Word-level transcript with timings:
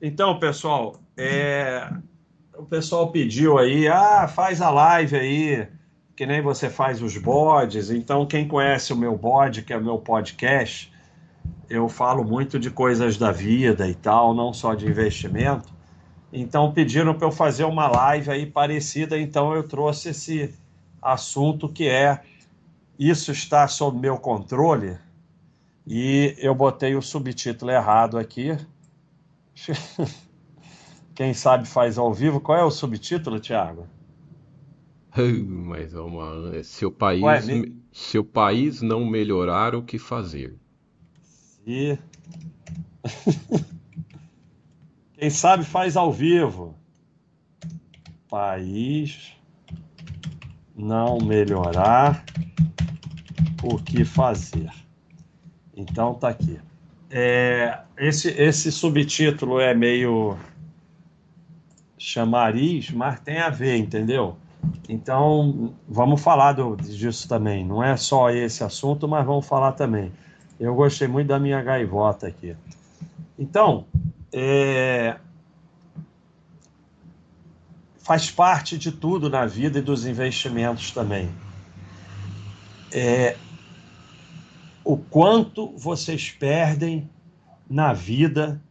Então, 0.00 0.38
pessoal, 0.38 1.00
é... 1.16 1.90
o 2.56 2.64
pessoal 2.64 3.10
pediu 3.10 3.58
aí, 3.58 3.88
ah, 3.88 4.28
faz 4.28 4.60
a 4.60 4.70
live 4.70 5.16
aí, 5.16 5.68
que 6.14 6.26
nem 6.26 6.42
você 6.42 6.68
faz 6.68 7.02
os 7.02 7.16
bodes. 7.16 7.90
Então, 7.90 8.26
quem 8.26 8.46
conhece 8.46 8.92
o 8.92 8.96
meu 8.96 9.16
bode, 9.16 9.62
que 9.62 9.72
é 9.72 9.76
o 9.76 9.82
meu 9.82 9.98
podcast, 9.98 10.92
eu 11.68 11.88
falo 11.88 12.24
muito 12.24 12.58
de 12.58 12.70
coisas 12.70 13.16
da 13.16 13.32
vida 13.32 13.88
e 13.88 13.94
tal, 13.94 14.34
não 14.34 14.52
só 14.52 14.74
de 14.74 14.86
investimento. 14.86 15.74
Então, 16.32 16.72
pediram 16.72 17.14
para 17.14 17.26
eu 17.26 17.32
fazer 17.32 17.64
uma 17.64 17.88
live 17.88 18.30
aí 18.30 18.46
parecida, 18.46 19.18
então 19.18 19.54
eu 19.54 19.66
trouxe 19.66 20.10
esse 20.10 20.54
assunto 21.00 21.68
que 21.68 21.88
é 21.88 22.20
Isso 22.98 23.30
está 23.30 23.68
sob 23.68 23.98
meu 23.98 24.16
controle. 24.18 24.98
E 25.86 26.34
eu 26.38 26.54
botei 26.54 26.96
o 26.96 27.02
subtítulo 27.02 27.70
errado 27.70 28.18
aqui. 28.18 28.56
Quem 31.14 31.32
sabe 31.32 31.66
faz 31.66 31.96
ao 31.98 32.12
vivo. 32.12 32.40
Qual 32.40 32.58
é 32.58 32.64
o 32.64 32.70
subtítulo, 32.70 33.40
Tiago? 33.40 33.86
Mas 35.16 35.94
é 35.94 36.00
uma... 36.00 36.62
se, 36.62 36.84
o 36.84 36.90
país, 36.90 37.22
Ué, 37.22 37.40
me... 37.42 37.82
se 37.92 38.18
o 38.18 38.24
país 38.24 38.82
não 38.82 39.04
melhorar, 39.04 39.74
o 39.74 39.82
que 39.82 39.98
fazer? 39.98 40.54
Se... 41.22 41.98
Quem 45.14 45.30
sabe 45.30 45.64
faz 45.64 45.96
ao 45.96 46.12
vivo. 46.12 46.76
País 48.28 49.32
não 50.76 51.18
melhorar, 51.18 52.22
o 53.62 53.78
que 53.78 54.04
fazer? 54.04 54.70
Então 55.74 56.14
tá 56.14 56.28
aqui. 56.28 56.60
É, 57.10 57.80
esse, 57.96 58.28
esse 58.30 58.72
subtítulo 58.72 59.60
é 59.60 59.74
meio 59.74 60.36
chamariz, 61.98 62.90
mas 62.90 63.20
tem 63.20 63.38
a 63.38 63.48
ver, 63.48 63.76
entendeu? 63.76 64.36
Então 64.88 65.74
vamos 65.88 66.20
falar 66.20 66.52
do, 66.52 66.76
disso 66.76 67.28
também. 67.28 67.64
Não 67.64 67.82
é 67.82 67.96
só 67.96 68.30
esse 68.30 68.62
assunto, 68.64 69.06
mas 69.06 69.24
vamos 69.24 69.46
falar 69.46 69.72
também. 69.72 70.12
Eu 70.58 70.74
gostei 70.74 71.06
muito 71.06 71.28
da 71.28 71.38
minha 71.38 71.62
gaivota 71.62 72.26
aqui. 72.26 72.56
Então, 73.38 73.84
é, 74.32 75.16
faz 77.98 78.30
parte 78.30 78.78
de 78.78 78.92
tudo 78.92 79.28
na 79.28 79.44
vida 79.46 79.78
e 79.78 79.82
dos 79.82 80.06
investimentos 80.06 80.90
também. 80.92 81.28
É, 82.92 83.36
o 84.86 84.96
quanto 84.96 85.76
vocês 85.76 86.30
perdem 86.30 87.10
na 87.68 87.92
vida 87.92 88.62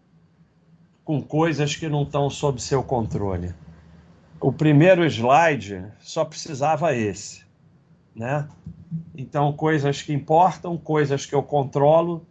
com 1.03 1.21
coisas 1.21 1.75
que 1.75 1.89
não 1.89 2.03
estão 2.03 2.29
sob 2.29 2.61
seu 2.61 2.81
controle. 2.81 3.53
O 4.39 4.49
primeiro 4.49 5.05
slide 5.05 5.91
só 5.99 6.23
precisava 6.23 6.95
esse, 6.95 7.43
né? 8.15 8.47
Então, 9.13 9.51
coisas 9.51 10.01
que 10.01 10.13
importam, 10.13 10.77
coisas 10.77 11.25
que 11.25 11.35
eu 11.35 11.43
controlo, 11.43 12.25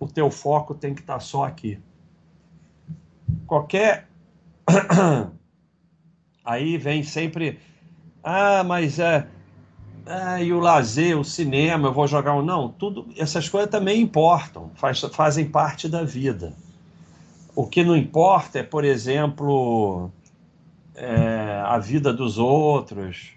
o 0.00 0.08
teu 0.08 0.30
foco 0.30 0.74
tem 0.74 0.94
que 0.94 1.02
estar 1.02 1.20
só 1.20 1.44
aqui. 1.44 1.78
Qualquer 3.46 4.08
aí 6.42 6.78
vem 6.78 7.02
sempre 7.02 7.60
ah, 8.24 8.64
mas 8.64 8.98
é 8.98 9.28
ah, 10.06 10.40
e 10.40 10.52
o 10.52 10.60
lazer, 10.60 11.18
o 11.18 11.24
cinema, 11.24 11.88
eu 11.88 11.92
vou 11.92 12.06
jogar 12.06 12.34
um. 12.34 12.42
Não, 12.42 12.68
tudo, 12.68 13.08
essas 13.16 13.48
coisas 13.48 13.68
também 13.68 14.00
importam, 14.00 14.70
faz, 14.76 15.00
fazem 15.00 15.46
parte 15.46 15.88
da 15.88 16.04
vida. 16.04 16.52
O 17.56 17.66
que 17.66 17.82
não 17.82 17.96
importa 17.96 18.60
é, 18.60 18.62
por 18.62 18.84
exemplo, 18.84 20.10
é, 20.94 21.60
a 21.64 21.78
vida 21.78 22.12
dos 22.12 22.38
outros, 22.38 23.32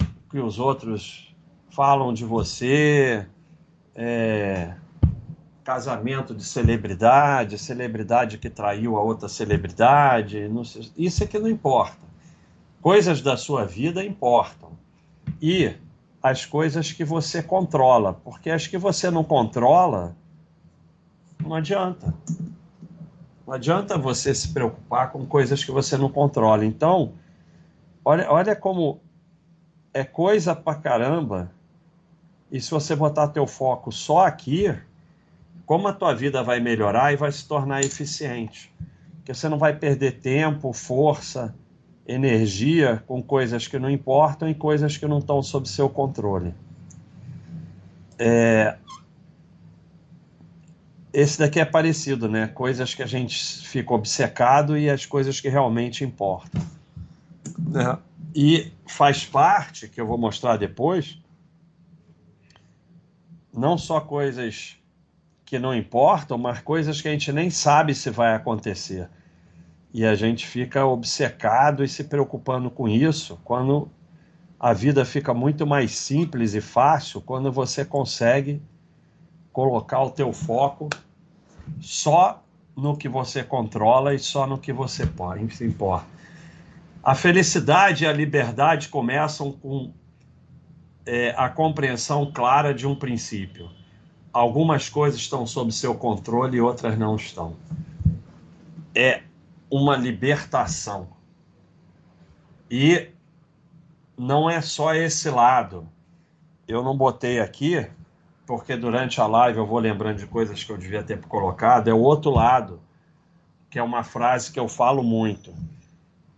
o 0.00 0.30
que 0.30 0.38
os 0.38 0.58
outros 0.58 1.34
falam 1.70 2.12
de 2.12 2.24
você, 2.24 3.26
é, 3.94 4.74
casamento 5.64 6.34
de 6.34 6.44
celebridade, 6.44 7.56
celebridade 7.56 8.36
que 8.36 8.50
traiu 8.50 8.96
a 8.98 9.02
outra 9.02 9.28
celebridade, 9.28 10.46
não, 10.48 10.62
isso 10.96 11.24
é 11.24 11.26
que 11.26 11.38
não 11.38 11.48
importa. 11.48 11.96
Coisas 12.82 13.22
da 13.22 13.36
sua 13.36 13.64
vida 13.64 14.04
importam. 14.04 14.72
E 15.40 15.74
as 16.22 16.46
coisas 16.46 16.92
que 16.92 17.04
você 17.04 17.42
controla, 17.42 18.14
porque 18.14 18.50
as 18.50 18.66
que 18.66 18.78
você 18.78 19.10
não 19.10 19.24
controla, 19.24 20.16
não 21.40 21.54
adianta. 21.54 22.14
Não 23.46 23.54
adianta 23.54 23.98
você 23.98 24.32
se 24.34 24.52
preocupar 24.52 25.10
com 25.10 25.26
coisas 25.26 25.64
que 25.64 25.72
você 25.72 25.96
não 25.96 26.08
controla. 26.08 26.64
Então, 26.64 27.14
olha, 28.04 28.30
olha 28.30 28.54
como 28.54 29.00
é 29.92 30.04
coisa 30.04 30.54
pra 30.54 30.76
caramba. 30.76 31.50
E 32.50 32.60
se 32.60 32.70
você 32.70 32.94
botar 32.94 33.28
teu 33.28 33.46
foco 33.46 33.90
só 33.90 34.26
aqui, 34.26 34.72
como 35.66 35.88
a 35.88 35.92
tua 35.92 36.14
vida 36.14 36.42
vai 36.42 36.60
melhorar 36.60 37.12
e 37.12 37.16
vai 37.16 37.32
se 37.32 37.48
tornar 37.48 37.80
eficiente. 37.80 38.72
Porque 39.16 39.34
você 39.34 39.48
não 39.48 39.58
vai 39.58 39.76
perder 39.76 40.20
tempo, 40.20 40.72
força, 40.72 41.54
energia 42.06 43.02
com 43.06 43.22
coisas 43.22 43.68
que 43.68 43.78
não 43.78 43.90
importam 43.90 44.48
e 44.48 44.54
coisas 44.54 44.96
que 44.96 45.06
não 45.06 45.18
estão 45.18 45.42
sob 45.42 45.68
seu 45.68 45.88
controle. 45.88 46.54
É... 48.18 48.76
Esse 51.12 51.38
daqui 51.38 51.60
é 51.60 51.64
parecido, 51.64 52.28
né? 52.28 52.46
Coisas 52.46 52.94
que 52.94 53.02
a 53.02 53.06
gente 53.06 53.36
fica 53.66 53.92
obcecado 53.92 54.78
e 54.78 54.88
as 54.88 55.04
coisas 55.04 55.40
que 55.40 55.48
realmente 55.48 56.04
importam. 56.04 56.62
É. 57.74 57.98
E 58.34 58.72
faz 58.86 59.24
parte, 59.24 59.88
que 59.88 60.00
eu 60.00 60.06
vou 60.06 60.16
mostrar 60.16 60.56
depois, 60.56 61.18
não 63.52 63.76
só 63.76 64.00
coisas 64.00 64.78
que 65.44 65.58
não 65.58 65.74
importam, 65.74 66.38
mas 66.38 66.60
coisas 66.60 67.02
que 67.02 67.08
a 67.08 67.12
gente 67.12 67.30
nem 67.30 67.50
sabe 67.50 67.94
se 67.94 68.08
vai 68.08 68.34
acontecer 68.34 69.10
e 69.92 70.06
a 70.06 70.14
gente 70.14 70.46
fica 70.46 70.86
obcecado 70.86 71.84
e 71.84 71.88
se 71.88 72.04
preocupando 72.04 72.70
com 72.70 72.88
isso, 72.88 73.38
quando 73.44 73.90
a 74.58 74.72
vida 74.72 75.04
fica 75.04 75.34
muito 75.34 75.66
mais 75.66 75.96
simples 75.96 76.54
e 76.54 76.60
fácil 76.60 77.20
quando 77.20 77.52
você 77.52 77.84
consegue 77.84 78.62
colocar 79.52 80.02
o 80.02 80.10
teu 80.10 80.32
foco 80.32 80.88
só 81.80 82.42
no 82.74 82.96
que 82.96 83.08
você 83.08 83.44
controla 83.44 84.14
e 84.14 84.18
só 84.18 84.46
no 84.46 84.56
que 84.56 84.72
você 84.72 85.04
pode, 85.04 85.54
se 85.54 85.64
importa. 85.64 86.06
A 87.02 87.14
felicidade 87.14 88.04
e 88.04 88.06
a 88.06 88.12
liberdade 88.12 88.88
começam 88.88 89.52
com 89.52 89.92
é, 91.04 91.34
a 91.36 91.48
compreensão 91.48 92.30
clara 92.32 92.72
de 92.72 92.86
um 92.86 92.94
princípio. 92.94 93.68
Algumas 94.32 94.88
coisas 94.88 95.20
estão 95.20 95.46
sob 95.46 95.72
seu 95.72 95.94
controle 95.94 96.56
e 96.56 96.60
outras 96.60 96.96
não 96.96 97.16
estão. 97.16 97.56
É 98.94 99.22
uma 99.72 99.96
libertação. 99.96 101.08
E 102.70 103.08
não 104.18 104.50
é 104.50 104.60
só 104.60 104.94
esse 104.94 105.30
lado. 105.30 105.88
Eu 106.68 106.82
não 106.84 106.94
botei 106.94 107.40
aqui, 107.40 107.86
porque 108.46 108.76
durante 108.76 109.18
a 109.18 109.26
live 109.26 109.58
eu 109.58 109.66
vou 109.66 109.78
lembrando 109.78 110.18
de 110.18 110.26
coisas 110.26 110.62
que 110.62 110.70
eu 110.70 110.76
devia 110.76 111.02
ter 111.02 111.18
colocado. 111.22 111.88
É 111.88 111.94
o 111.94 112.00
outro 112.00 112.30
lado, 112.30 112.82
que 113.70 113.78
é 113.78 113.82
uma 113.82 114.04
frase 114.04 114.52
que 114.52 114.60
eu 114.60 114.68
falo 114.68 115.02
muito. 115.02 115.54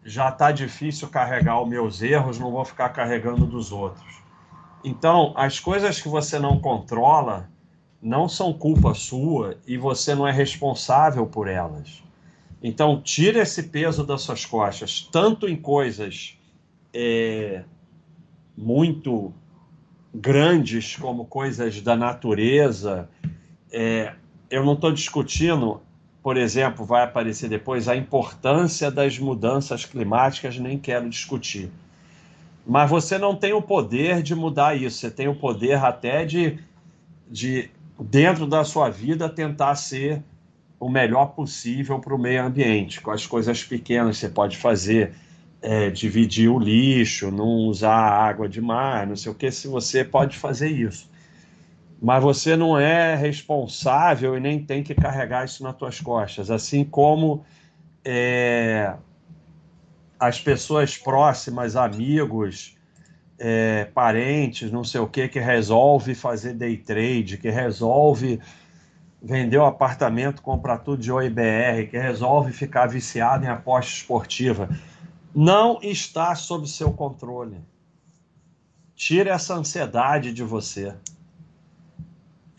Já 0.04 0.28
está 0.28 0.52
difícil 0.52 1.08
carregar 1.08 1.60
os 1.60 1.68
meus 1.68 2.02
erros, 2.02 2.38
não 2.38 2.52
vou 2.52 2.64
ficar 2.64 2.90
carregando 2.90 3.46
dos 3.46 3.72
outros. 3.72 4.22
Então, 4.84 5.32
as 5.36 5.58
coisas 5.58 6.00
que 6.00 6.08
você 6.08 6.38
não 6.38 6.60
controla 6.60 7.50
não 8.00 8.28
são 8.28 8.52
culpa 8.52 8.94
sua 8.94 9.56
e 9.66 9.76
você 9.76 10.14
não 10.14 10.28
é 10.28 10.30
responsável 10.30 11.26
por 11.26 11.48
elas. 11.48 12.04
Então, 12.66 12.98
tira 12.98 13.42
esse 13.42 13.64
peso 13.64 14.06
das 14.06 14.22
suas 14.22 14.46
costas, 14.46 15.06
tanto 15.12 15.46
em 15.46 15.54
coisas 15.54 16.38
é, 16.94 17.62
muito 18.56 19.34
grandes 20.14 20.96
como 20.96 21.26
coisas 21.26 21.82
da 21.82 21.94
natureza. 21.94 23.06
É, 23.70 24.14
eu 24.50 24.64
não 24.64 24.72
estou 24.72 24.90
discutindo, 24.90 25.82
por 26.22 26.38
exemplo, 26.38 26.86
vai 26.86 27.04
aparecer 27.04 27.50
depois 27.50 27.86
a 27.86 27.94
importância 27.94 28.90
das 28.90 29.18
mudanças 29.18 29.84
climáticas, 29.84 30.58
nem 30.58 30.78
quero 30.78 31.10
discutir. 31.10 31.70
Mas 32.66 32.88
você 32.88 33.18
não 33.18 33.36
tem 33.36 33.52
o 33.52 33.60
poder 33.60 34.22
de 34.22 34.34
mudar 34.34 34.74
isso, 34.74 34.96
você 34.96 35.10
tem 35.10 35.28
o 35.28 35.34
poder 35.34 35.84
até 35.84 36.24
de, 36.24 36.58
de 37.30 37.68
dentro 38.00 38.46
da 38.46 38.64
sua 38.64 38.88
vida, 38.88 39.28
tentar 39.28 39.74
ser 39.74 40.22
o 40.78 40.88
melhor 40.88 41.34
possível 41.34 41.98
para 41.98 42.14
o 42.14 42.18
meio 42.18 42.44
ambiente, 42.44 43.00
com 43.00 43.10
as 43.10 43.26
coisas 43.26 43.62
pequenas 43.62 44.18
você 44.18 44.28
pode 44.28 44.56
fazer, 44.56 45.14
é, 45.62 45.90
dividir 45.90 46.48
o 46.48 46.58
lixo, 46.58 47.30
não 47.30 47.66
usar 47.68 47.96
água 47.96 48.48
demais, 48.48 49.08
não 49.08 49.16
sei 49.16 49.32
o 49.32 49.34
que, 49.34 49.50
se 49.50 49.66
você 49.68 50.04
pode 50.04 50.36
fazer 50.36 50.68
isso. 50.68 51.10
Mas 52.02 52.22
você 52.22 52.56
não 52.56 52.78
é 52.78 53.14
responsável 53.14 54.36
e 54.36 54.40
nem 54.40 54.62
tem 54.62 54.82
que 54.82 54.94
carregar 54.94 55.44
isso 55.44 55.62
nas 55.62 55.78
suas 55.78 56.00
costas, 56.00 56.50
assim 56.50 56.84
como 56.84 57.44
é, 58.04 58.94
as 60.18 60.40
pessoas 60.40 60.98
próximas, 60.98 61.76
amigos, 61.76 62.76
é, 63.38 63.86
parentes, 63.86 64.70
não 64.70 64.84
sei 64.84 65.00
o 65.00 65.06
que, 65.06 65.28
que 65.28 65.40
resolve 65.40 66.14
fazer 66.14 66.54
day 66.54 66.76
trade, 66.76 67.38
que 67.38 67.50
resolve 67.50 68.40
vender 69.24 69.56
o 69.56 69.64
apartamento, 69.64 70.42
comprar 70.42 70.78
tudo 70.78 71.00
de 71.00 71.10
OIBR, 71.10 71.88
que 71.90 71.96
resolve 71.96 72.52
ficar 72.52 72.86
viciado 72.86 73.46
em 73.46 73.48
aposta 73.48 73.90
esportiva, 73.90 74.68
não 75.34 75.78
está 75.82 76.34
sob 76.34 76.68
seu 76.68 76.92
controle. 76.92 77.56
Tire 78.94 79.30
essa 79.30 79.54
ansiedade 79.54 80.30
de 80.30 80.42
você. 80.44 80.94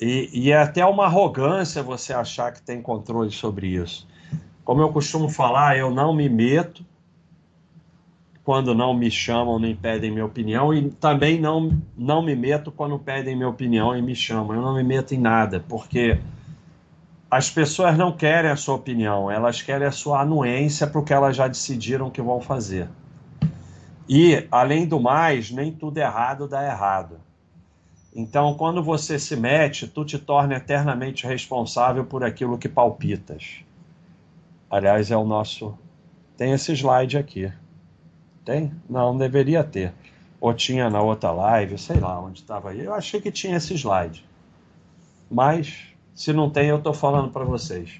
E, 0.02 0.30
e 0.34 0.52
é 0.52 0.58
até 0.58 0.84
uma 0.84 1.06
arrogância 1.06 1.84
você 1.84 2.12
achar 2.12 2.52
que 2.52 2.64
tem 2.64 2.82
controle 2.82 3.30
sobre 3.30 3.68
isso. 3.68 4.08
Como 4.64 4.82
eu 4.82 4.92
costumo 4.92 5.30
falar, 5.30 5.78
eu 5.78 5.92
não 5.92 6.16
me 6.16 6.28
meto 6.28 6.84
quando 8.44 8.74
não 8.74 8.94
me 8.94 9.10
chamam 9.10 9.60
nem 9.60 9.76
pedem 9.76 10.12
minha 10.12 10.26
opinião 10.26 10.74
e 10.74 10.90
também 10.90 11.40
não, 11.40 11.80
não 11.96 12.22
me 12.24 12.36
meto 12.36 12.72
quando 12.72 12.98
pedem 12.98 13.36
minha 13.36 13.50
opinião 13.50 13.96
e 13.96 14.02
me 14.02 14.16
chamam. 14.16 14.56
Eu 14.56 14.62
não 14.64 14.76
me 14.76 14.84
meto 14.84 15.14
em 15.14 15.20
nada, 15.20 15.64
porque 15.68 16.20
as 17.30 17.50
pessoas 17.50 17.98
não 17.98 18.12
querem 18.12 18.52
a 18.52 18.56
sua 18.56 18.76
opinião, 18.76 19.30
elas 19.30 19.62
querem 19.62 19.88
a 19.88 19.92
sua 19.92 20.22
anuência 20.22 20.86
para 20.86 21.00
o 21.00 21.04
que 21.04 21.14
elas 21.14 21.36
já 21.36 21.48
decidiram 21.48 22.10
que 22.10 22.22
vão 22.22 22.40
fazer. 22.40 22.88
E, 24.08 24.48
além 24.52 24.88
do 24.88 25.00
mais, 25.00 25.50
nem 25.50 25.72
tudo 25.72 25.98
errado 25.98 26.48
dá 26.48 26.64
errado. 26.64 27.20
Então, 28.16 28.54
quando 28.54 28.82
você 28.82 29.20
se 29.20 29.36
mete, 29.36 29.88
tu 29.88 30.06
te 30.06 30.18
torna 30.18 30.56
eternamente 30.56 31.28
responsável 31.28 32.06
por 32.06 32.24
aquilo 32.24 32.58
que 32.58 32.70
palpitas. 32.70 33.62
Aliás, 34.70 35.12
é 35.12 35.18
o 35.18 35.26
nosso. 35.26 35.78
Tem 36.38 36.52
esse 36.52 36.72
slide 36.74 37.18
aqui. 37.18 37.52
Tem? 38.46 38.72
Não, 38.90 39.18
deveria 39.18 39.64
ter. 39.64 39.94
Ou 40.40 40.54
tinha 40.54 40.90
na 40.90 41.02
outra 41.02 41.32
live, 41.32 41.78
sei 41.78 42.00
lá 42.00 42.20
onde 42.22 42.40
estava 42.40 42.70
aí. 42.70 42.86
Eu 42.86 42.94
achei 42.94 43.20
que 43.20 43.32
tinha 43.32 43.58
esse 43.58 43.74
slide. 43.74 44.24
Mas 45.30 45.95
se 46.16 46.32
não 46.32 46.50
tem, 46.50 46.70
eu 46.70 46.78
estou 46.78 46.94
falando 46.94 47.30
para 47.30 47.44
vocês. 47.44 48.00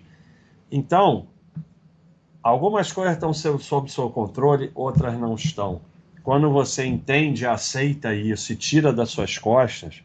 Então, 0.72 1.28
algumas 2.42 2.92
coisas 2.92 3.14
estão 3.14 3.34
sob 3.60 3.92
seu 3.92 4.10
controle, 4.10 4.72
outras 4.74 5.20
não 5.20 5.36
estão. 5.36 5.82
Quando 6.24 6.50
você 6.50 6.86
entende, 6.86 7.46
aceita 7.46 8.16
isso 8.16 8.54
e 8.54 8.56
tira 8.56 8.92
das 8.94 9.10
suas 9.10 9.38
costas, 9.38 10.02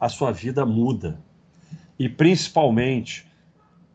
a 0.00 0.08
sua 0.08 0.30
vida 0.30 0.64
muda. 0.64 1.20
E 1.98 2.08
principalmente, 2.08 3.26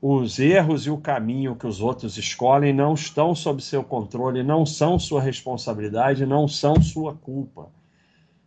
os 0.02 0.38
erros 0.38 0.86
e 0.86 0.90
o 0.90 0.98
caminho 0.98 1.56
que 1.56 1.66
os 1.66 1.80
outros 1.80 2.18
escolhem 2.18 2.74
não 2.74 2.94
estão 2.94 3.34
sob 3.34 3.64
seu 3.64 3.82
controle, 3.82 4.44
não 4.44 4.66
são 4.66 5.00
sua 5.00 5.22
responsabilidade, 5.22 6.26
não 6.26 6.46
são 6.48 6.82
sua 6.82 7.14
culpa. 7.16 7.70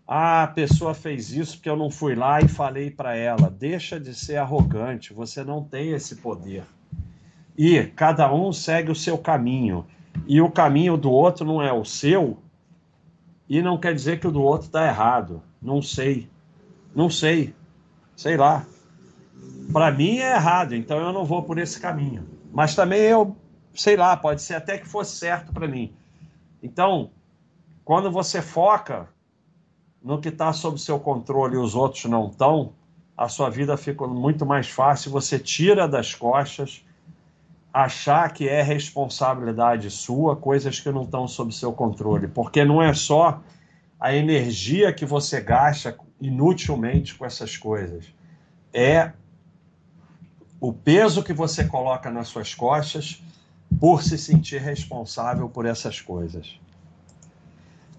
Ah, 0.07 0.45
a 0.45 0.47
pessoa 0.49 0.95
fez 0.95 1.33
isso 1.33 1.57
porque 1.57 1.69
eu 1.69 1.77
não 1.77 1.91
fui 1.91 2.15
lá 2.15 2.41
e 2.41 2.47
falei 2.47 2.91
para 2.91 3.17
ela. 3.17 3.51
Deixa 3.51 3.99
de 3.99 4.15
ser 4.15 4.37
arrogante, 4.37 5.13
você 5.13 5.43
não 5.43 5.65
tem 5.65 5.91
esse 5.91 6.17
poder. 6.17 6.65
E 7.59 7.83
cada 7.97 8.33
um 8.33 8.53
segue 8.53 8.91
o 8.91 8.95
seu 8.95 9.19
caminho. 9.19 9.87
E 10.27 10.41
o 10.41 10.51
caminho 10.51 10.97
do 10.97 11.11
outro 11.11 11.45
não 11.45 11.61
é 11.61 11.73
o 11.73 11.85
seu, 11.85 12.39
e 13.49 13.63
não 13.63 13.79
quer 13.79 13.95
dizer 13.95 14.19
que 14.19 14.27
o 14.27 14.33
do 14.33 14.43
outro 14.43 14.67
está 14.67 14.87
errado. 14.87 15.43
Não 15.63 15.81
sei. 15.81 16.29
Não 16.95 17.09
sei. 17.09 17.55
Sei 18.17 18.37
lá. 18.37 18.67
Para 19.73 19.91
mim 19.91 20.19
é 20.19 20.35
errado, 20.35 20.75
então 20.75 20.99
eu 20.99 21.13
não 21.13 21.25
vou 21.25 21.43
por 21.43 21.59
esse 21.59 21.81
caminho. 21.81 22.27
Mas 22.53 22.75
também 22.75 23.01
eu, 23.01 23.37
sei 23.75 23.97
lá, 23.97 24.17
pode 24.17 24.43
ser 24.43 24.55
até 24.55 24.79
que 24.79 24.89
fosse 24.89 25.17
certo 25.17 25.53
para 25.53 25.69
mim. 25.69 25.95
Então, 26.63 27.11
quando 27.85 28.11
você 28.11 28.41
foca 28.41 29.09
no 30.07 30.21
que 30.21 30.29
está 30.29 30.53
sob 30.53 30.81
seu 30.81 31.01
controle 31.01 31.57
e 31.57 31.59
os 31.59 31.75
outros 31.75 32.05
não 32.05 32.29
estão, 32.29 32.73
a 33.17 33.29
sua 33.29 33.51
vida 33.51 33.77
fica 33.77 34.07
muito 34.07 34.47
mais 34.47 34.69
fácil. 34.69 35.11
Você 35.11 35.37
tira 35.37 35.89
das 35.89 36.15
costas 36.15 36.85
achar 37.73 38.33
que 38.33 38.49
é 38.49 38.63
responsabilidade 38.63 39.91
sua 39.91 40.37
coisas 40.37 40.79
que 40.79 40.93
não 40.93 41.03
estão 41.03 41.27
sob 41.27 41.53
seu 41.53 41.73
controle, 41.73 42.29
porque 42.29 42.65
não 42.65 42.81
é 42.81 42.95
só 42.95 43.43
a 43.99 44.15
energia 44.15 44.93
que 44.93 45.05
você 45.05 45.41
gasta 45.41 45.99
inutilmente 46.21 47.17
com 47.17 47.27
essas 47.27 47.57
coisas, 47.57 48.05
é 48.73 49.11
o 50.61 50.73
peso 50.73 51.21
que 51.25 51.33
você 51.33 51.65
coloca 51.65 52.13
nas 52.13 52.29
suas 52.29 52.55
costas 52.55 53.21
por 53.81 54.05
se 54.05 54.17
sentir 54.17 54.61
responsável 54.61 55.49
por 55.49 55.67
essas 55.67 56.01
coisas. 56.01 56.61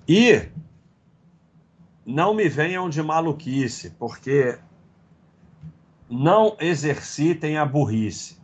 E 0.08 0.48
não 2.08 2.34
me 2.34 2.48
venham 2.48 2.90
de 2.90 3.04
maluquice, 3.04 3.90
porque 3.90 4.58
não 6.10 6.56
exercitem 6.58 7.58
a 7.58 7.66
burrice. 7.66 8.38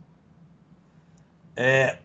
É, 1.56 1.98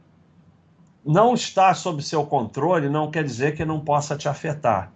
não 1.05 1.33
estar 1.33 1.73
sob 1.73 2.01
seu 2.01 2.25
controle 2.25 2.87
não 2.87 3.11
quer 3.11 3.25
dizer 3.25 3.57
que 3.57 3.65
não 3.65 3.81
possa 3.81 4.15
te 4.15 4.29
afetar. 4.29 4.89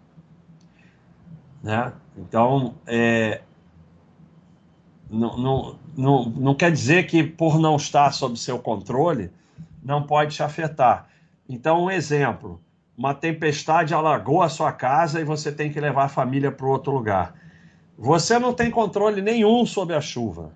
Né? 1.61 1.91
Então, 2.17 2.75
é, 2.87 3.41
não, 5.09 5.37
não, 5.37 5.79
não, 5.97 6.29
não 6.29 6.55
quer 6.55 6.71
dizer 6.71 7.07
que 7.07 7.23
por 7.23 7.59
não 7.59 7.75
estar 7.75 8.13
sob 8.13 8.39
seu 8.39 8.57
controle 8.57 9.29
não 9.83 10.03
pode 10.03 10.33
te 10.33 10.41
afetar. 10.41 11.09
Então, 11.49 11.83
um 11.83 11.91
exemplo: 11.91 12.62
uma 12.97 13.13
tempestade 13.13 13.93
alagou 13.93 14.41
a 14.41 14.49
sua 14.49 14.71
casa 14.71 15.19
e 15.19 15.23
você 15.23 15.51
tem 15.51 15.71
que 15.71 15.79
levar 15.79 16.05
a 16.05 16.09
família 16.09 16.51
para 16.51 16.67
outro 16.67 16.91
lugar. 16.91 17.33
Você 17.97 18.37
não 18.37 18.53
tem 18.53 18.69
controle 18.69 19.21
nenhum 19.21 19.65
sobre 19.65 19.95
a 19.95 20.01
chuva. 20.01 20.55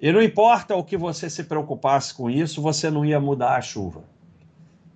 E 0.00 0.10
não 0.12 0.22
importa 0.22 0.74
o 0.74 0.84
que 0.84 0.96
você 0.96 1.28
se 1.28 1.44
preocupasse 1.44 2.14
com 2.14 2.28
isso, 2.28 2.60
você 2.60 2.90
não 2.90 3.04
ia 3.04 3.20
mudar 3.20 3.56
a 3.56 3.60
chuva. 3.60 4.04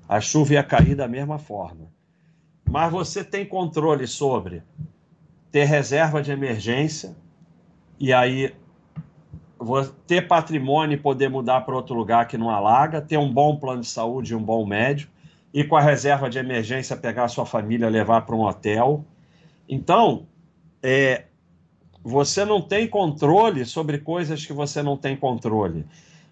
A 0.08 0.20
chuva 0.20 0.54
ia 0.54 0.62
cair 0.62 0.94
da 0.94 1.08
mesma 1.08 1.38
forma. 1.38 1.88
Mas 2.68 2.90
você 2.90 3.22
tem 3.22 3.46
controle 3.46 4.06
sobre 4.06 4.62
ter 5.50 5.64
reserva 5.64 6.22
de 6.22 6.32
emergência 6.32 7.16
e 7.98 8.12
aí 8.12 8.54
ter 10.06 10.26
patrimônio 10.28 10.94
e 10.94 11.00
poder 11.00 11.30
mudar 11.30 11.62
para 11.62 11.74
outro 11.74 11.94
lugar 11.94 12.26
que 12.26 12.36
não 12.36 12.50
alaga, 12.50 13.00
ter 13.00 13.16
um 13.16 13.32
bom 13.32 13.56
plano 13.56 13.80
de 13.80 13.86
saúde 13.88 14.32
e 14.32 14.36
um 14.36 14.42
bom 14.42 14.66
médico 14.66 15.15
ir 15.52 15.68
com 15.68 15.76
a 15.76 15.80
reserva 15.80 16.28
de 16.28 16.38
emergência, 16.38 16.96
pegar 16.96 17.24
a 17.24 17.28
sua 17.28 17.46
família, 17.46 17.88
levar 17.88 18.22
para 18.22 18.36
um 18.36 18.42
hotel. 18.42 19.04
Então, 19.68 20.26
é, 20.82 21.24
você 22.02 22.44
não 22.44 22.60
tem 22.60 22.86
controle 22.86 23.64
sobre 23.64 23.98
coisas 23.98 24.44
que 24.44 24.52
você 24.52 24.82
não 24.82 24.96
tem 24.96 25.16
controle. 25.16 25.84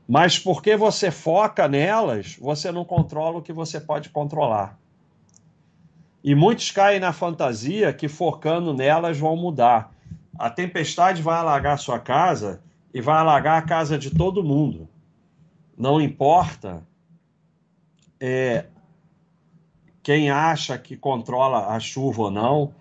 Mas 0.07 0.39
porque 0.39 0.77
você 0.77 1.11
foca 1.11 1.67
nelas, 1.67 2.37
você 2.41 2.71
não 2.71 2.85
controla 2.85 3.39
o 3.39 3.43
que 3.43 3.53
você 3.53 3.81
pode 3.81 4.11
controlar. 4.11 4.79
E 6.23 6.35
muitos 6.35 6.71
caem 6.71 7.01
na 7.01 7.13
fantasia 7.13 7.93
que 7.93 8.09
focando 8.09 8.73
nelas 8.73 9.19
vão 9.19 9.37
mudar. 9.37 9.93
A 10.39 10.49
tempestade 10.51 11.23
vai 11.23 11.39
alagar 11.39 11.79
sua 11.79 11.99
casa 11.99 12.63
e 12.93 13.01
vai 13.01 13.17
alagar 13.17 13.59
a 13.59 13.67
casa 13.67 13.99
de 13.99 14.11
todo 14.11 14.45
mundo. 14.45 14.89
Não 15.77 16.01
importa 16.01 16.87
é, 18.21 18.67
quem 20.05 20.31
acha 20.31 20.77
que 20.77 20.99
controla 20.99 21.75
a 21.75 21.81
chuva 21.81 22.25
ou 22.25 22.31
não, 22.31 22.75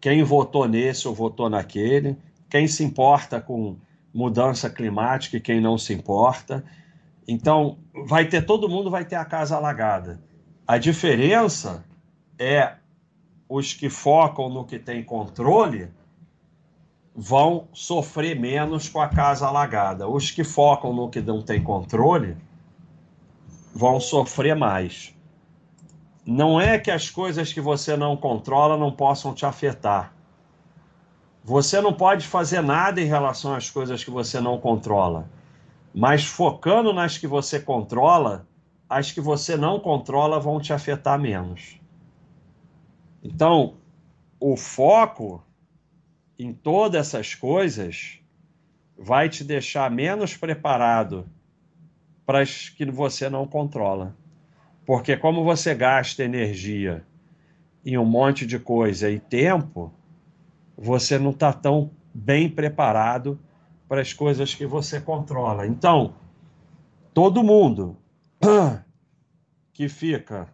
quem 0.00 0.22
votou 0.22 0.68
nesse 0.68 1.08
ou 1.08 1.14
votou 1.14 1.50
naquele, 1.50 2.16
quem 2.48 2.68
se 2.68 2.84
importa 2.84 3.40
com 3.40 3.76
mudança 4.14 4.70
climática 4.70 5.36
e 5.36 5.40
quem 5.40 5.60
não 5.60 5.76
se 5.76 5.92
importa. 5.92 6.64
Então, 7.26 7.78
vai 8.06 8.26
ter 8.26 8.46
todo 8.46 8.68
mundo 8.68 8.90
vai 8.90 9.04
ter 9.04 9.16
a 9.16 9.24
casa 9.24 9.56
alagada. 9.56 10.22
A 10.64 10.78
diferença 10.78 11.84
é 12.38 12.76
os 13.48 13.74
que 13.74 13.90
focam 13.90 14.48
no 14.48 14.64
que 14.64 14.78
tem 14.78 15.02
controle 15.02 15.90
vão 17.12 17.66
sofrer 17.72 18.38
menos 18.38 18.88
com 18.88 19.00
a 19.00 19.08
casa 19.08 19.48
alagada. 19.48 20.08
Os 20.08 20.30
que 20.30 20.44
focam 20.44 20.94
no 20.94 21.10
que 21.10 21.20
não 21.20 21.42
tem 21.42 21.60
controle 21.60 22.36
vão 23.74 23.98
sofrer 23.98 24.54
mais 24.54 25.12
não 26.24 26.60
é 26.60 26.78
que 26.78 26.90
as 26.90 27.10
coisas 27.10 27.52
que 27.52 27.60
você 27.60 27.96
não 27.96 28.16
controla 28.16 28.76
não 28.76 28.92
possam 28.92 29.34
te 29.34 29.44
afetar. 29.44 30.14
Você 31.44 31.80
não 31.80 31.92
pode 31.92 32.26
fazer 32.26 32.62
nada 32.62 33.00
em 33.00 33.06
relação 33.06 33.54
às 33.54 33.68
coisas 33.68 34.04
que 34.04 34.10
você 34.10 34.40
não 34.40 34.60
controla. 34.60 35.28
Mas 35.92 36.24
focando 36.24 36.92
nas 36.92 37.18
que 37.18 37.26
você 37.26 37.58
controla, 37.58 38.46
as 38.88 39.10
que 39.10 39.20
você 39.20 39.56
não 39.56 39.80
controla 39.80 40.38
vão 40.38 40.60
te 40.60 40.72
afetar 40.72 41.18
menos. 41.18 41.80
Então, 43.22 43.74
o 44.38 44.56
foco 44.56 45.44
em 46.38 46.52
todas 46.52 47.08
essas 47.08 47.34
coisas 47.34 48.20
vai 48.96 49.28
te 49.28 49.42
deixar 49.42 49.90
menos 49.90 50.36
preparado 50.36 51.26
para 52.24 52.40
as 52.40 52.68
que 52.68 52.84
você 52.86 53.28
não 53.28 53.46
controla. 53.46 54.16
Porque 54.84 55.16
como 55.16 55.44
você 55.44 55.74
gasta 55.74 56.24
energia 56.24 57.04
em 57.84 57.96
um 57.98 58.04
monte 58.04 58.46
de 58.46 58.58
coisa 58.58 59.10
e 59.10 59.18
tempo, 59.18 59.92
você 60.76 61.18
não 61.18 61.30
está 61.30 61.52
tão 61.52 61.90
bem 62.12 62.48
preparado 62.48 63.38
para 63.88 64.00
as 64.00 64.12
coisas 64.12 64.54
que 64.54 64.66
você 64.66 65.00
controla. 65.00 65.66
Então, 65.66 66.14
todo 67.12 67.42
mundo 67.42 67.96
que 69.72 69.88
fica 69.88 70.48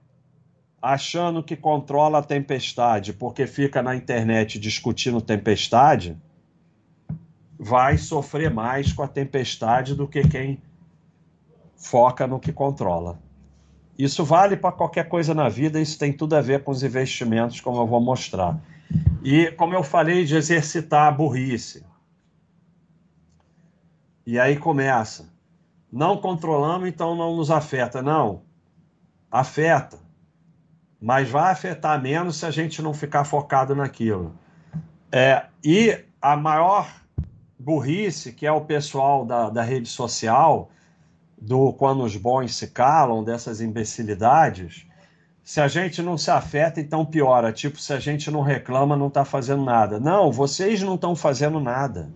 achando 0.80 1.42
que 1.42 1.56
controla 1.56 2.18
a 2.18 2.22
tempestade 2.22 3.12
porque 3.12 3.46
fica 3.46 3.82
na 3.82 3.96
internet 3.96 4.58
discutindo 4.58 5.20
tempestade, 5.20 6.16
vai 7.58 7.98
sofrer 7.98 8.50
mais 8.50 8.92
com 8.92 9.02
a 9.02 9.08
tempestade 9.08 9.94
do 9.94 10.06
que 10.06 10.22
quem 10.22 10.62
foca 11.76 12.26
no 12.26 12.38
que 12.38 12.52
controla. 12.52 13.18
Isso 13.98 14.24
vale 14.24 14.56
para 14.56 14.70
qualquer 14.70 15.08
coisa 15.08 15.34
na 15.34 15.48
vida, 15.48 15.80
isso 15.80 15.98
tem 15.98 16.12
tudo 16.12 16.36
a 16.36 16.40
ver 16.40 16.62
com 16.62 16.70
os 16.70 16.84
investimentos, 16.84 17.60
como 17.60 17.80
eu 17.80 17.86
vou 17.86 18.00
mostrar. 18.00 18.56
E 19.24 19.50
como 19.52 19.74
eu 19.74 19.82
falei, 19.82 20.24
de 20.24 20.36
exercitar 20.36 21.08
a 21.08 21.10
burrice. 21.10 21.84
E 24.24 24.38
aí 24.38 24.56
começa. 24.56 25.28
Não 25.90 26.16
controlamos, 26.16 26.88
então 26.88 27.16
não 27.16 27.34
nos 27.34 27.50
afeta. 27.50 28.00
Não, 28.00 28.42
afeta. 29.30 29.98
Mas 31.00 31.28
vai 31.28 31.50
afetar 31.50 32.00
menos 32.00 32.36
se 32.36 32.46
a 32.46 32.50
gente 32.52 32.80
não 32.80 32.94
ficar 32.94 33.24
focado 33.24 33.74
naquilo. 33.74 34.32
É, 35.10 35.46
e 35.64 35.98
a 36.20 36.36
maior 36.36 36.88
burrice, 37.58 38.32
que 38.32 38.46
é 38.46 38.52
o 38.52 38.60
pessoal 38.60 39.24
da, 39.24 39.50
da 39.50 39.62
rede 39.62 39.88
social, 39.88 40.70
do 41.40 41.72
quando 41.72 42.02
os 42.02 42.16
bons 42.16 42.54
se 42.54 42.68
calam, 42.68 43.22
dessas 43.22 43.60
imbecilidades, 43.60 44.86
se 45.42 45.60
a 45.60 45.68
gente 45.68 46.02
não 46.02 46.18
se 46.18 46.30
afeta, 46.30 46.78
então 46.80 47.06
piora. 47.06 47.52
Tipo, 47.52 47.80
se 47.80 47.92
a 47.92 47.98
gente 47.98 48.30
não 48.30 48.42
reclama, 48.42 48.96
não 48.96 49.08
está 49.08 49.24
fazendo 49.24 49.64
nada. 49.64 49.98
Não, 49.98 50.30
vocês 50.30 50.82
não 50.82 50.94
estão 50.94 51.16
fazendo 51.16 51.58
nada. 51.58 52.12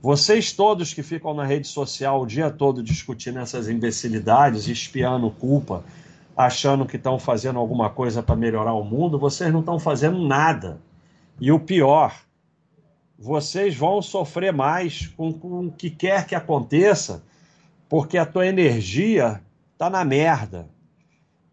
Vocês 0.00 0.50
todos 0.52 0.92
que 0.92 1.04
ficam 1.04 1.32
na 1.32 1.44
rede 1.44 1.68
social 1.68 2.20
o 2.20 2.26
dia 2.26 2.50
todo 2.50 2.82
discutindo 2.82 3.38
essas 3.38 3.68
imbecilidades, 3.68 4.66
espiando 4.66 5.30
culpa, 5.30 5.84
achando 6.36 6.84
que 6.84 6.96
estão 6.96 7.16
fazendo 7.16 7.60
alguma 7.60 7.88
coisa 7.88 8.20
para 8.20 8.34
melhorar 8.34 8.72
o 8.72 8.82
mundo, 8.82 9.20
vocês 9.20 9.52
não 9.52 9.60
estão 9.60 9.78
fazendo 9.78 10.18
nada. 10.26 10.80
E 11.40 11.52
o 11.52 11.60
pior, 11.60 12.12
vocês 13.16 13.76
vão 13.76 14.02
sofrer 14.02 14.52
mais 14.52 15.06
com, 15.06 15.32
com 15.32 15.66
o 15.66 15.70
que 15.70 15.90
quer 15.90 16.26
que 16.26 16.34
aconteça, 16.34 17.22
porque 17.92 18.16
a 18.16 18.24
tua 18.24 18.46
energia 18.46 19.42
está 19.74 19.90
na 19.90 20.02
merda. 20.02 20.66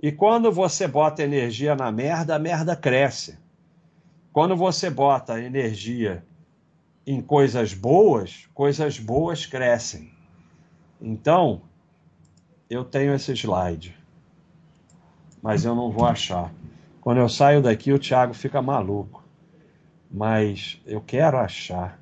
E 0.02 0.10
quando 0.10 0.50
você 0.50 0.88
bota 0.88 1.22
energia 1.22 1.76
na 1.76 1.92
merda, 1.92 2.34
a 2.34 2.40
merda 2.40 2.78
cresce. 2.78 3.38
Quando 4.32 4.56
você 4.56 4.90
bota 4.90 5.42
energia 5.42 6.24
em 7.06 7.22
coisas 7.22 7.74
boas, 7.74 8.48
coisas 8.54 8.98
boas 8.98 9.46
crescem. 9.46 10.14
Então, 11.02 11.62
eu 12.70 12.86
tenho 12.86 13.14
esse 13.14 13.34
slide, 13.34 13.94
mas 15.42 15.66
eu 15.66 15.76
não 15.76 15.92
vou 15.92 16.06
achar. 16.06 16.54
Quando 17.02 17.18
eu 17.18 17.28
saio 17.28 17.62
daqui, 17.62 17.92
o 17.92 18.00
Thiago 18.00 18.34
fica 18.34 18.62
maluco 18.62 19.20
mas 20.10 20.82
eu 20.86 21.02
quero 21.02 21.38
achar. 21.38 21.99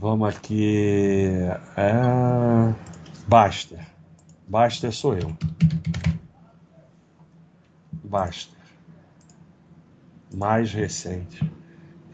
Vamos 0.00 0.28
aqui. 0.28 1.32
É... 1.76 2.74
Baster. 3.26 3.84
Baster 4.46 4.92
sou 4.92 5.16
eu. 5.16 5.36
Baster. 8.04 8.56
Mais 10.32 10.72
recente. 10.72 11.50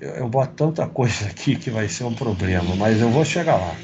Eu, 0.00 0.10
eu 0.12 0.28
boto 0.28 0.54
tanta 0.54 0.88
coisa 0.88 1.26
aqui 1.26 1.56
que 1.56 1.70
vai 1.70 1.88
ser 1.88 2.04
um 2.04 2.14
problema, 2.14 2.74
mas 2.76 3.00
eu 3.00 3.10
vou 3.10 3.24
chegar 3.24 3.56
lá. 3.56 3.74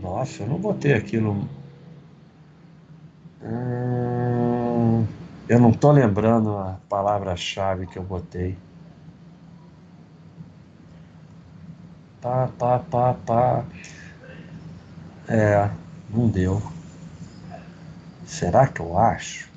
Nossa, 0.00 0.42
eu 0.42 0.48
não 0.48 0.58
botei 0.58 0.94
aquilo. 0.94 1.48
Hum... 3.40 5.06
Eu 5.48 5.60
não 5.60 5.70
estou 5.70 5.92
lembrando 5.92 6.56
a 6.56 6.80
palavra-chave 6.88 7.86
que 7.86 7.98
eu 7.98 8.02
botei. 8.02 8.56
Pá, 12.22 12.48
pá, 12.56 12.78
pá, 12.78 13.14
pá. 13.14 13.64
É, 15.28 15.68
não 16.08 16.28
deu. 16.28 16.62
Será 18.24 18.68
que 18.68 18.80
eu 18.80 18.96
acho? 18.96 19.50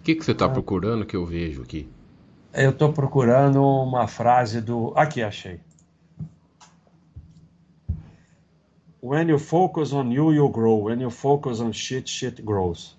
O 0.00 0.02
que, 0.02 0.16
que 0.16 0.24
você 0.24 0.32
está 0.32 0.46
ah. 0.46 0.48
procurando 0.48 1.06
que 1.06 1.14
eu 1.14 1.24
vejo 1.24 1.62
aqui? 1.62 1.88
Eu 2.52 2.70
estou 2.70 2.92
procurando 2.92 3.62
uma 3.62 4.08
frase 4.08 4.60
do. 4.60 4.92
Aqui, 4.96 5.22
achei. 5.22 5.60
When 9.00 9.28
you 9.28 9.38
focus 9.38 9.92
on 9.92 10.10
you, 10.10 10.32
you 10.32 10.48
grow. 10.48 10.86
When 10.86 11.00
you 11.00 11.10
focus 11.10 11.60
on 11.60 11.72
shit, 11.72 12.10
shit 12.10 12.42
grows. 12.42 12.98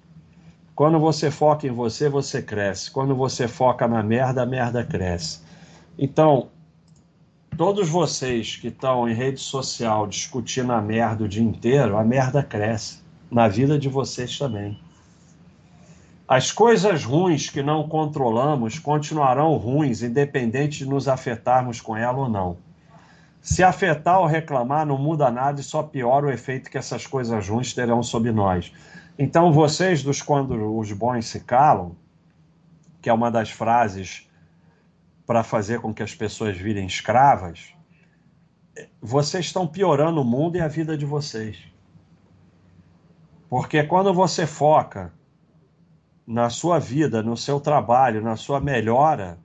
Quando 0.73 0.97
você 0.97 1.29
foca 1.29 1.67
em 1.67 1.71
você, 1.71 2.07
você 2.07 2.41
cresce. 2.41 2.89
Quando 2.89 3.13
você 3.13 3.45
foca 3.45 3.85
na 3.89 4.01
merda, 4.01 4.43
a 4.43 4.45
merda 4.45 4.85
cresce. 4.85 5.48
Então, 6.01 6.47
todos 7.57 7.89
vocês 7.89 8.55
que 8.55 8.69
estão 8.69 9.09
em 9.09 9.13
rede 9.13 9.41
social 9.41 10.07
discutindo 10.07 10.71
a 10.71 10.81
merda 10.81 11.25
o 11.25 11.27
dia 11.27 11.43
inteiro, 11.43 11.97
a 11.97 12.05
merda 12.05 12.41
cresce. 12.41 13.01
Na 13.29 13.49
vida 13.49 13.77
de 13.77 13.89
vocês 13.89 14.39
também. 14.39 14.79
As 16.25 16.53
coisas 16.53 17.03
ruins 17.03 17.49
que 17.49 17.61
não 17.61 17.87
controlamos 17.87 18.79
continuarão 18.79 19.57
ruins, 19.57 20.01
independente 20.01 20.79
de 20.79 20.89
nos 20.89 21.09
afetarmos 21.09 21.81
com 21.81 21.97
ela 21.97 22.17
ou 22.17 22.29
não. 22.29 22.57
Se 23.41 23.61
afetar 23.61 24.19
ou 24.19 24.25
reclamar, 24.25 24.85
não 24.85 24.97
muda 24.97 25.29
nada 25.29 25.59
e 25.59 25.63
só 25.63 25.83
piora 25.83 26.27
o 26.27 26.31
efeito 26.31 26.71
que 26.71 26.77
essas 26.77 27.05
coisas 27.05 27.49
ruins 27.49 27.73
terão 27.73 28.01
sobre 28.01 28.31
nós. 28.31 28.71
Então, 29.17 29.51
vocês, 29.51 30.01
dos 30.01 30.21
quando 30.21 30.77
os 30.77 30.93
bons 30.93 31.25
se 31.27 31.41
calam, 31.41 31.91
que 33.01 33.09
é 33.09 33.13
uma 33.13 33.29
das 33.29 33.51
frases 33.51 34.28
para 35.29 35.43
fazer 35.43 35.79
com 35.79 35.93
que 35.93 36.01
as 36.01 36.15
pessoas 36.15 36.57
virem 36.57 36.87
escravas, 36.87 37.75
vocês 38.99 39.45
estão 39.45 39.67
piorando 39.67 40.21
o 40.21 40.25
mundo 40.25 40.55
e 40.55 40.59
a 40.59 40.67
vida 40.67 40.97
de 40.97 41.05
vocês. 41.05 41.55
Porque 43.47 43.83
quando 43.83 44.11
você 44.11 44.47
foca 44.47 45.13
na 46.25 46.49
sua 46.49 46.79
vida, 46.79 47.21
no 47.21 47.37
seu 47.37 47.59
trabalho, 47.59 48.23
na 48.23 48.35
sua 48.35 48.59
melhora, 48.59 49.37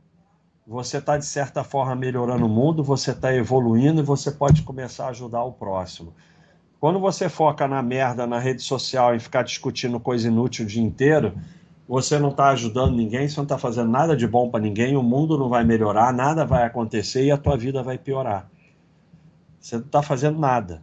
você 0.67 0.97
está, 0.97 1.19
de 1.19 1.27
certa 1.27 1.63
forma, 1.63 1.95
melhorando 1.95 2.47
o 2.47 2.49
mundo, 2.49 2.83
você 2.83 3.11
está 3.11 3.35
evoluindo 3.35 4.01
e 4.01 4.05
você 4.05 4.31
pode 4.31 4.63
começar 4.63 5.05
a 5.05 5.11
ajudar 5.11 5.45
o 5.45 5.53
próximo. 5.53 6.15
Quando 6.81 6.99
você 6.99 7.29
foca 7.29 7.69
na 7.69 7.83
merda 7.83 8.27
na 8.27 8.39
rede 8.39 8.63
social 8.63 9.15
e 9.15 9.21
ficar 9.21 9.43
discutindo 9.43 10.01
coisa 10.01 10.29
inútil 10.29 10.65
o 10.65 10.69
dia 10.69 10.83
inteiro, 10.83 11.35
você 11.87 12.19
não 12.19 12.31
está 12.31 12.49
ajudando 12.49 12.97
ninguém, 12.97 13.29
você 13.29 13.37
não 13.37 13.45
está 13.45 13.59
fazendo 13.59 13.91
nada 13.91 14.17
de 14.17 14.27
bom 14.27 14.49
para 14.49 14.61
ninguém, 14.61 14.97
o 14.97 15.03
mundo 15.03 15.39
não 15.39 15.49
vai 15.49 15.65
melhorar, 15.65 16.13
nada 16.13 16.45
vai 16.45 16.65
acontecer 16.65 17.25
e 17.25 17.31
a 17.31 17.37
tua 17.37 17.57
vida 17.57 17.83
vai 17.83 17.99
piorar. 17.99 18.51
Você 19.61 19.77
não 19.77 19.85
está 19.85 20.03
fazendo 20.03 20.39
nada. 20.39 20.83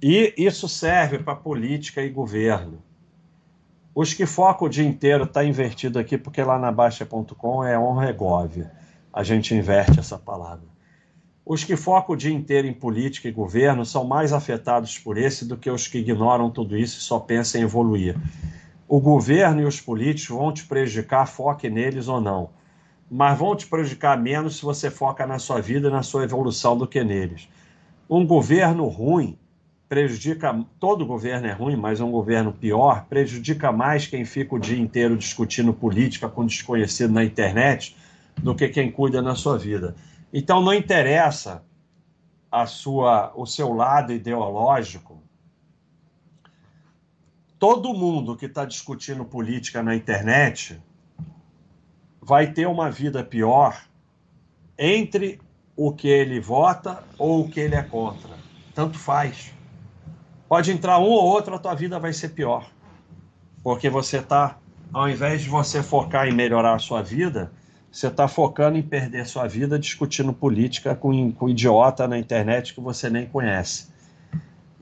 E 0.00 0.32
isso 0.36 0.68
serve 0.68 1.18
para 1.18 1.34
política 1.34 2.02
e 2.02 2.08
governo. 2.08 2.82
Os 3.92 4.14
que 4.14 4.26
focam 4.26 4.68
o 4.68 4.70
dia 4.70 4.86
inteiro 4.86 5.24
está 5.24 5.44
invertido 5.44 5.98
aqui, 5.98 6.16
porque 6.16 6.40
lá 6.40 6.56
na 6.56 6.70
Baixa.com 6.70 7.64
é 7.64 7.76
honra 7.76 8.10
e 8.10 8.12
gove. 8.12 8.64
A 9.12 9.24
gente 9.24 9.54
inverte 9.54 9.98
essa 9.98 10.16
palavra. 10.16 10.68
Os 11.44 11.64
que 11.64 11.74
focam 11.74 12.14
o 12.14 12.18
dia 12.18 12.32
inteiro 12.32 12.68
em 12.68 12.72
política 12.72 13.26
e 13.26 13.32
governo 13.32 13.84
são 13.84 14.04
mais 14.04 14.32
afetados 14.32 14.96
por 14.98 15.18
esse 15.18 15.44
do 15.44 15.56
que 15.56 15.68
os 15.68 15.88
que 15.88 15.98
ignoram 15.98 16.48
tudo 16.48 16.76
isso 16.76 16.98
e 16.98 17.02
só 17.02 17.18
pensam 17.18 17.60
em 17.60 17.64
evoluir. 17.64 18.16
O 18.88 19.00
governo 19.00 19.60
e 19.60 19.64
os 19.66 19.82
políticos 19.82 20.34
vão 20.34 20.50
te 20.50 20.64
prejudicar, 20.64 21.26
foque 21.26 21.68
neles 21.68 22.08
ou 22.08 22.22
não. 22.22 22.48
Mas 23.10 23.38
vão 23.38 23.54
te 23.54 23.66
prejudicar 23.66 24.18
menos 24.18 24.56
se 24.56 24.64
você 24.64 24.90
foca 24.90 25.26
na 25.26 25.38
sua 25.38 25.60
vida 25.60 25.88
e 25.88 25.92
na 25.92 26.02
sua 26.02 26.24
evolução 26.24 26.76
do 26.76 26.86
que 26.86 27.04
neles. 27.04 27.50
Um 28.08 28.26
governo 28.26 28.86
ruim 28.86 29.38
prejudica. 29.88 30.64
Todo 30.80 31.04
governo 31.04 31.46
é 31.46 31.52
ruim, 31.52 31.76
mas 31.76 32.00
um 32.00 32.10
governo 32.10 32.50
pior 32.50 33.04
prejudica 33.04 33.70
mais 33.70 34.06
quem 34.06 34.24
fica 34.24 34.54
o 34.54 34.58
dia 34.58 34.78
inteiro 34.78 35.18
discutindo 35.18 35.74
política 35.74 36.26
com 36.26 36.46
desconhecido 36.46 37.12
na 37.12 37.22
internet 37.22 37.94
do 38.38 38.54
que 38.54 38.68
quem 38.68 38.90
cuida 38.90 39.20
na 39.20 39.34
sua 39.34 39.58
vida. 39.58 39.94
Então 40.32 40.62
não 40.62 40.72
interessa 40.72 41.62
a 42.50 42.64
sua, 42.64 43.32
o 43.34 43.44
seu 43.44 43.74
lado 43.74 44.14
ideológico. 44.14 45.17
Todo 47.58 47.92
mundo 47.92 48.36
que 48.36 48.46
está 48.46 48.64
discutindo 48.64 49.24
política 49.24 49.82
na 49.82 49.94
internet 49.94 50.80
vai 52.20 52.52
ter 52.52 52.66
uma 52.66 52.90
vida 52.90 53.24
pior 53.24 53.82
entre 54.78 55.40
o 55.76 55.92
que 55.92 56.06
ele 56.06 56.38
vota 56.38 57.02
ou 57.18 57.40
o 57.44 57.48
que 57.48 57.58
ele 57.58 57.74
é 57.74 57.82
contra. 57.82 58.30
Tanto 58.74 58.98
faz. 58.98 59.52
Pode 60.48 60.70
entrar 60.70 60.98
um 60.98 61.10
ou 61.10 61.24
outro, 61.24 61.54
a 61.54 61.58
tua 61.58 61.74
vida 61.74 61.98
vai 61.98 62.12
ser 62.12 62.28
pior. 62.28 62.70
Porque 63.62 63.90
você 63.90 64.18
está, 64.18 64.58
ao 64.92 65.08
invés 65.08 65.42
de 65.42 65.48
você 65.48 65.82
focar 65.82 66.28
em 66.28 66.32
melhorar 66.32 66.74
a 66.74 66.78
sua 66.78 67.02
vida, 67.02 67.50
você 67.90 68.06
está 68.06 68.28
focando 68.28 68.78
em 68.78 68.82
perder 68.82 69.26
sua 69.26 69.48
vida 69.48 69.78
discutindo 69.78 70.32
política 70.32 70.94
com, 70.94 71.32
com 71.32 71.48
idiota 71.48 72.06
na 72.06 72.18
internet 72.18 72.72
que 72.72 72.80
você 72.80 73.10
nem 73.10 73.26
conhece. 73.26 73.88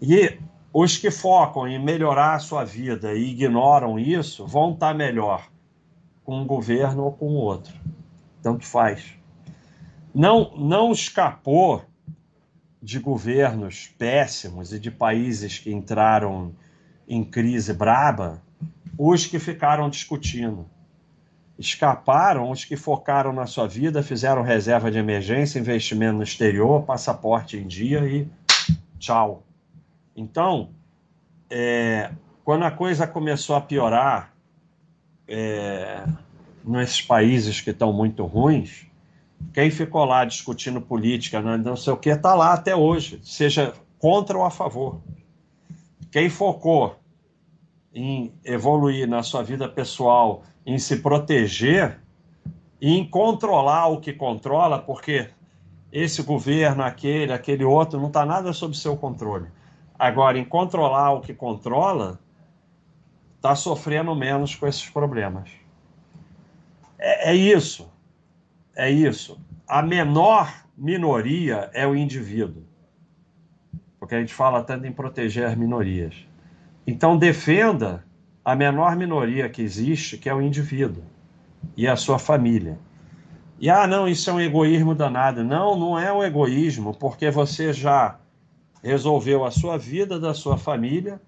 E 0.01 0.39
os 0.79 0.99
que 0.99 1.11
focam 1.11 1.67
em 1.67 1.83
melhorar 1.83 2.35
a 2.35 2.39
sua 2.39 2.63
vida 2.63 3.15
e 3.15 3.31
ignoram 3.31 3.99
isso 3.99 4.47
vão 4.47 4.75
estar 4.75 4.89
tá 4.89 4.95
melhor 4.95 5.49
com 6.23 6.39
um 6.39 6.47
governo 6.47 7.05
ou 7.05 7.13
com 7.13 7.29
o 7.29 7.37
outro. 7.37 7.73
Tanto 8.43 8.67
faz 8.67 9.17
não, 10.15 10.55
não 10.55 10.93
escapou 10.93 11.83
de 12.83 12.99
governos 12.99 13.89
péssimos 13.99 14.71
e 14.71 14.79
de 14.79 14.91
países 14.91 15.59
que 15.59 15.73
entraram 15.73 16.55
em 17.09 17.25
crise 17.25 17.73
braba 17.73 18.43
os 18.99 19.27
que 19.27 19.39
ficaram 19.39 19.89
discutindo. 19.89 20.67
Escaparam 21.59 22.51
os 22.51 22.67
que 22.67 22.77
focaram 22.77 23.33
na 23.33 23.47
sua 23.47 23.67
vida, 23.67 24.03
fizeram 24.03 24.43
reserva 24.43 24.91
de 24.91 24.99
emergência, 24.99 25.59
investimento 25.59 26.19
no 26.19 26.23
exterior, 26.23 26.83
passaporte 26.83 27.57
em 27.57 27.67
dia 27.67 28.07
e 28.07 28.29
tchau. 28.99 29.46
Então, 30.17 30.71
é, 31.51 32.11
quando 32.43 32.65
a 32.65 32.71
coisa 32.71 33.07
começou 33.07 33.55
a 33.55 33.61
piorar 33.61 34.33
é, 35.29 36.07
nesses 36.65 37.03
países 37.03 37.61
que 37.61 37.71
estão 37.71 37.93
muito 37.93 38.25
ruins, 38.25 38.87
quem 39.53 39.71
ficou 39.71 40.05
lá 40.07 40.25
discutindo 40.25 40.81
política, 40.81 41.43
né, 41.43 41.59
não 41.59 41.77
sei 41.77 41.93
o 41.93 41.97
que, 41.99 42.09
está 42.09 42.35
lá 42.35 42.55
até 42.55 42.75
hoje, 42.75 43.21
seja 43.23 43.75
contra 43.99 44.39
ou 44.39 44.45
a 44.45 44.51
favor. 44.51 45.01
Quem 46.11 46.31
focou 46.31 46.97
em 47.95 48.33
evoluir 48.45 49.07
na 49.07 49.23
sua 49.23 49.43
vida 49.43 49.69
pessoal, 49.69 50.43
em 50.65 50.79
se 50.79 50.97
proteger 50.97 52.01
e 52.81 52.97
em 52.97 53.09
controlar 53.09 53.89
o 53.89 54.01
que 54.01 54.13
controla, 54.13 54.79
porque 54.79 55.29
esse 55.93 56.23
governo, 56.23 56.83
aquele, 56.83 57.33
aquele 57.33 57.65
outro, 57.65 57.99
não 57.99 58.09
está 58.09 58.25
nada 58.25 58.53
sob 58.53 58.77
seu 58.77 58.97
controle. 58.97 59.47
Agora, 59.99 60.39
em 60.39 60.45
controlar 60.45 61.13
o 61.13 61.21
que 61.21 61.35
controla, 61.35 62.19
está 63.37 63.55
sofrendo 63.55 64.15
menos 64.15 64.55
com 64.55 64.67
esses 64.67 64.89
problemas. 64.89 65.51
É, 66.99 67.31
é 67.31 67.35
isso 67.35 67.91
é 68.77 68.91
isso. 68.91 69.41
A 69.67 69.83
menor 69.83 70.53
minoria 70.77 71.71
é 71.73 71.87
o 71.87 71.97
indivíduo. 71.97 72.63
Porque 73.99 74.15
a 74.15 74.21
gente 74.21 74.35
fala 74.35 74.63
tanto 74.63 74.87
em 74.87 74.93
proteger 74.93 75.47
as 75.47 75.57
minorias. 75.57 76.15
Então, 76.87 77.17
defenda 77.17 78.05
a 78.45 78.55
menor 78.55 78.95
minoria 78.95 79.49
que 79.49 79.63
existe, 79.63 80.19
que 80.19 80.29
é 80.29 80.35
o 80.35 80.43
indivíduo 80.43 81.03
e 81.77 81.89
a 81.89 81.97
sua 81.97 82.19
família. 82.19 82.79
E 83.59 83.71
ah, 83.71 83.87
não, 83.87 84.07
isso 84.07 84.29
é 84.29 84.33
um 84.35 84.41
egoísmo 84.41 84.95
danado. 84.95 85.43
Não, 85.43 85.77
não 85.77 85.99
é 85.99 86.13
um 86.13 86.23
egoísmo, 86.23 86.95
porque 86.95 87.31
você 87.31 87.73
já 87.73 88.21
resolveu 88.87 89.45
a 89.45 89.51
sua 89.51 89.77
vida, 89.77 90.17
da 90.17 90.33
sua 90.33 90.57
família, 90.57 91.21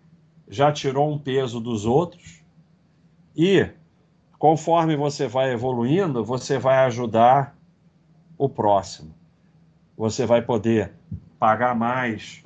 já 0.48 0.70
tirou 0.70 1.12
um 1.12 1.18
peso 1.18 1.58
dos 1.58 1.84
outros 1.84 2.40
e 3.36 3.68
conforme 4.38 4.94
você 4.94 5.26
vai 5.26 5.52
evoluindo, 5.52 6.24
você 6.24 6.56
vai 6.56 6.78
ajudar 6.86 7.58
o 8.38 8.48
próximo. 8.48 9.12
Você 9.96 10.24
vai 10.24 10.40
poder 10.40 10.92
pagar 11.36 11.74
mais 11.74 12.44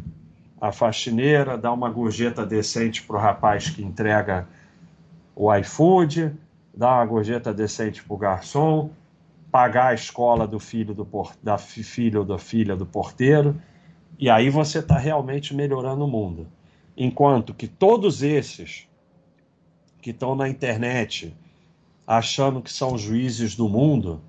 a 0.59 0.73
faxineira, 0.73 1.59
dar 1.59 1.75
uma 1.75 1.91
gorjeta 1.91 2.47
decente 2.47 3.03
para 3.03 3.17
o 3.17 3.21
rapaz 3.21 3.69
que 3.69 3.85
entrega 3.85 4.49
o 5.37 5.55
iFood, 5.55 6.33
dar 6.75 6.95
uma 6.97 7.05
gorjeta 7.05 7.53
decente 7.53 8.03
para 8.03 8.15
o 8.15 8.17
garçom, 8.17 8.91
pagar 9.51 9.89
a 9.89 9.95
escola 9.95 10.49
do 10.49 10.59
filho 10.59 10.95
do 10.95 11.05
por... 11.05 11.35
da 11.43 11.59
filha 11.59 12.21
ou 12.21 12.25
da 12.25 12.39
filha 12.39 12.75
do 12.75 12.87
porteiro, 12.87 13.61
e 14.23 14.31
aí 14.31 14.51
você 14.51 14.79
está 14.79 14.97
realmente 14.97 15.53
melhorando 15.53 16.05
o 16.05 16.09
mundo. 16.09 16.47
Enquanto 16.97 17.53
que 17.53 17.67
todos 17.67 18.23
esses 18.23 18.87
que 20.01 20.11
estão 20.11 20.37
na 20.37 20.49
internet 20.49 21.37
achando 22.07 22.63
que 22.63 22.73
são 22.73 22.97
juízes 22.97 23.57
do 23.57 23.69
mundo 23.69 24.21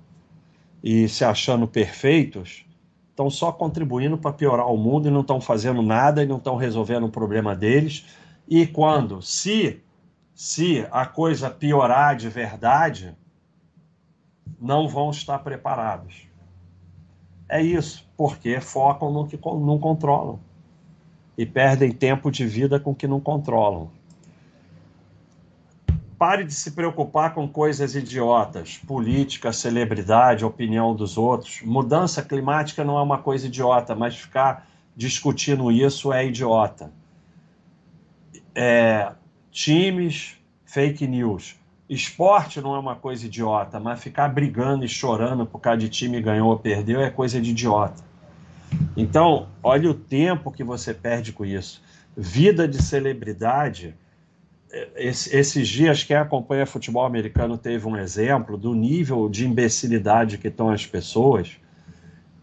e 0.82 1.08
se 1.08 1.24
achando 1.24 1.68
perfeitos, 1.68 2.66
estão 3.08 3.30
só 3.30 3.52
contribuindo 3.52 4.18
para 4.18 4.32
piorar 4.32 4.66
o 4.66 4.76
mundo 4.76 5.06
e 5.06 5.12
não 5.12 5.20
estão 5.20 5.40
fazendo 5.40 5.80
nada 5.80 6.24
e 6.24 6.26
não 6.26 6.38
estão 6.38 6.56
resolvendo 6.56 7.06
o 7.06 7.12
problema 7.12 7.54
deles. 7.54 8.04
E 8.48 8.66
quando, 8.66 9.22
se, 9.22 9.80
se 10.34 10.84
a 10.90 11.06
coisa 11.06 11.48
piorar 11.48 12.16
de 12.16 12.28
verdade, 12.28 13.16
não 14.60 14.88
vão 14.88 15.10
estar 15.10 15.38
preparados. 15.38 16.26
É 17.48 17.62
isso, 17.62 18.03
porque 18.16 18.60
focam 18.60 19.12
no 19.12 19.26
que 19.26 19.38
não 19.44 19.78
controlam 19.78 20.38
e 21.36 21.44
perdem 21.44 21.90
tempo 21.90 22.30
de 22.30 22.46
vida 22.46 22.78
com 22.78 22.92
o 22.92 22.94
que 22.94 23.06
não 23.06 23.20
controlam. 23.20 23.90
Pare 26.16 26.44
de 26.44 26.54
se 26.54 26.70
preocupar 26.70 27.34
com 27.34 27.48
coisas 27.48 27.96
idiotas, 27.96 28.78
política, 28.78 29.52
celebridade, 29.52 30.44
opinião 30.44 30.94
dos 30.94 31.18
outros. 31.18 31.60
Mudança 31.62 32.22
climática 32.22 32.84
não 32.84 32.96
é 32.96 33.02
uma 33.02 33.18
coisa 33.18 33.46
idiota, 33.46 33.94
mas 33.94 34.16
ficar 34.16 34.68
discutindo 34.96 35.72
isso 35.72 36.12
é 36.12 36.24
idiota. 36.26 36.92
É, 38.54 39.12
times, 39.50 40.36
fake 40.64 41.06
news. 41.06 41.56
Esporte 41.94 42.60
não 42.60 42.74
é 42.74 42.78
uma 42.78 42.96
coisa 42.96 43.26
idiota, 43.26 43.78
mas 43.78 44.02
ficar 44.02 44.28
brigando 44.28 44.84
e 44.84 44.88
chorando 44.88 45.46
por 45.46 45.60
causa 45.60 45.78
de 45.78 45.88
time 45.88 46.20
ganhou 46.20 46.50
ou 46.50 46.58
perdeu 46.58 47.00
é 47.00 47.10
coisa 47.10 47.40
de 47.40 47.50
idiota. 47.50 48.02
Então, 48.96 49.48
olha 49.62 49.90
o 49.90 49.94
tempo 49.94 50.50
que 50.50 50.64
você 50.64 50.92
perde 50.92 51.32
com 51.32 51.44
isso. 51.44 51.82
Vida 52.16 52.66
de 52.66 52.82
celebridade 52.82 53.94
esses 54.96 55.68
dias, 55.68 56.02
quem 56.02 56.16
acompanha 56.16 56.66
futebol 56.66 57.04
americano 57.04 57.56
teve 57.56 57.86
um 57.86 57.96
exemplo 57.96 58.58
do 58.58 58.74
nível 58.74 59.28
de 59.28 59.46
imbecilidade 59.46 60.38
que 60.38 60.48
estão 60.48 60.68
as 60.68 60.84
pessoas. 60.84 61.56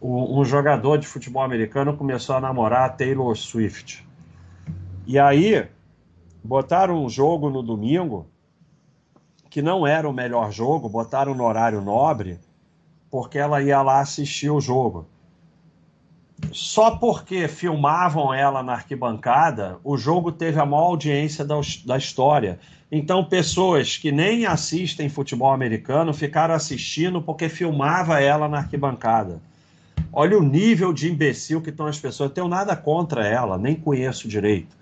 Um 0.02 0.44
jogador 0.46 0.98
de 0.98 1.06
futebol 1.06 1.44
americano 1.44 1.96
começou 1.96 2.36
a 2.36 2.42
namorar 2.42 2.86
a 2.86 2.90
Taylor 2.90 3.36
Swift. 3.36 4.08
E 5.06 5.20
aí, 5.20 5.68
botaram 6.44 7.04
um 7.04 7.10
jogo 7.10 7.50
no 7.50 7.62
domingo, 7.62 8.26
que 9.52 9.62
não 9.62 9.86
era 9.86 10.10
o 10.10 10.14
melhor 10.14 10.52
jogo, 10.52 10.90
botaram 10.90 11.36
no 11.36 11.44
horário 11.44 11.80
nobre, 11.80 12.40
porque 13.12 13.38
ela 13.38 13.62
ia 13.62 13.84
lá 13.84 14.00
assistir 14.00 14.50
o 14.50 14.60
jogo 14.60 15.06
só 16.52 16.92
porque 16.92 17.48
filmavam 17.48 18.34
ela 18.34 18.64
na 18.64 18.74
arquibancada, 18.74 19.78
o 19.84 19.98
jogo 19.98 20.32
teve 20.32 20.60
a 20.60 20.66
maior 20.66 20.86
audiência 20.86 21.46
da, 21.46 21.56
da 21.86 21.98
história. 21.98 22.60
Então, 22.92 23.24
pessoas 23.24 23.98
que 23.98 24.12
nem 24.12 24.46
assistem 24.46 25.08
futebol 25.08 25.52
americano 25.52 26.14
ficaram 26.14 26.54
assistindo 26.54 27.22
porque 27.22 27.48
filmava 27.48 28.20
ela 28.20 28.50
na 28.50 28.58
arquibancada. 28.58 29.42
Olha 30.12 30.38
o 30.38 30.44
nível 30.44 30.92
de 30.92 31.10
imbecil 31.10 31.62
que 31.62 31.70
estão 31.70 31.86
as 31.86 32.00
pessoas. 32.00 32.30
Eu 32.30 32.34
tenho 32.34 32.48
nada 32.48 32.76
contra 32.76 33.26
ela, 33.26 33.58
nem 33.58 33.76
conheço 33.76 34.28
direito. 34.28 34.76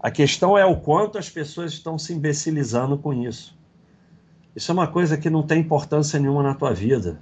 A 0.00 0.10
questão 0.10 0.56
é 0.56 0.64
o 0.64 0.76
quanto 0.76 1.18
as 1.18 1.28
pessoas 1.28 1.72
estão 1.72 1.98
se 1.98 2.14
imbecilizando 2.14 2.96
com 2.96 3.12
isso. 3.12 3.57
Isso 4.58 4.70
é 4.70 4.74
uma 4.74 4.86
coisa 4.86 5.16
que 5.16 5.30
não 5.30 5.42
tem 5.42 5.60
importância 5.60 6.18
nenhuma 6.20 6.42
na 6.42 6.54
tua 6.54 6.74
vida 6.74 7.18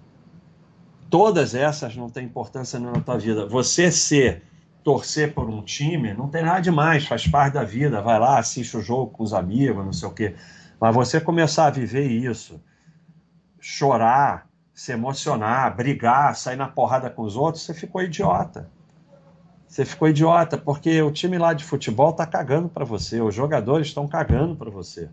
todas 1.10 1.54
essas 1.54 1.96
não 1.96 2.08
têm 2.08 2.24
importância 2.24 2.78
na 2.78 3.00
tua 3.00 3.18
vida. 3.18 3.46
Você 3.46 3.90
ser, 3.90 4.42
torcer 4.82 5.34
por 5.34 5.48
um 5.48 5.62
time, 5.62 6.14
não 6.14 6.28
tem 6.28 6.42
nada 6.42 6.60
demais, 6.60 7.06
faz 7.06 7.26
parte 7.26 7.54
da 7.54 7.64
vida. 7.64 8.00
Vai 8.02 8.18
lá, 8.18 8.38
assiste 8.38 8.76
o 8.76 8.82
jogo 8.82 9.10
com 9.10 9.22
os 9.22 9.32
amigos, 9.32 9.84
não 9.84 9.92
sei 9.92 10.08
o 10.08 10.12
quê. 10.12 10.34
Mas 10.80 10.94
você 10.94 11.20
começar 11.20 11.66
a 11.66 11.70
viver 11.70 12.06
isso, 12.06 12.60
chorar, 13.58 14.48
se 14.74 14.92
emocionar, 14.92 15.74
brigar, 15.74 16.36
sair 16.36 16.56
na 16.56 16.68
porrada 16.68 17.08
com 17.08 17.22
os 17.22 17.36
outros, 17.36 17.64
você 17.64 17.72
ficou 17.72 18.02
idiota. 18.02 18.70
Você 19.66 19.84
ficou 19.84 20.08
idiota, 20.08 20.56
porque 20.56 21.02
o 21.02 21.10
time 21.10 21.38
lá 21.38 21.52
de 21.52 21.64
futebol 21.64 22.10
está 22.10 22.26
cagando 22.26 22.68
para 22.68 22.84
você, 22.84 23.20
os 23.20 23.34
jogadores 23.34 23.88
estão 23.88 24.06
cagando 24.06 24.54
para 24.54 24.70
você. 24.70 25.08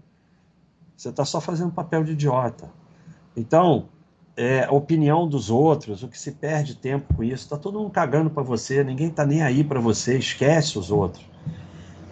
Você 1.04 1.10
está 1.10 1.26
só 1.26 1.42
fazendo 1.42 1.70
papel 1.70 2.02
de 2.02 2.14
idiota. 2.14 2.72
Então, 3.36 3.90
é, 4.38 4.70
opinião 4.70 5.28
dos 5.28 5.50
outros, 5.50 6.02
o 6.02 6.08
que 6.08 6.18
se 6.18 6.32
perde 6.32 6.76
tempo 6.76 7.14
com 7.14 7.22
isso. 7.26 7.44
Está 7.44 7.58
todo 7.58 7.78
mundo 7.78 7.92
cagando 7.92 8.30
para 8.30 8.42
você, 8.42 8.86
ninguém 8.86 9.08
está 9.08 9.26
nem 9.26 9.44
aí 9.44 9.66
para 9.66 9.82
você, 9.82 10.18
esquece 10.18 10.80
os 10.80 10.90
outros. 10.90 11.26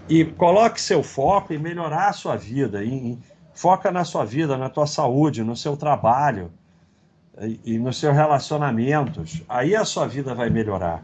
E 0.09 0.25
coloque 0.25 0.81
seu 0.81 1.01
foco 1.01 1.53
em 1.53 1.57
melhorar 1.57 2.09
a 2.09 2.13
sua 2.13 2.35
vida, 2.35 2.83
em, 2.83 3.17
foca 3.53 3.91
na 3.91 4.03
sua 4.03 4.25
vida, 4.25 4.57
na 4.57 4.69
tua 4.69 4.85
saúde, 4.85 5.41
no 5.41 5.55
seu 5.55 5.77
trabalho. 5.77 6.51
e, 7.39 7.75
e 7.75 7.79
nos 7.79 7.97
seus 7.97 8.13
relacionamentos, 8.13 9.41
aí 9.47 9.73
a 9.73 9.85
sua 9.85 10.05
vida 10.05 10.35
vai 10.35 10.49
melhorar. 10.49 11.01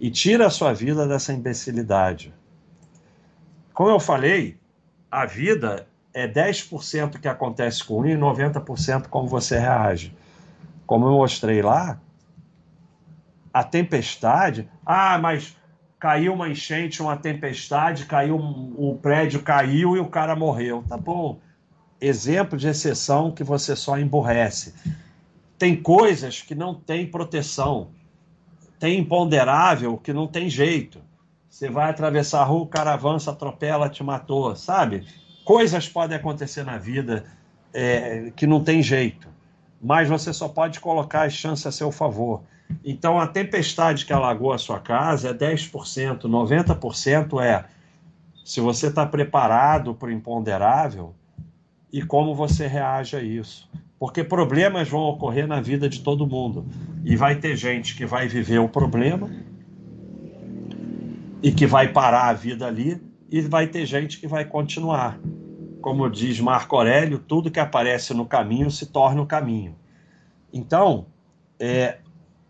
E 0.00 0.10
tira 0.10 0.48
a 0.48 0.50
sua 0.50 0.72
vida 0.72 1.06
dessa 1.06 1.32
imbecilidade. 1.32 2.34
Como 3.72 3.90
eu 3.90 4.00
falei, 4.00 4.58
a 5.08 5.24
vida 5.24 5.86
é 6.18 6.26
10% 6.26 7.20
que 7.20 7.28
acontece 7.28 7.84
com 7.84 8.00
um 8.00 8.06
e 8.06 8.16
90% 8.16 9.06
como 9.06 9.28
você 9.28 9.56
reage. 9.56 10.12
Como 10.84 11.06
eu 11.06 11.12
mostrei 11.12 11.62
lá, 11.62 12.00
a 13.54 13.62
tempestade. 13.62 14.68
Ah, 14.84 15.16
mas 15.18 15.56
caiu 16.00 16.34
uma 16.34 16.48
enchente, 16.48 17.00
uma 17.00 17.16
tempestade, 17.16 18.04
caiu 18.06 18.36
o 18.36 18.98
prédio 19.00 19.42
caiu 19.42 19.96
e 19.96 20.00
o 20.00 20.08
cara 20.08 20.34
morreu. 20.34 20.84
Tá 20.88 20.96
bom. 20.96 21.38
Exemplo 22.00 22.58
de 22.58 22.66
exceção 22.66 23.30
que 23.30 23.44
você 23.44 23.76
só 23.76 23.96
emborrece. 23.96 24.74
Tem 25.56 25.80
coisas 25.80 26.42
que 26.42 26.54
não 26.54 26.74
tem 26.74 27.06
proteção. 27.06 27.90
Tem 28.80 28.98
imponderável 28.98 29.96
que 29.96 30.12
não 30.12 30.26
tem 30.26 30.50
jeito. 30.50 31.00
Você 31.48 31.70
vai 31.70 31.90
atravessar 31.90 32.40
a 32.40 32.44
rua, 32.44 32.62
o 32.62 32.66
cara 32.66 32.92
avança, 32.92 33.30
atropela, 33.30 33.88
te 33.88 34.02
matou, 34.02 34.54
sabe? 34.56 35.06
Coisas 35.48 35.88
podem 35.88 36.14
acontecer 36.14 36.62
na 36.62 36.76
vida 36.76 37.24
é, 37.72 38.30
que 38.36 38.46
não 38.46 38.62
tem 38.62 38.82
jeito, 38.82 39.26
mas 39.80 40.06
você 40.06 40.30
só 40.30 40.46
pode 40.46 40.78
colocar 40.78 41.22
as 41.22 41.32
chances 41.32 41.66
a 41.66 41.72
seu 41.72 41.90
favor. 41.90 42.42
Então, 42.84 43.18
a 43.18 43.26
tempestade 43.26 44.04
que 44.04 44.12
alagou 44.12 44.52
a 44.52 44.58
sua 44.58 44.78
casa 44.78 45.30
é 45.30 45.32
10%, 45.32 46.24
90% 46.24 47.42
é 47.42 47.64
se 48.44 48.60
você 48.60 48.88
está 48.88 49.06
preparado 49.06 49.94
para 49.94 50.08
o 50.08 50.12
imponderável 50.12 51.14
e 51.90 52.02
como 52.02 52.34
você 52.34 52.66
reage 52.66 53.16
a 53.16 53.22
isso. 53.22 53.70
Porque 53.98 54.22
problemas 54.22 54.86
vão 54.86 55.00
ocorrer 55.00 55.46
na 55.46 55.62
vida 55.62 55.88
de 55.88 56.02
todo 56.02 56.26
mundo. 56.26 56.66
E 57.06 57.16
vai 57.16 57.36
ter 57.36 57.56
gente 57.56 57.96
que 57.96 58.04
vai 58.04 58.28
viver 58.28 58.58
o 58.58 58.68
problema 58.68 59.30
e 61.42 61.50
que 61.50 61.66
vai 61.66 61.88
parar 61.88 62.28
a 62.28 62.34
vida 62.34 62.66
ali, 62.66 63.07
e 63.30 63.40
vai 63.42 63.66
ter 63.66 63.84
gente 63.84 64.18
que 64.18 64.26
vai 64.26 64.44
continuar. 64.44 65.20
Como 65.80 66.08
diz 66.10 66.40
Marco 66.40 66.76
Aurélio, 66.76 67.18
tudo 67.18 67.50
que 67.50 67.60
aparece 67.60 68.12
no 68.14 68.26
caminho 68.26 68.70
se 68.70 68.86
torna 68.86 69.22
o 69.22 69.26
caminho. 69.26 69.76
Então, 70.52 71.06
é, 71.58 71.98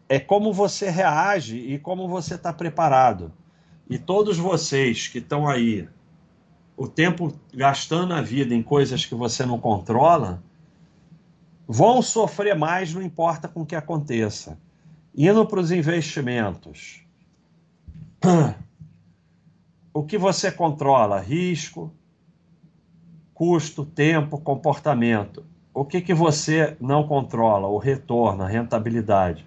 é 0.09 0.19
como 0.19 0.53
você 0.53 0.89
reage 0.89 1.57
e 1.57 1.79
como 1.79 2.09
você 2.09 2.37
está 2.37 2.53
preparado. 2.53 3.33
E 3.91 3.99
todos 3.99 4.39
vocês 4.39 5.09
que 5.09 5.19
estão 5.19 5.49
aí, 5.49 5.89
o 6.77 6.87
tempo 6.87 7.35
gastando 7.53 8.15
a 8.15 8.23
vida 8.23 8.55
em 8.55 8.63
coisas 8.63 9.05
que 9.05 9.15
você 9.15 9.45
não 9.45 9.59
controla, 9.59 10.43
vão 11.67 12.01
sofrer 12.01 12.55
mais, 12.55 12.95
não 12.95 13.03
importa 13.03 13.49
com 13.49 13.63
o 13.63 13.67
que 13.67 13.75
aconteça. 13.75 14.59
Indo 15.15 15.45
para 15.47 15.61
os 15.61 15.73
investimentos. 15.73 17.03
O 19.99 20.05
que 20.05 20.17
você 20.17 20.53
controla? 20.53 21.19
Risco, 21.19 21.93
custo, 23.35 23.85
tempo, 23.85 24.39
comportamento. 24.39 25.45
O 25.75 25.85
que, 25.85 26.01
que 26.01 26.15
você 26.15 26.77
não 26.81 27.05
controla? 27.05 27.67
O 27.67 27.79
retorno, 27.79 28.45
a 28.45 28.47
rentabilidade. 28.47 29.45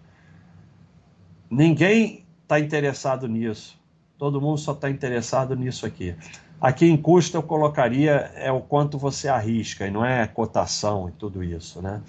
Ninguém 1.49 2.25
está 2.43 2.59
interessado 2.59 3.29
nisso. 3.29 3.79
Todo 4.17 4.41
mundo 4.41 4.57
só 4.57 4.73
está 4.73 4.89
interessado 4.89 5.55
nisso 5.55 5.85
aqui. 5.85 6.17
Aqui 6.59 6.85
em 6.85 6.97
custo 6.97 7.37
eu 7.37 7.43
colocaria 7.43 8.11
é 8.35 8.51
o 8.51 8.59
quanto 8.59 8.97
você 8.97 9.29
arrisca, 9.29 9.87
e 9.87 9.89
não 9.89 10.05
é 10.05 10.27
cotação 10.27 11.07
e 11.07 11.13
tudo 11.13 11.41
isso, 11.41 11.81
né? 11.81 12.01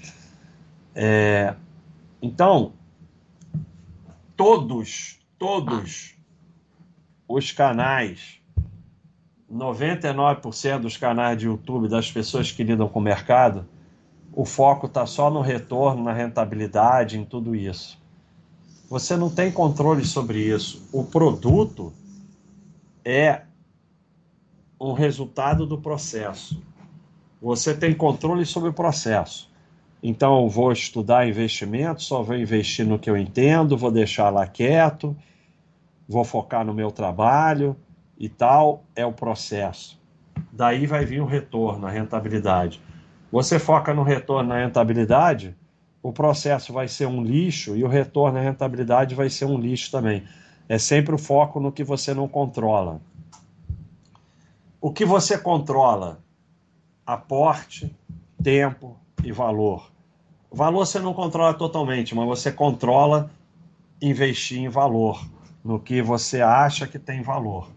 É, 0.96 1.54
então, 2.20 2.72
todos, 4.36 5.20
todos 5.38 6.16
os 7.34 7.50
canais, 7.50 8.40
99% 9.50 10.80
dos 10.80 10.96
canais 10.98 11.38
de 11.38 11.46
YouTube 11.46 11.88
das 11.88 12.10
pessoas 12.10 12.52
que 12.52 12.62
lidam 12.62 12.88
com 12.88 12.98
o 12.98 13.02
mercado, 13.02 13.66
o 14.34 14.44
foco 14.44 14.86
está 14.86 15.06
só 15.06 15.30
no 15.30 15.40
retorno, 15.40 16.04
na 16.04 16.12
rentabilidade, 16.12 17.18
em 17.18 17.24
tudo 17.24 17.54
isso. 17.54 17.98
Você 18.88 19.16
não 19.16 19.30
tem 19.30 19.50
controle 19.50 20.04
sobre 20.04 20.40
isso. 20.40 20.86
O 20.92 21.04
produto 21.04 21.92
é 23.04 23.42
um 24.78 24.92
resultado 24.92 25.66
do 25.66 25.78
processo. 25.78 26.62
Você 27.40 27.74
tem 27.74 27.94
controle 27.94 28.44
sobre 28.44 28.68
o 28.68 28.72
processo. 28.74 29.50
Então, 30.02 30.42
eu 30.42 30.48
vou 30.48 30.72
estudar 30.72 31.28
investimento, 31.28 32.02
só 32.02 32.22
vou 32.22 32.36
investir 32.36 32.86
no 32.86 32.98
que 32.98 33.08
eu 33.08 33.16
entendo, 33.16 33.76
vou 33.76 33.90
deixar 33.90 34.28
lá 34.30 34.46
quieto 34.46 35.16
vou 36.12 36.24
focar 36.24 36.64
no 36.64 36.74
meu 36.74 36.90
trabalho 36.90 37.74
e 38.18 38.28
tal, 38.28 38.84
é 38.94 39.04
o 39.04 39.12
processo. 39.12 39.98
Daí 40.52 40.86
vai 40.86 41.06
vir 41.06 41.22
o 41.22 41.26
retorno, 41.26 41.86
a 41.86 41.90
rentabilidade. 41.90 42.80
Você 43.32 43.58
foca 43.58 43.94
no 43.94 44.02
retorno, 44.02 44.50
na 44.50 44.58
rentabilidade, 44.58 45.56
o 46.02 46.12
processo 46.12 46.72
vai 46.72 46.86
ser 46.86 47.06
um 47.06 47.22
lixo 47.22 47.74
e 47.74 47.82
o 47.82 47.88
retorno, 47.88 48.38
a 48.38 48.42
rentabilidade 48.42 49.14
vai 49.14 49.30
ser 49.30 49.46
um 49.46 49.58
lixo 49.58 49.90
também. 49.90 50.22
É 50.68 50.78
sempre 50.78 51.14
o 51.14 51.18
foco 51.18 51.58
no 51.58 51.72
que 51.72 51.82
você 51.82 52.12
não 52.12 52.28
controla. 52.28 53.00
O 54.80 54.92
que 54.92 55.04
você 55.04 55.38
controla? 55.38 56.20
Aporte, 57.06 57.94
tempo 58.42 58.96
e 59.24 59.32
valor. 59.32 59.90
Valor 60.50 60.86
você 60.86 60.98
não 60.98 61.14
controla 61.14 61.54
totalmente, 61.54 62.14
mas 62.14 62.26
você 62.26 62.52
controla 62.52 63.30
investir 64.00 64.58
em 64.58 64.68
valor 64.68 65.24
no 65.64 65.78
que 65.78 66.02
você 66.02 66.40
acha 66.40 66.86
que 66.86 66.98
tem 66.98 67.22
valor. 67.22 67.70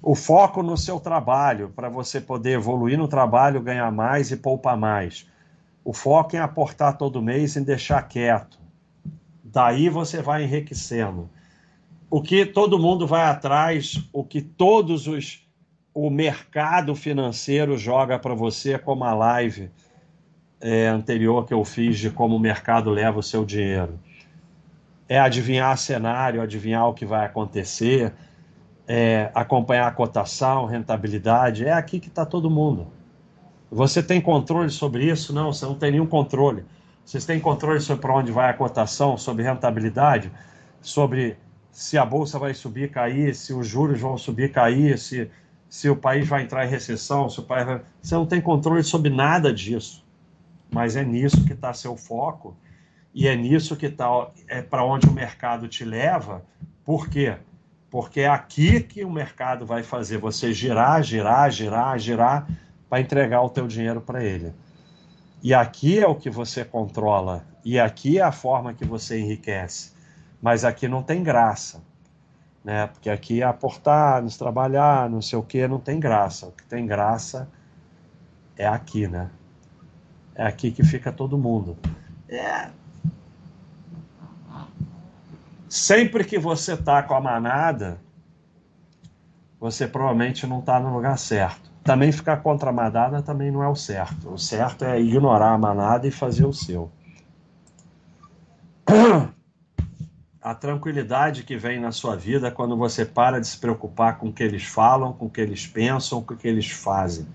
O 0.00 0.14
foco 0.14 0.62
no 0.62 0.76
seu 0.76 1.00
trabalho, 1.00 1.72
para 1.74 1.88
você 1.88 2.20
poder 2.20 2.52
evoluir 2.52 2.96
no 2.96 3.08
trabalho, 3.08 3.60
ganhar 3.60 3.90
mais 3.90 4.30
e 4.30 4.36
poupar 4.36 4.76
mais. 4.76 5.26
O 5.84 5.92
foco 5.92 6.36
em 6.36 6.38
aportar 6.38 6.96
todo 6.96 7.22
mês 7.22 7.56
e 7.56 7.60
deixar 7.60 8.02
quieto. 8.02 8.58
Daí 9.42 9.88
você 9.88 10.22
vai 10.22 10.44
enriquecendo. 10.44 11.28
O 12.10 12.22
que 12.22 12.46
todo 12.46 12.78
mundo 12.78 13.06
vai 13.06 13.24
atrás, 13.24 14.02
o 14.12 14.22
que 14.22 14.40
todos 14.40 15.06
os 15.06 15.46
o 15.92 16.10
mercado 16.10 16.94
financeiro 16.94 17.76
joga 17.76 18.20
para 18.20 18.32
você, 18.32 18.78
como 18.78 19.02
a 19.02 19.12
live 19.12 19.68
é, 20.60 20.86
anterior 20.86 21.44
que 21.44 21.52
eu 21.52 21.64
fiz 21.64 21.98
de 21.98 22.08
como 22.08 22.36
o 22.36 22.38
mercado 22.38 22.88
leva 22.88 23.18
o 23.18 23.22
seu 23.22 23.44
dinheiro 23.44 23.98
é 25.08 25.18
adivinhar 25.18 25.76
cenário, 25.78 26.42
adivinhar 26.42 26.86
o 26.88 26.94
que 26.94 27.06
vai 27.06 27.24
acontecer, 27.24 28.12
é 28.86 29.30
acompanhar 29.34 29.86
a 29.86 29.90
cotação, 29.90 30.66
rentabilidade. 30.66 31.64
É 31.64 31.72
aqui 31.72 31.98
que 31.98 32.08
está 32.08 32.26
todo 32.26 32.50
mundo. 32.50 32.86
Você 33.70 34.02
tem 34.02 34.20
controle 34.20 34.70
sobre 34.70 35.04
isso? 35.04 35.32
Não, 35.32 35.52
você 35.52 35.64
não 35.64 35.74
tem 35.74 35.92
nenhum 35.92 36.06
controle. 36.06 36.64
Vocês 37.04 37.24
têm 37.24 37.40
controle 37.40 37.80
sobre 37.80 38.02
para 38.02 38.14
onde 38.14 38.30
vai 38.30 38.50
a 38.50 38.54
cotação, 38.54 39.16
sobre 39.16 39.42
rentabilidade, 39.42 40.30
sobre 40.80 41.38
se 41.70 41.96
a 41.96 42.04
bolsa 42.04 42.38
vai 42.38 42.52
subir, 42.52 42.90
cair, 42.90 43.34
se 43.34 43.52
os 43.52 43.66
juros 43.66 44.00
vão 44.00 44.18
subir, 44.18 44.52
cair, 44.52 44.98
se, 44.98 45.30
se 45.68 45.88
o 45.88 45.96
país 45.96 46.28
vai 46.28 46.42
entrar 46.42 46.66
em 46.66 46.68
recessão, 46.68 47.28
se 47.30 47.40
o 47.40 47.42
país 47.42 47.66
vai... 47.66 47.80
Você 48.02 48.14
não 48.14 48.26
tem 48.26 48.40
controle 48.40 48.82
sobre 48.82 49.10
nada 49.10 49.52
disso. 49.52 50.04
Mas 50.70 50.96
é 50.96 51.04
nisso 51.04 51.46
que 51.46 51.52
está 51.54 51.72
seu 51.72 51.96
foco 51.96 52.56
e 53.18 53.26
é 53.26 53.34
nisso 53.34 53.74
que 53.74 53.86
está, 53.86 54.06
é 54.46 54.62
para 54.62 54.84
onde 54.84 55.08
o 55.08 55.12
mercado 55.12 55.66
te 55.66 55.84
leva. 55.84 56.40
Por 56.84 57.08
quê? 57.08 57.34
Porque 57.90 58.20
é 58.20 58.28
aqui 58.28 58.80
que 58.80 59.04
o 59.04 59.10
mercado 59.10 59.66
vai 59.66 59.82
fazer 59.82 60.18
você 60.18 60.52
girar, 60.52 61.02
girar, 61.02 61.50
girar, 61.50 61.98
girar 61.98 62.46
para 62.88 63.00
entregar 63.00 63.42
o 63.42 63.50
teu 63.50 63.66
dinheiro 63.66 64.00
para 64.00 64.22
ele. 64.22 64.54
E 65.42 65.52
aqui 65.52 65.98
é 65.98 66.06
o 66.06 66.14
que 66.14 66.30
você 66.30 66.64
controla. 66.64 67.44
E 67.64 67.80
aqui 67.80 68.20
é 68.20 68.22
a 68.22 68.30
forma 68.30 68.72
que 68.72 68.84
você 68.84 69.18
enriquece. 69.18 69.90
Mas 70.40 70.64
aqui 70.64 70.86
não 70.86 71.02
tem 71.02 71.20
graça. 71.20 71.82
Né? 72.62 72.86
Porque 72.86 73.10
aqui 73.10 73.42
é 73.42 73.44
aportar, 73.44 74.22
nos 74.22 74.36
trabalhar, 74.36 75.10
não 75.10 75.20
sei 75.20 75.36
o 75.36 75.42
que, 75.42 75.66
não 75.66 75.80
tem 75.80 75.98
graça. 75.98 76.46
O 76.46 76.52
que 76.52 76.62
tem 76.62 76.86
graça 76.86 77.50
é 78.56 78.68
aqui, 78.68 79.08
né? 79.08 79.28
É 80.36 80.46
aqui 80.46 80.70
que 80.70 80.84
fica 80.84 81.10
todo 81.10 81.36
mundo. 81.36 81.76
É, 82.28 82.68
Sempre 85.68 86.24
que 86.24 86.38
você 86.38 86.72
está 86.72 87.02
com 87.02 87.14
a 87.14 87.20
manada, 87.20 88.00
você 89.60 89.86
provavelmente 89.86 90.46
não 90.46 90.60
está 90.60 90.80
no 90.80 90.92
lugar 90.92 91.18
certo. 91.18 91.70
Também 91.84 92.10
ficar 92.10 92.38
contra 92.38 92.70
a 92.70 92.72
manada 92.72 93.22
também 93.22 93.50
não 93.50 93.62
é 93.62 93.68
o 93.68 93.74
certo. 93.74 94.32
O 94.32 94.38
certo 94.38 94.84
é 94.84 95.00
ignorar 95.00 95.52
a 95.52 95.58
manada 95.58 96.06
e 96.06 96.10
fazer 96.10 96.46
o 96.46 96.52
seu. 96.52 96.90
A 100.40 100.54
tranquilidade 100.54 101.42
que 101.42 101.58
vem 101.58 101.78
na 101.78 101.92
sua 101.92 102.16
vida 102.16 102.50
quando 102.50 102.74
você 102.74 103.04
para 103.04 103.38
de 103.38 103.46
se 103.46 103.58
preocupar 103.58 104.16
com 104.16 104.28
o 104.28 104.32
que 104.32 104.42
eles 104.42 104.64
falam, 104.64 105.12
com 105.12 105.26
o 105.26 105.30
que 105.30 105.40
eles 105.40 105.66
pensam, 105.66 106.22
com 106.22 106.32
o 106.32 106.36
que 106.36 106.48
eles 106.48 106.70
fazem. 106.70 107.26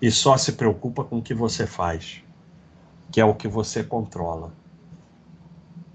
E 0.00 0.10
só 0.10 0.36
se 0.36 0.52
preocupa 0.52 1.02
com 1.02 1.18
o 1.18 1.22
que 1.22 1.34
você 1.34 1.66
faz, 1.66 2.22
que 3.10 3.20
é 3.20 3.24
o 3.24 3.34
que 3.34 3.48
você 3.48 3.82
controla. 3.82 4.52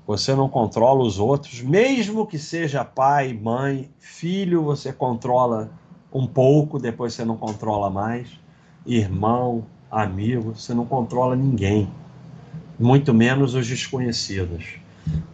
Você 0.08 0.36
não 0.36 0.48
controla 0.48 1.04
os 1.04 1.18
outros, 1.18 1.62
mesmo 1.62 2.28
que 2.28 2.38
seja 2.38 2.86
pai, 2.86 3.34
mãe, 3.34 3.89
filho, 3.98 4.63
você 4.63 4.94
controla 4.94 5.72
um 6.13 6.28
pouco, 6.28 6.78
depois 6.78 7.13
você 7.13 7.26
não 7.26 7.36
controla 7.36 7.89
mais. 7.89 8.30
Irmão, 8.86 9.65
amigo, 9.89 10.54
você 10.54 10.74
não 10.74 10.86
controla 10.86 11.36
ninguém, 11.36 11.89
muito 12.80 13.13
menos 13.13 13.56
os 13.56 13.68
desconhecidos. 13.68 14.80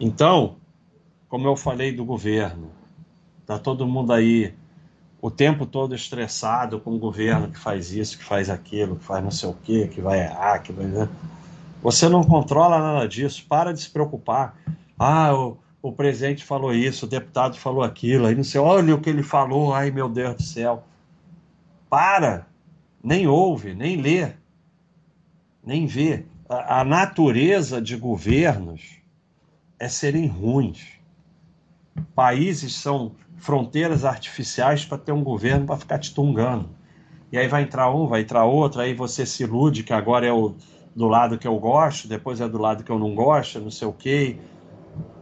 Então, 0.00 0.56
como 1.28 1.46
eu 1.46 1.56
falei 1.56 1.92
do 1.92 2.04
governo, 2.04 2.70
tá 3.44 3.58
todo 3.58 3.86
mundo 3.86 4.12
aí 4.12 4.54
o 5.20 5.30
tempo 5.30 5.66
todo 5.66 5.94
estressado 5.94 6.80
com 6.80 6.94
o 6.94 6.98
governo 6.98 7.48
que 7.48 7.58
faz 7.58 7.92
isso, 7.92 8.18
que 8.18 8.24
faz 8.24 8.50
aquilo, 8.50 8.96
que 8.96 9.04
faz 9.04 9.22
não 9.22 9.30
sei 9.30 9.48
o 9.48 9.54
quê, 9.62 9.86
que 9.86 10.00
vai 10.00 10.20
errar, 10.20 10.58
que 10.58 10.72
vai. 10.72 10.86
Você 11.82 12.08
não 12.08 12.22
controla 12.22 12.78
nada 12.78 13.08
disso, 13.08 13.44
para 13.48 13.72
de 13.72 13.80
se 13.80 13.90
preocupar. 13.90 14.56
Ah, 14.96 15.34
o, 15.34 15.58
o 15.82 15.92
presidente 15.92 16.44
falou 16.44 16.72
isso, 16.72 17.06
o 17.06 17.08
deputado 17.08 17.56
falou 17.56 17.82
aquilo, 17.82 18.26
aí 18.26 18.36
não 18.36 18.44
sei, 18.44 18.60
olha 18.60 18.94
o 18.94 19.00
que 19.00 19.10
ele 19.10 19.22
falou, 19.22 19.74
ai 19.74 19.90
meu 19.90 20.08
Deus 20.08 20.36
do 20.36 20.42
céu. 20.42 20.84
Para, 21.90 22.46
nem 23.02 23.26
ouve, 23.26 23.74
nem 23.74 24.00
lê, 24.00 24.32
nem 25.64 25.86
vê. 25.86 26.24
A, 26.48 26.80
a 26.80 26.84
natureza 26.84 27.82
de 27.82 27.96
governos 27.96 28.98
é 29.76 29.88
serem 29.88 30.28
ruins. 30.28 30.86
Países 32.14 32.76
são 32.76 33.12
fronteiras 33.36 34.04
artificiais 34.04 34.84
para 34.84 34.98
ter 34.98 35.10
um 35.10 35.24
governo 35.24 35.66
para 35.66 35.76
ficar 35.76 35.98
te 35.98 36.14
tungando. 36.14 36.70
E 37.32 37.36
aí 37.36 37.48
vai 37.48 37.62
entrar 37.62 37.92
um, 37.92 38.06
vai 38.06 38.20
entrar 38.20 38.44
outro, 38.44 38.80
aí 38.80 38.94
você 38.94 39.26
se 39.26 39.42
ilude 39.42 39.82
que 39.82 39.92
agora 39.92 40.26
é 40.26 40.32
o 40.32 40.54
do 40.94 41.08
lado 41.08 41.38
que 41.38 41.48
eu 41.48 41.58
gosto, 41.58 42.06
depois 42.06 42.40
é 42.40 42.48
do 42.48 42.58
lado 42.58 42.84
que 42.84 42.90
eu 42.90 42.98
não 42.98 43.14
gosto, 43.14 43.60
não 43.60 43.70
sei 43.70 43.88
o 43.88 43.92
quê. 43.92 44.38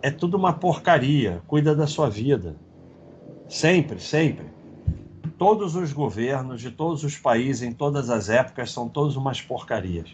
É 0.02 0.10
tudo 0.10 0.36
uma 0.36 0.52
porcaria. 0.52 1.42
Cuida 1.46 1.74
da 1.74 1.86
sua 1.86 2.10
vida. 2.10 2.56
Sempre, 3.48 4.00
sempre. 4.00 4.46
Todos 5.38 5.74
os 5.76 5.92
governos 5.92 6.60
de 6.60 6.70
todos 6.70 7.04
os 7.04 7.16
países, 7.16 7.62
em 7.62 7.72
todas 7.72 8.10
as 8.10 8.28
épocas, 8.28 8.72
são 8.72 8.88
todos 8.88 9.16
umas 9.16 9.40
porcarias. 9.40 10.10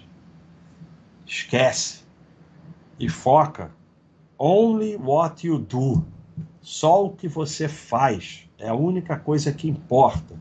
Esquece. 1.26 2.04
E 2.98 3.08
foca. 3.08 3.70
Only 4.38 4.96
what 4.96 5.46
you 5.46 5.58
do. 5.58 6.04
Só 6.60 7.04
o 7.04 7.10
que 7.10 7.28
você 7.28 7.68
faz. 7.68 8.48
É 8.58 8.68
a 8.68 8.74
única 8.74 9.18
coisa 9.18 9.52
que 9.52 9.68
importa. 9.68 10.34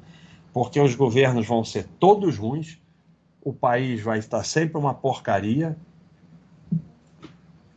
Porque 0.53 0.79
os 0.79 0.93
governos 0.95 1.47
vão 1.47 1.63
ser 1.63 1.87
todos 1.99 2.37
ruins 2.37 2.79
o 3.45 3.53
país 3.53 4.01
vai 4.01 4.17
estar 4.17 4.43
sempre 4.43 4.75
uma 4.75 4.95
porcaria 4.95 5.77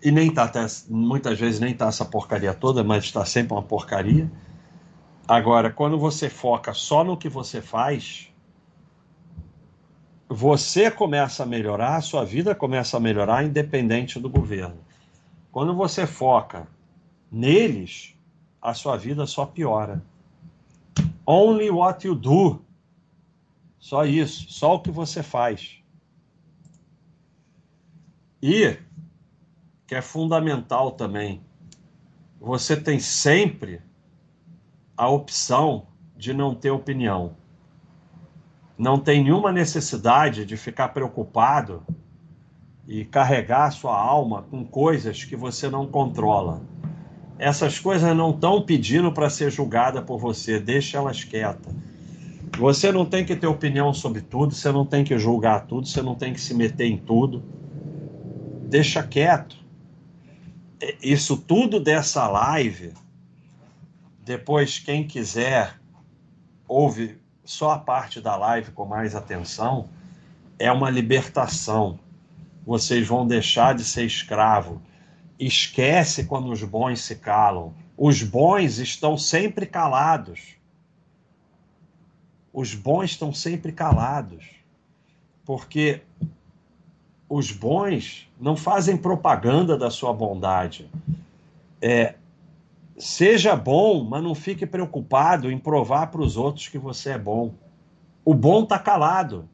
e 0.02 0.11
nem 0.11 0.33
tá, 0.33 0.50
muitas 0.88 1.38
vezes 1.38 1.61
nem 1.61 1.74
tá 1.74 1.88
essa 1.88 2.07
porcaria 2.07 2.54
toda, 2.54 2.83
mas 2.83 3.04
está 3.04 3.22
sempre 3.24 3.52
uma 3.52 3.62
porcaria. 3.62 4.33
Agora, 5.26 5.70
quando 5.70 5.98
você 5.98 6.31
foca 6.31 6.72
só 6.72 7.04
no 7.04 7.18
que 7.18 7.28
você 7.28 7.61
faz, 7.61 8.33
você 10.26 10.90
começa 10.90 11.42
a 11.42 11.46
melhorar, 11.46 11.96
a 11.96 12.00
sua 12.00 12.24
vida 12.24 12.54
começa 12.54 12.96
a 12.96 13.00
melhorar 13.00 13.44
independente 13.44 14.18
do 14.18 14.31
governo. 14.31 14.78
Quando 15.52 15.74
você 15.74 16.07
foca 16.07 16.66
neles, 17.31 18.14
a 18.62 18.72
sua 18.72 18.96
vida 18.96 19.26
só 19.26 19.44
piora. 19.44 20.02
Only 21.26 21.70
what 21.70 22.07
you 22.07 22.14
do 22.14 22.62
só 23.78 24.04
isso, 24.04 24.50
só 24.50 24.74
o 24.74 24.80
que 24.80 24.90
você 24.90 25.22
faz. 25.22 25.78
E, 28.42 28.76
que 29.86 29.94
é 29.94 30.02
fundamental 30.02 30.92
também, 30.92 31.40
você 32.40 32.76
tem 32.76 32.98
sempre 32.98 33.80
a 34.96 35.08
opção 35.08 35.86
de 36.16 36.32
não 36.32 36.54
ter 36.54 36.70
opinião. 36.70 37.36
Não 38.76 38.98
tem 38.98 39.22
nenhuma 39.22 39.52
necessidade 39.52 40.44
de 40.44 40.56
ficar 40.56 40.88
preocupado 40.88 41.84
e 42.86 43.04
carregar 43.04 43.70
sua 43.72 43.96
alma 43.96 44.42
com 44.42 44.64
coisas 44.64 45.24
que 45.24 45.36
você 45.36 45.68
não 45.68 45.86
controla. 45.86 46.62
Essas 47.38 47.78
coisas 47.78 48.16
não 48.16 48.30
estão 48.30 48.62
pedindo 48.62 49.12
para 49.12 49.30
ser 49.30 49.50
julgada 49.50 50.02
por 50.02 50.18
você, 50.18 50.58
deixa 50.58 50.98
elas 50.98 51.22
quietas 51.22 51.74
você 52.58 52.90
não 52.90 53.06
tem 53.06 53.24
que 53.24 53.36
ter 53.36 53.46
opinião 53.46 53.94
sobre 53.94 54.20
tudo, 54.20 54.52
você 54.52 54.72
não 54.72 54.84
tem 54.84 55.04
que 55.04 55.16
julgar 55.16 55.66
tudo, 55.66 55.86
você 55.86 56.02
não 56.02 56.16
tem 56.16 56.32
que 56.32 56.40
se 56.40 56.52
meter 56.52 56.86
em 56.86 56.98
tudo. 56.98 57.42
Deixa 58.68 59.02
quieto. 59.02 59.56
Isso 61.00 61.36
tudo 61.36 61.78
dessa 61.78 62.26
live, 62.28 62.92
depois, 64.24 64.78
quem 64.78 65.06
quiser, 65.06 65.78
ouve 66.66 67.18
só 67.44 67.70
a 67.70 67.78
parte 67.78 68.20
da 68.20 68.36
live 68.36 68.72
com 68.72 68.84
mais 68.84 69.14
atenção, 69.14 69.88
é 70.58 70.70
uma 70.70 70.90
libertação. 70.90 71.98
Vocês 72.66 73.06
vão 73.06 73.26
deixar 73.26 73.74
de 73.74 73.84
ser 73.84 74.04
escravo. 74.04 74.82
Esquece 75.38 76.24
quando 76.24 76.50
os 76.50 76.62
bons 76.64 77.00
se 77.00 77.14
calam. 77.14 77.72
Os 77.96 78.22
bons 78.22 78.78
estão 78.78 79.16
sempre 79.16 79.64
calados 79.64 80.57
os 82.52 82.74
bons 82.74 83.11
estão 83.11 83.32
sempre 83.32 83.72
calados, 83.72 84.44
porque 85.44 86.02
os 87.28 87.52
bons 87.52 88.28
não 88.40 88.56
fazem 88.56 88.96
propaganda 88.96 89.76
da 89.76 89.90
sua 89.90 90.12
bondade. 90.12 90.90
É, 91.80 92.14
seja 92.96 93.54
bom, 93.54 94.02
mas 94.02 94.22
não 94.22 94.34
fique 94.34 94.66
preocupado 94.66 95.50
em 95.50 95.58
provar 95.58 96.08
para 96.08 96.22
os 96.22 96.37
outros 96.37 96.68
que 96.68 96.78
você 96.78 97.11
é 97.11 97.18
bom. 97.18 97.52
O 98.24 98.34
bom 98.34 98.62
está 98.62 98.78
calado. 98.78 99.48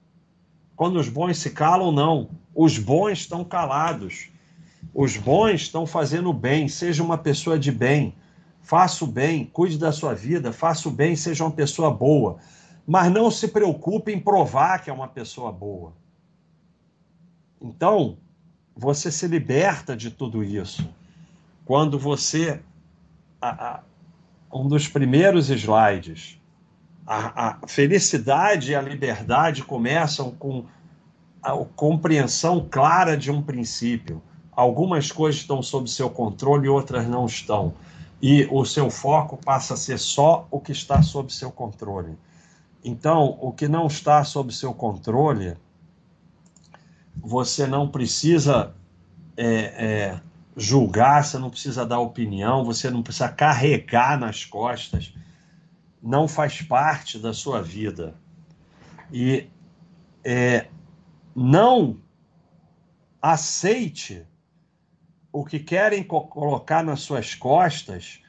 Quando 0.76 0.98
os 0.98 1.08
bons 1.08 1.38
se 1.38 1.50
calam, 1.50 1.92
não. 1.92 2.28
Os 2.54 2.78
bons 2.78 3.18
estão 3.18 3.44
calados. 3.44 4.28
Os 4.92 5.16
bons 5.16 5.62
estão 5.62 5.86
fazendo 5.86 6.32
bem. 6.32 6.68
Seja 6.68 7.02
uma 7.02 7.18
pessoa 7.18 7.58
de 7.58 7.72
bem. 7.72 8.14
Faça 8.62 9.04
o 9.04 9.08
bem, 9.08 9.44
cuide 9.44 9.76
da 9.76 9.92
sua 9.92 10.14
vida, 10.14 10.50
faça 10.50 10.88
o 10.88 10.90
bem, 10.90 11.14
seja 11.14 11.44
uma 11.44 11.50
pessoa 11.50 11.90
boa 11.90 12.38
mas 12.86 13.10
não 13.10 13.30
se 13.30 13.48
preocupe 13.48 14.12
em 14.12 14.20
provar 14.20 14.82
que 14.82 14.90
é 14.90 14.92
uma 14.92 15.08
pessoa 15.08 15.50
boa. 15.50 15.92
Então, 17.60 18.18
você 18.76 19.10
se 19.10 19.26
liberta 19.26 19.96
de 19.96 20.10
tudo 20.10 20.42
isso 20.44 20.86
quando 21.64 21.98
você. 21.98 22.60
A, 23.40 23.74
a, 23.74 23.80
um 24.52 24.68
dos 24.68 24.86
primeiros 24.86 25.50
slides. 25.50 26.40
A, 27.06 27.48
a, 27.48 27.66
felicidade 27.66 28.70
e 28.70 28.74
a 28.74 28.80
liberdade 28.80 29.62
começam 29.62 30.30
com 30.30 30.64
a 31.42 31.52
compreensão 31.76 32.66
clara 32.70 33.16
de 33.16 33.30
um 33.30 33.42
princípio. 33.42 34.22
Algumas 34.52 35.10
coisas 35.10 35.40
estão 35.40 35.62
sob 35.62 35.90
seu 35.90 36.08
controle 36.08 36.66
e 36.66 36.70
outras 36.70 37.06
não 37.06 37.26
estão. 37.26 37.74
E 38.22 38.48
o 38.50 38.64
seu 38.64 38.88
foco 38.88 39.36
passa 39.36 39.74
a 39.74 39.76
ser 39.76 39.98
só 39.98 40.46
o 40.50 40.60
que 40.60 40.72
está 40.72 41.02
sob 41.02 41.30
seu 41.32 41.50
controle. 41.50 42.16
Então, 42.84 43.38
o 43.40 43.50
que 43.50 43.66
não 43.66 43.86
está 43.86 44.22
sob 44.22 44.52
seu 44.52 44.74
controle, 44.74 45.56
você 47.16 47.66
não 47.66 47.88
precisa 47.88 48.74
é, 49.34 49.46
é, 49.46 50.20
julgar, 50.54 51.24
você 51.24 51.38
não 51.38 51.48
precisa 51.48 51.86
dar 51.86 51.98
opinião, 52.00 52.62
você 52.62 52.90
não 52.90 53.02
precisa 53.02 53.30
carregar 53.30 54.20
nas 54.20 54.44
costas, 54.44 55.14
não 56.02 56.28
faz 56.28 56.60
parte 56.60 57.18
da 57.18 57.32
sua 57.32 57.62
vida. 57.62 58.14
E 59.10 59.48
é, 60.22 60.68
não 61.34 61.98
aceite 63.22 64.26
o 65.32 65.42
que 65.42 65.58
querem 65.58 66.04
colocar 66.04 66.84
nas 66.84 67.00
suas 67.00 67.34
costas 67.34 68.20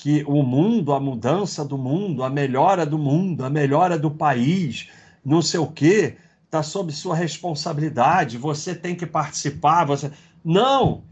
que 0.00 0.24
o 0.26 0.42
mundo, 0.42 0.94
a 0.94 0.98
mudança 0.98 1.62
do 1.62 1.76
mundo, 1.76 2.24
a 2.24 2.30
melhora 2.30 2.86
do 2.86 2.98
mundo, 2.98 3.44
a 3.44 3.50
melhora 3.50 3.98
do 3.98 4.10
país, 4.10 4.88
não 5.22 5.42
sei 5.42 5.60
o 5.60 5.66
quê, 5.66 6.16
está 6.46 6.62
sob 6.62 6.90
sua 6.90 7.14
responsabilidade, 7.14 8.38
você 8.38 8.74
tem 8.74 8.94
que 8.96 9.04
participar. 9.04 9.84
Você... 9.84 10.10
Não! 10.42 11.04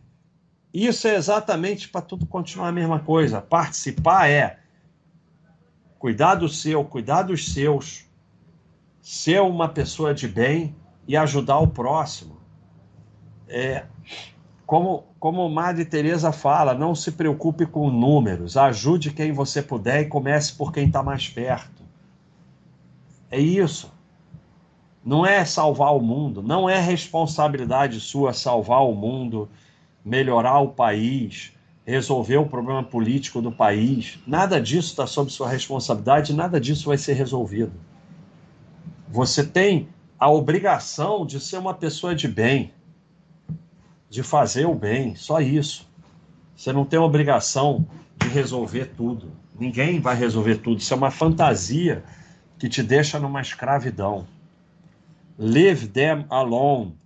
Isso 0.73 1.07
é 1.07 1.17
exatamente 1.17 1.87
para 1.87 2.01
tudo 2.01 2.25
continuar 2.25 2.69
a 2.69 2.73
mesma 2.73 2.99
coisa. 2.99 3.43
Participar 3.43 4.31
é 4.31 4.59
cuidar 5.99 6.37
do 6.37 6.49
seu, 6.49 6.83
cuidar 6.83 7.25
dos 7.25 7.53
seus, 7.53 8.07
ser 9.03 9.43
uma 9.43 9.69
pessoa 9.69 10.15
de 10.15 10.27
bem 10.27 10.75
e 11.07 11.15
ajudar 11.15 11.59
o 11.59 11.69
próximo. 11.69 12.39
É, 13.47 13.85
como, 14.69 15.05
como 15.19 15.49
Madre 15.49 15.87
Teresa 15.87 16.31
fala, 16.31 16.75
não 16.75 16.95
se 16.95 17.13
preocupe 17.13 17.65
com 17.65 17.91
números, 17.91 18.55
ajude 18.55 19.15
quem 19.15 19.33
você 19.33 19.63
puder 19.63 20.03
e 20.03 20.05
comece 20.05 20.53
por 20.53 20.75
quem 20.75 20.89
está 20.89 21.03
mais 21.03 21.27
perto. 21.27 21.83
É 23.31 23.41
isso. 23.41 23.91
Não 25.03 25.25
é 25.25 25.43
salvar 25.47 25.97
o 25.97 26.03
mundo, 26.03 26.43
não 26.43 26.69
é 26.69 26.79
responsabilidade 26.79 27.99
sua 27.99 28.35
salvar 28.35 28.83
o 28.83 28.95
mundo, 28.95 29.49
melhorar 30.05 30.59
o 30.59 30.69
país, 30.69 31.51
resolver 31.87 32.37
o 32.37 32.45
problema 32.45 32.85
político 32.85 33.41
do 33.41 33.51
país. 33.51 34.19
Nada 34.27 34.61
disso 34.61 34.91
está 34.91 35.07
sob 35.07 35.33
sua 35.33 35.49
responsabilidade, 35.49 36.35
nada 36.35 36.61
disso 36.61 36.91
vai 36.91 36.99
ser 36.99 37.15
resolvido. 37.15 37.73
Você 39.09 39.47
tem 39.47 39.89
a 40.19 40.31
obrigação 40.31 41.25
de 41.25 41.41
ser 41.41 41.57
uma 41.57 41.73
pessoa 41.73 42.15
de 42.15 42.29
bem, 42.29 42.71
de 44.09 44.23
fazer 44.23 44.67
o 44.67 44.75
bem, 44.75 45.15
só 45.15 45.41
isso. 45.41 45.89
Você 46.57 46.73
não 46.73 46.85
tem 46.85 46.99
obrigação 46.99 47.87
de 48.21 48.29
resolver 48.29 48.87
tudo. 48.97 49.31
Ninguém 49.59 50.01
vai 50.01 50.17
resolver 50.17 50.57
tudo. 50.57 50.79
Isso 50.79 50.93
é 50.93 50.97
uma 50.97 51.11
fantasia 51.11 52.03
que 52.59 52.69
te 52.69 52.83
deixa 52.83 53.19
numa 53.19 53.41
escravidão. 53.41 54.27
Leave 55.39 55.87
them 55.87 56.25
alone. 56.29 56.97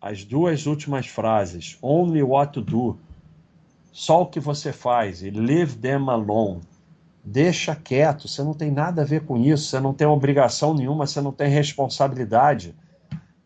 As 0.00 0.24
duas 0.24 0.66
últimas 0.66 1.06
frases. 1.06 1.76
Only 1.82 2.22
what 2.22 2.52
to 2.52 2.60
do. 2.60 2.96
Só 3.92 4.22
o 4.22 4.26
que 4.26 4.38
você 4.38 4.72
faz. 4.72 5.22
E 5.22 5.30
leave 5.30 5.76
them 5.76 6.08
alone. 6.08 6.60
Deixa 7.24 7.74
quieto. 7.74 8.28
Você 8.28 8.42
não 8.42 8.54
tem 8.54 8.70
nada 8.70 9.02
a 9.02 9.04
ver 9.04 9.24
com 9.24 9.36
isso. 9.36 9.64
Você 9.64 9.80
não 9.80 9.92
tem 9.92 10.06
obrigação 10.06 10.72
nenhuma. 10.72 11.06
Você 11.06 11.20
não 11.20 11.32
tem 11.32 11.48
responsabilidade. 11.48 12.74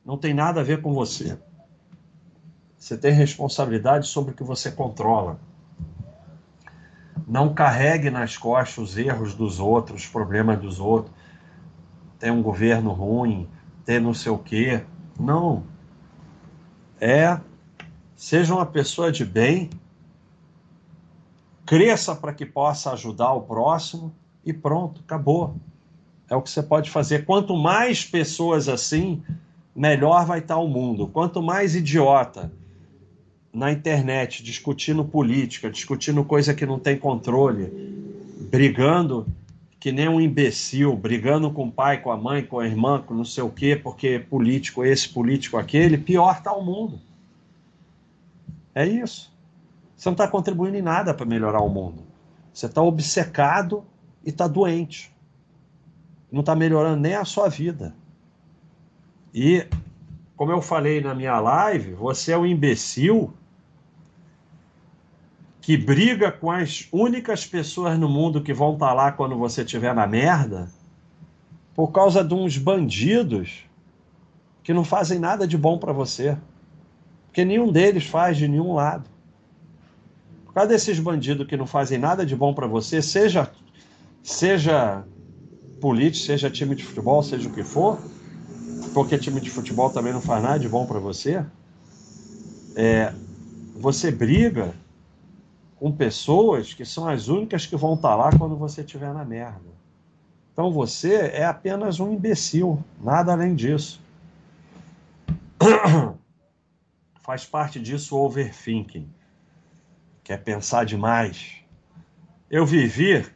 Não 0.04 0.18
tem 0.18 0.34
nada 0.34 0.60
a 0.60 0.64
ver 0.64 0.82
com 0.82 0.92
você. 0.92 1.38
Você 2.84 2.98
tem 2.98 3.14
responsabilidade 3.14 4.06
sobre 4.06 4.32
o 4.32 4.34
que 4.34 4.44
você 4.44 4.70
controla. 4.70 5.40
Não 7.26 7.54
carregue 7.54 8.10
nas 8.10 8.36
costas 8.36 8.76
os 8.76 8.98
erros 8.98 9.32
dos 9.32 9.58
outros, 9.58 10.02
os 10.02 10.06
problemas 10.06 10.60
dos 10.60 10.78
outros. 10.78 11.10
Tem 12.18 12.30
um 12.30 12.42
governo 12.42 12.92
ruim, 12.92 13.48
tem 13.86 13.98
não 13.98 14.12
sei 14.12 14.30
o 14.30 14.36
quê. 14.36 14.84
Não. 15.18 15.64
É. 17.00 17.40
Seja 18.14 18.52
uma 18.52 18.66
pessoa 18.66 19.10
de 19.10 19.24
bem, 19.24 19.70
cresça 21.64 22.14
para 22.14 22.34
que 22.34 22.44
possa 22.44 22.92
ajudar 22.92 23.32
o 23.32 23.40
próximo 23.40 24.14
e 24.44 24.52
pronto, 24.52 25.00
acabou. 25.00 25.56
É 26.28 26.36
o 26.36 26.42
que 26.42 26.50
você 26.50 26.62
pode 26.62 26.90
fazer. 26.90 27.24
Quanto 27.24 27.56
mais 27.56 28.04
pessoas 28.04 28.68
assim, 28.68 29.22
melhor 29.74 30.26
vai 30.26 30.40
estar 30.40 30.58
o 30.58 30.68
mundo. 30.68 31.08
Quanto 31.08 31.42
mais 31.42 31.74
idiota 31.74 32.52
na 33.54 33.70
internet 33.70 34.42
discutindo 34.42 35.04
política, 35.04 35.70
discutindo 35.70 36.24
coisa 36.24 36.52
que 36.52 36.66
não 36.66 36.78
tem 36.78 36.98
controle, 36.98 37.70
brigando 38.50 39.26
que 39.78 39.92
nem 39.92 40.08
um 40.08 40.18
imbecil, 40.18 40.96
brigando 40.96 41.50
com 41.50 41.68
o 41.68 41.70
pai, 41.70 42.00
com 42.00 42.10
a 42.10 42.16
mãe, 42.16 42.42
com 42.42 42.58
a 42.58 42.66
irmã, 42.66 43.02
com 43.02 43.12
não 43.12 43.24
sei 43.24 43.44
o 43.44 43.50
quê, 43.50 43.76
porque 43.76 44.18
político 44.18 44.82
esse, 44.82 45.06
político 45.08 45.58
aquele, 45.58 45.98
pior 45.98 46.38
está 46.38 46.54
o 46.54 46.64
mundo. 46.64 46.98
É 48.74 48.86
isso. 48.86 49.30
Você 49.94 50.08
não 50.08 50.14
está 50.14 50.26
contribuindo 50.26 50.76
em 50.78 50.82
nada 50.82 51.12
para 51.12 51.26
melhorar 51.26 51.60
o 51.60 51.68
mundo. 51.68 52.02
Você 52.52 52.64
está 52.64 52.80
obcecado 52.82 53.84
e 54.24 54.30
está 54.30 54.48
doente. 54.48 55.12
Não 56.32 56.40
está 56.40 56.56
melhorando 56.56 57.00
nem 57.00 57.14
a 57.14 57.24
sua 57.26 57.48
vida. 57.48 57.94
E, 59.34 59.66
como 60.34 60.50
eu 60.50 60.62
falei 60.62 61.00
na 61.00 61.14
minha 61.14 61.38
live, 61.38 61.92
você 61.92 62.32
é 62.32 62.38
um 62.38 62.46
imbecil 62.46 63.34
que 65.64 65.78
briga 65.78 66.30
com 66.30 66.50
as 66.50 66.86
únicas 66.92 67.46
pessoas 67.46 67.98
no 67.98 68.06
mundo 68.06 68.42
que 68.42 68.52
vão 68.52 68.74
estar 68.74 68.88
tá 68.88 68.92
lá 68.92 69.10
quando 69.10 69.34
você 69.34 69.62
estiver 69.62 69.94
na 69.94 70.06
merda, 70.06 70.70
por 71.74 71.90
causa 71.90 72.22
de 72.22 72.34
uns 72.34 72.58
bandidos 72.58 73.64
que 74.62 74.74
não 74.74 74.84
fazem 74.84 75.18
nada 75.18 75.48
de 75.48 75.56
bom 75.56 75.78
para 75.78 75.90
você. 75.90 76.36
Porque 77.24 77.46
nenhum 77.46 77.72
deles 77.72 78.04
faz 78.04 78.36
de 78.36 78.46
nenhum 78.46 78.74
lado. 78.74 79.08
Por 80.44 80.52
causa 80.52 80.68
desses 80.68 80.98
bandidos 80.98 81.46
que 81.46 81.56
não 81.56 81.66
fazem 81.66 81.96
nada 81.96 82.26
de 82.26 82.36
bom 82.36 82.52
para 82.52 82.66
você, 82.66 83.00
seja 83.00 83.50
seja 84.22 85.02
político, 85.80 86.26
seja 86.26 86.50
time 86.50 86.74
de 86.74 86.84
futebol, 86.84 87.22
seja 87.22 87.48
o 87.48 87.52
que 87.52 87.64
for, 87.64 87.98
porque 88.92 89.16
time 89.16 89.40
de 89.40 89.48
futebol 89.48 89.88
também 89.88 90.12
não 90.12 90.20
faz 90.20 90.42
nada 90.42 90.58
de 90.58 90.68
bom 90.68 90.84
para 90.84 90.98
você, 90.98 91.42
é, 92.76 93.14
você 93.74 94.10
briga 94.10 94.74
com 95.76 95.92
pessoas 95.92 96.72
que 96.72 96.84
são 96.84 97.08
as 97.08 97.28
únicas 97.28 97.66
que 97.66 97.76
vão 97.76 97.94
estar 97.94 98.10
tá 98.10 98.16
lá 98.16 98.30
quando 98.36 98.56
você 98.56 98.80
estiver 98.82 99.12
na 99.12 99.24
merda. 99.24 99.74
Então 100.52 100.70
você 100.70 101.14
é 101.14 101.44
apenas 101.44 101.98
um 101.98 102.12
imbecil, 102.12 102.82
nada 103.00 103.32
além 103.32 103.54
disso. 103.54 104.00
Faz 107.22 107.44
parte 107.44 107.80
disso 107.80 108.16
o 108.16 108.24
overthinking, 108.24 109.08
que 110.22 110.32
é 110.32 110.36
pensar 110.36 110.84
demais. 110.84 111.56
Eu 112.50 112.64
vivi 112.64 113.26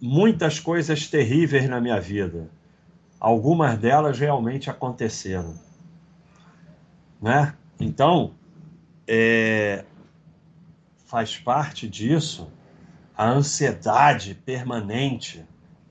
muitas 0.00 0.58
coisas 0.58 1.06
terríveis 1.06 1.68
na 1.68 1.80
minha 1.80 2.00
vida. 2.00 2.50
Algumas 3.20 3.78
delas 3.78 4.18
realmente 4.18 4.68
aconteceram. 4.68 5.54
Né? 7.20 7.54
Então, 7.78 8.34
é, 9.06 9.84
faz 11.12 11.36
parte 11.36 11.86
disso 11.86 12.50
a 13.14 13.28
ansiedade 13.28 14.34
permanente 14.34 15.44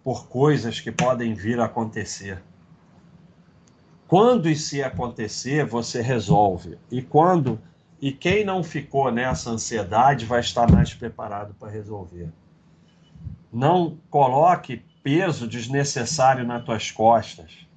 por 0.03 0.27
coisas 0.27 0.79
que 0.79 0.91
podem 0.91 1.35
vir 1.35 1.59
a 1.59 1.65
acontecer. 1.65 2.41
Quando 4.07 4.49
e 4.49 4.55
se 4.55 4.81
acontecer, 4.81 5.63
você 5.63 6.01
resolve. 6.01 6.79
E 6.89 7.03
quando 7.03 7.61
e 8.01 8.11
quem 8.11 8.43
não 8.43 8.63
ficou 8.63 9.11
nessa 9.11 9.51
ansiedade 9.51 10.25
vai 10.25 10.39
estar 10.39 10.71
mais 10.71 10.91
preparado 10.91 11.53
para 11.53 11.69
resolver. 11.69 12.27
Não 13.53 13.99
coloque 14.09 14.83
peso 15.03 15.47
desnecessário 15.47 16.43
nas 16.47 16.65
tuas 16.65 16.89
costas, 16.89 17.67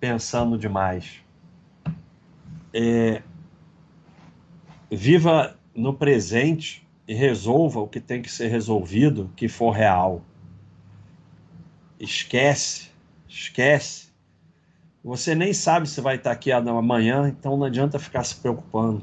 pensando 0.00 0.56
demais. 0.56 1.20
É, 2.72 3.22
viva 4.90 5.59
no 5.74 5.94
presente 5.94 6.86
e 7.06 7.14
resolva 7.14 7.80
o 7.80 7.88
que 7.88 8.00
tem 8.00 8.22
que 8.22 8.30
ser 8.30 8.48
resolvido, 8.48 9.30
que 9.34 9.48
for 9.48 9.70
real. 9.70 10.22
Esquece, 11.98 12.90
esquece. 13.28 14.10
Você 15.02 15.34
nem 15.34 15.52
sabe 15.52 15.88
se 15.88 16.00
vai 16.00 16.16
estar 16.16 16.30
aqui 16.30 16.52
amanhã, 16.52 17.28
então 17.28 17.56
não 17.56 17.64
adianta 17.66 17.98
ficar 17.98 18.22
se 18.22 18.36
preocupando. 18.36 19.02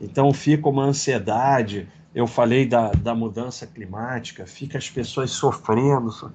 Então 0.00 0.32
fica 0.32 0.68
uma 0.68 0.84
ansiedade. 0.84 1.88
Eu 2.14 2.26
falei 2.26 2.66
da, 2.66 2.90
da 2.92 3.14
mudança 3.14 3.66
climática, 3.66 4.46
fica 4.46 4.78
as 4.78 4.88
pessoas 4.88 5.30
sofrendo. 5.32 6.32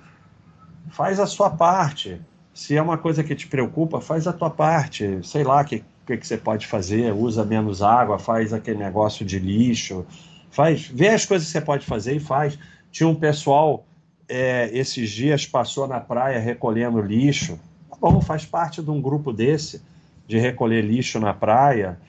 Faz 0.89 1.19
a 1.19 1.25
sua 1.25 1.49
parte. 1.49 2.21
Se 2.53 2.75
é 2.75 2.81
uma 2.81 2.97
coisa 2.97 3.23
que 3.23 3.34
te 3.34 3.47
preocupa, 3.47 4.01
faz 4.01 4.27
a 4.27 4.34
tua 4.34 4.49
parte. 4.49 5.19
Sei 5.23 5.43
lá 5.43 5.63
que 5.63 5.84
que, 6.12 6.17
que 6.17 6.28
você 6.28 6.38
pode 6.38 6.67
fazer, 6.67 7.13
usa 7.13 7.45
menos 7.45 7.82
água, 7.82 8.19
faz 8.19 8.54
aquele 8.54 8.78
negócio 8.78 9.26
de 9.26 9.39
lixo, 9.39 10.06
faz, 10.50 10.88
vê 10.88 11.10
as 11.10 11.26
coisas 11.26 11.47
que 11.47 11.54
você 11.54 11.62
pode 11.62 11.86
fazer 11.86 12.15
e 12.15 12.19
faz. 12.19 12.58
Tinha 12.91 13.08
um 13.08 13.15
pessoal 13.15 13.86
é, 14.28 14.69
esses 14.74 15.10
dias 15.10 15.45
passou 15.45 15.88
na 15.88 16.00
praia 16.00 16.39
recolhendo 16.39 17.02
lixo. 17.02 17.60
Tá 17.89 17.97
bom, 18.00 18.21
faz 18.21 18.45
parte 18.45 18.82
de 18.82 18.89
um 18.89 19.02
grupo 19.02 19.32
desse 19.32 19.82
de 20.28 20.38
recolher 20.38 20.82
lixo 20.82 21.19
na 21.19 21.34
praia. 21.34 22.00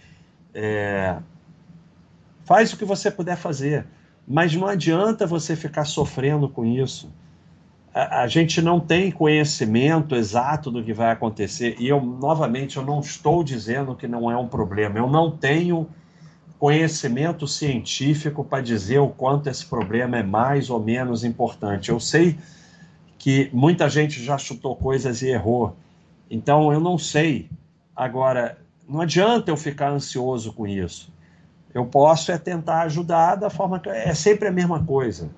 É, 0.54 1.16
faz 2.44 2.72
o 2.72 2.76
que 2.76 2.84
você 2.84 3.10
puder 3.10 3.36
fazer, 3.36 3.86
mas 4.26 4.54
não 4.54 4.66
adianta 4.66 5.26
você 5.26 5.56
ficar 5.56 5.84
sofrendo 5.84 6.48
com 6.48 6.64
isso 6.64 7.10
a, 7.94 8.26
gente 8.26 8.62
não 8.62 8.80
tem 8.80 9.10
conhecimento 9.10 10.14
exato 10.14 10.70
do 10.70 10.82
que 10.82 10.94
vai 10.94 11.10
acontecer. 11.10 11.76
E 11.78 11.86
eu, 11.86 12.00
novamente, 12.00 12.78
eu 12.78 12.84
não 12.84 13.00
estou 13.00 13.44
dizendo 13.44 13.94
que 13.94 14.08
não 14.08 14.30
é 14.30 14.36
um 14.36 14.48
problema. 14.48 14.98
Eu 14.98 15.10
não 15.10 15.30
tenho 15.30 15.86
conhecimento 16.58 17.46
científico 17.46 18.42
para 18.44 18.62
dizer 18.62 18.98
o 18.98 19.08
quanto 19.08 19.48
esse 19.48 19.66
problema 19.66 20.16
é 20.16 20.22
mais 20.22 20.70
ou 20.70 20.80
menos 20.80 21.22
importante. 21.22 21.90
Eu 21.90 22.00
sei 22.00 22.38
que 23.18 23.50
muita 23.52 23.88
gente 23.90 24.24
já 24.24 24.38
chutou 24.38 24.74
coisas 24.74 25.20
e 25.20 25.28
errou. 25.28 25.76
Então, 26.30 26.72
eu 26.72 26.80
não 26.80 26.96
sei. 26.96 27.50
Agora, 27.94 28.58
não 28.88 29.02
adianta 29.02 29.50
eu 29.50 29.56
ficar 29.56 29.90
ansioso 29.90 30.52
com 30.54 30.66
isso. 30.66 31.12
Eu 31.74 31.84
posso 31.84 32.32
é 32.32 32.38
tentar 32.38 32.82
ajudar 32.82 33.34
da 33.34 33.50
forma 33.50 33.78
que 33.78 33.90
é 33.90 34.14
sempre 34.14 34.48
a 34.48 34.52
mesma 34.52 34.82
coisa 34.82 35.30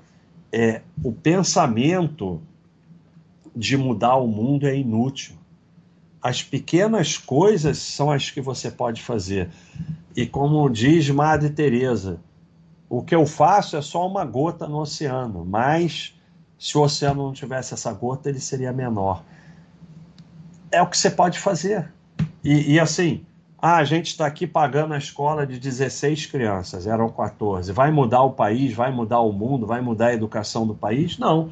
é, 0.54 0.82
o 1.02 1.10
pensamento 1.10 2.40
de 3.56 3.76
mudar 3.76 4.14
o 4.14 4.28
mundo 4.28 4.68
é 4.68 4.76
inútil. 4.76 5.34
As 6.22 6.44
pequenas 6.44 7.18
coisas 7.18 7.78
são 7.78 8.08
as 8.08 8.30
que 8.30 8.40
você 8.40 8.70
pode 8.70 9.02
fazer. 9.02 9.50
E 10.14 10.24
como 10.24 10.68
diz 10.70 11.10
Madre 11.10 11.50
Teresa, 11.50 12.20
o 12.88 13.02
que 13.02 13.16
eu 13.16 13.26
faço 13.26 13.76
é 13.76 13.82
só 13.82 14.06
uma 14.06 14.24
gota 14.24 14.68
no 14.68 14.78
oceano, 14.78 15.44
mas 15.44 16.14
se 16.56 16.78
o 16.78 16.82
oceano 16.82 17.24
não 17.24 17.32
tivesse 17.32 17.74
essa 17.74 17.92
gota, 17.92 18.28
ele 18.28 18.38
seria 18.38 18.72
menor. 18.72 19.24
É 20.70 20.80
o 20.80 20.86
que 20.86 20.96
você 20.96 21.10
pode 21.10 21.40
fazer. 21.40 21.92
E, 22.44 22.74
e 22.74 22.80
assim, 22.80 23.26
Ah, 23.66 23.76
a 23.76 23.84
gente 23.84 24.08
está 24.08 24.26
aqui 24.26 24.46
pagando 24.46 24.92
a 24.92 24.98
escola 24.98 25.46
de 25.46 25.58
16 25.58 26.26
crianças, 26.26 26.86
eram 26.86 27.08
14. 27.08 27.72
Vai 27.72 27.90
mudar 27.90 28.20
o 28.20 28.32
país, 28.32 28.74
vai 28.74 28.92
mudar 28.92 29.20
o 29.20 29.32
mundo, 29.32 29.66
vai 29.66 29.80
mudar 29.80 30.08
a 30.08 30.12
educação 30.12 30.66
do 30.66 30.74
país? 30.74 31.16
Não. 31.16 31.48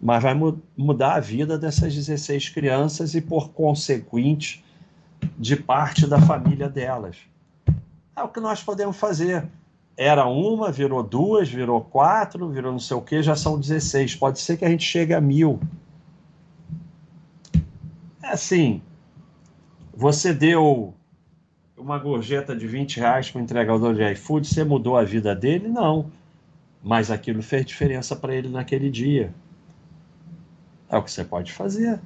Mas 0.00 0.22
vai 0.22 0.34
mu 0.34 0.62
mudar 0.76 1.16
a 1.16 1.18
vida 1.18 1.58
dessas 1.58 1.92
16 1.92 2.50
crianças 2.50 3.16
e, 3.16 3.20
por 3.20 3.48
consequente, 3.48 4.64
de 5.36 5.56
parte 5.56 6.06
da 6.06 6.20
família 6.20 6.68
delas. 6.68 7.16
É 8.14 8.22
o 8.22 8.28
que 8.28 8.38
nós 8.38 8.62
podemos 8.62 8.96
fazer. 8.96 9.44
Era 9.96 10.24
uma, 10.26 10.70
virou 10.70 11.02
duas, 11.02 11.48
virou 11.48 11.80
quatro, 11.80 12.50
virou 12.50 12.70
não 12.70 12.78
sei 12.78 12.96
o 12.96 13.02
que, 13.02 13.20
já 13.20 13.34
são 13.34 13.58
16. 13.58 14.14
Pode 14.14 14.38
ser 14.38 14.58
que 14.58 14.64
a 14.64 14.70
gente 14.70 14.84
chegue 14.84 15.12
a 15.12 15.20
mil. 15.20 15.58
É 18.22 18.28
assim, 18.28 18.80
você 19.92 20.32
deu 20.32 20.94
uma 21.82 21.98
gorjeta 21.98 22.54
de 22.54 22.66
20 22.66 23.00
reais 23.00 23.30
para 23.30 23.40
o 23.40 23.42
entregador 23.42 23.94
de 23.94 24.12
iFood, 24.12 24.46
você 24.46 24.62
mudou 24.62 24.96
a 24.96 25.02
vida 25.02 25.34
dele? 25.34 25.68
Não. 25.68 26.10
Mas 26.82 27.10
aquilo 27.10 27.42
fez 27.42 27.66
diferença 27.66 28.14
para 28.14 28.34
ele 28.34 28.48
naquele 28.48 28.88
dia. 28.88 29.34
É 30.88 30.96
o 30.96 31.02
que 31.02 31.10
você 31.10 31.24
pode 31.24 31.52
fazer. 31.52 32.00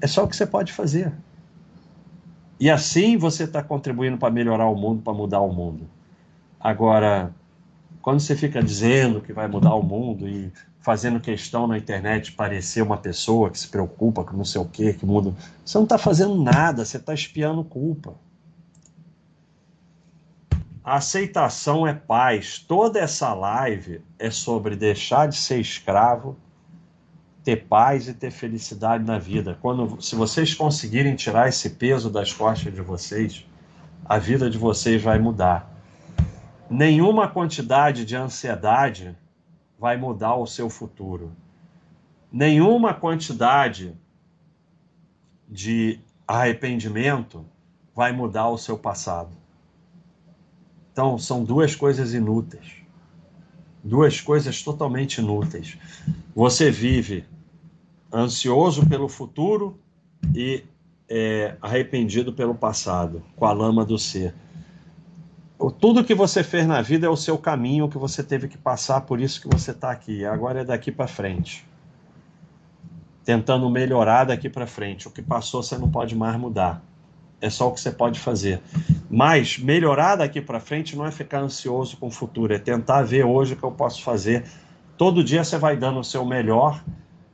É 0.00 0.06
só 0.06 0.24
o 0.24 0.28
que 0.28 0.36
você 0.36 0.46
pode 0.46 0.72
fazer. 0.72 1.12
E 2.60 2.70
assim 2.70 3.16
você 3.16 3.44
está 3.44 3.62
contribuindo 3.62 4.16
para 4.16 4.32
melhorar 4.32 4.68
o 4.68 4.76
mundo, 4.76 5.02
para 5.02 5.12
mudar 5.12 5.40
o 5.40 5.52
mundo. 5.52 5.88
Agora, 6.60 7.32
quando 8.00 8.20
você 8.20 8.36
fica 8.36 8.62
dizendo 8.62 9.20
que 9.20 9.32
vai 9.32 9.48
mudar 9.48 9.74
o 9.74 9.82
mundo 9.82 10.28
e 10.28 10.52
fazendo 10.80 11.20
questão 11.20 11.66
na 11.66 11.76
internet 11.76 12.32
parecer 12.32 12.82
uma 12.82 12.96
pessoa 12.96 13.50
que 13.50 13.58
se 13.58 13.68
preocupa 13.68 14.24
com 14.24 14.36
não 14.36 14.44
sei 14.44 14.60
o 14.60 14.64
que, 14.64 14.94
que 14.94 15.04
muda. 15.04 15.34
Você 15.64 15.76
não 15.76 15.84
está 15.84 15.98
fazendo 15.98 16.40
nada, 16.40 16.84
você 16.84 16.96
está 16.96 17.12
espiando 17.12 17.64
culpa. 17.64 18.14
A 20.82 20.96
aceitação 20.96 21.86
é 21.86 21.92
paz. 21.92 22.58
Toda 22.58 22.98
essa 22.98 23.34
live 23.34 24.00
é 24.18 24.30
sobre 24.30 24.74
deixar 24.74 25.28
de 25.28 25.36
ser 25.36 25.60
escravo, 25.60 26.36
ter 27.44 27.56
paz 27.66 28.08
e 28.08 28.14
ter 28.14 28.30
felicidade 28.30 29.04
na 29.04 29.18
vida. 29.18 29.58
Quando, 29.60 30.00
se 30.00 30.14
vocês 30.14 30.54
conseguirem 30.54 31.14
tirar 31.14 31.48
esse 31.48 31.70
peso 31.70 32.08
das 32.08 32.32
costas 32.32 32.72
de 32.72 32.80
vocês, 32.80 33.44
a 34.04 34.16
vida 34.16 34.48
de 34.48 34.56
vocês 34.56 35.02
vai 35.02 35.18
mudar. 35.18 35.70
Nenhuma 36.70 37.28
quantidade 37.28 38.06
de 38.06 38.16
ansiedade 38.16 39.14
vai 39.78 39.96
mudar 39.96 40.34
o 40.34 40.46
seu 40.46 40.68
futuro. 40.68 41.32
Nenhuma 42.32 42.92
quantidade 42.92 43.94
de 45.48 46.00
arrependimento 46.26 47.46
vai 47.94 48.12
mudar 48.12 48.48
o 48.48 48.58
seu 48.58 48.76
passado. 48.76 49.30
Então, 50.92 51.16
são 51.18 51.44
duas 51.44 51.74
coisas 51.74 52.12
inúteis. 52.12 52.82
Duas 53.82 54.20
coisas 54.20 54.62
totalmente 54.62 55.18
inúteis. 55.18 55.78
Você 56.34 56.70
vive 56.70 57.24
ansioso 58.12 58.86
pelo 58.88 59.08
futuro 59.08 59.78
e 60.34 60.64
é, 61.08 61.56
arrependido 61.62 62.32
pelo 62.32 62.54
passado, 62.54 63.22
com 63.36 63.46
a 63.46 63.52
lama 63.52 63.84
do 63.84 63.98
ser 63.98 64.34
tudo 65.80 66.04
que 66.04 66.14
você 66.14 66.44
fez 66.44 66.66
na 66.66 66.80
vida 66.80 67.06
é 67.06 67.10
o 67.10 67.16
seu 67.16 67.36
caminho 67.36 67.88
que 67.88 67.98
você 67.98 68.22
teve 68.22 68.46
que 68.46 68.56
passar, 68.56 69.00
por 69.00 69.20
isso 69.20 69.40
que 69.40 69.48
você 69.48 69.72
está 69.72 69.90
aqui. 69.90 70.24
Agora 70.24 70.60
é 70.60 70.64
daqui 70.64 70.92
para 70.92 71.08
frente. 71.08 71.66
Tentando 73.24 73.68
melhorar 73.68 74.24
daqui 74.24 74.48
para 74.48 74.66
frente. 74.66 75.08
O 75.08 75.10
que 75.10 75.20
passou 75.20 75.62
você 75.62 75.76
não 75.76 75.90
pode 75.90 76.14
mais 76.14 76.36
mudar. 76.36 76.82
É 77.40 77.50
só 77.50 77.68
o 77.68 77.72
que 77.72 77.80
você 77.80 77.90
pode 77.90 78.20
fazer. 78.20 78.60
Mas 79.10 79.58
melhorar 79.58 80.16
daqui 80.16 80.40
para 80.40 80.60
frente 80.60 80.96
não 80.96 81.06
é 81.06 81.10
ficar 81.10 81.40
ansioso 81.40 81.96
com 81.96 82.08
o 82.08 82.10
futuro, 82.10 82.52
é 82.52 82.58
tentar 82.58 83.02
ver 83.02 83.24
hoje 83.24 83.54
o 83.54 83.56
que 83.56 83.64
eu 83.64 83.70
posso 83.72 84.02
fazer. 84.02 84.44
Todo 84.96 85.22
dia 85.22 85.44
você 85.44 85.56
vai 85.56 85.76
dando 85.76 86.00
o 86.00 86.04
seu 86.04 86.24
melhor, 86.24 86.82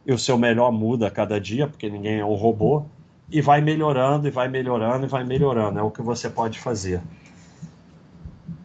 e 0.06 0.12
o 0.12 0.18
seu 0.18 0.36
melhor 0.36 0.70
muda 0.70 1.06
a 1.08 1.10
cada 1.10 1.40
dia, 1.40 1.66
porque 1.66 1.88
ninguém 1.88 2.20
é 2.20 2.24
um 2.24 2.34
robô, 2.34 2.84
e 3.30 3.40
vai 3.40 3.60
melhorando, 3.60 4.28
e 4.28 4.30
vai 4.30 4.48
melhorando, 4.48 5.06
e 5.06 5.08
vai 5.08 5.24
melhorando. 5.24 5.78
É 5.78 5.82
o 5.82 5.90
que 5.90 6.02
você 6.02 6.28
pode 6.28 6.58
fazer. 6.58 7.00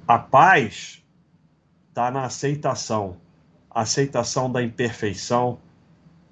A 0.09 0.17
paz 0.17 1.05
está 1.87 2.09
na 2.09 2.23
aceitação 2.23 3.15
aceitação 3.69 4.51
da 4.51 4.63
imperfeição, 4.63 5.59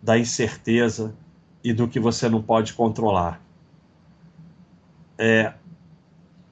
da 0.01 0.17
incerteza 0.17 1.15
e 1.63 1.71
do 1.71 1.87
que 1.87 1.99
você 1.99 2.27
não 2.27 2.41
pode 2.41 2.73
controlar. 2.73 3.39
É, 5.15 5.53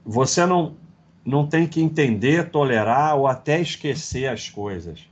você 0.05 0.45
não, 0.45 0.77
não 1.25 1.47
tem 1.47 1.67
que 1.67 1.81
entender, 1.81 2.51
tolerar 2.51 3.15
ou 3.15 3.25
até 3.25 3.59
esquecer 3.59 4.27
as 4.27 4.47
coisas. 4.47 5.09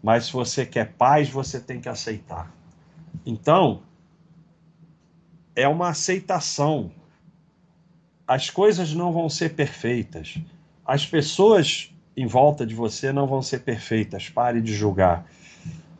Mas 0.00 0.26
se 0.26 0.32
você 0.32 0.64
quer 0.64 0.92
paz, 0.92 1.28
você 1.28 1.58
tem 1.58 1.80
que 1.80 1.88
aceitar. 1.88 2.54
Então, 3.26 3.82
é 5.56 5.66
uma 5.66 5.88
aceitação. 5.88 6.92
As 8.28 8.48
coisas 8.48 8.94
não 8.94 9.12
vão 9.12 9.28
ser 9.28 9.56
perfeitas 9.56 10.40
as 10.88 11.04
pessoas 11.04 11.94
em 12.16 12.26
volta 12.26 12.64
de 12.64 12.74
você 12.74 13.12
não 13.12 13.26
vão 13.26 13.42
ser 13.42 13.58
perfeitas, 13.58 14.30
pare 14.30 14.62
de 14.62 14.74
julgar. 14.74 15.30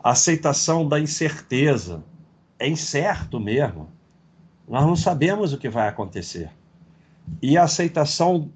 A 0.03 0.11
aceitação 0.11 0.87
da 0.87 0.99
incerteza. 0.99 2.03
É 2.57 2.67
incerto 2.67 3.39
mesmo. 3.39 3.87
Nós 4.67 4.85
não 4.85 4.95
sabemos 4.95 5.53
o 5.53 5.59
que 5.59 5.69
vai 5.69 5.87
acontecer. 5.87 6.49
E 7.39 7.55
a 7.55 7.63
aceitação 7.63 8.51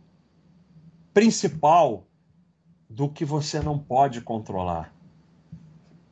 principal 1.14 2.04
do 2.90 3.08
que 3.08 3.24
você 3.24 3.60
não 3.60 3.78
pode 3.78 4.20
controlar. 4.20 4.92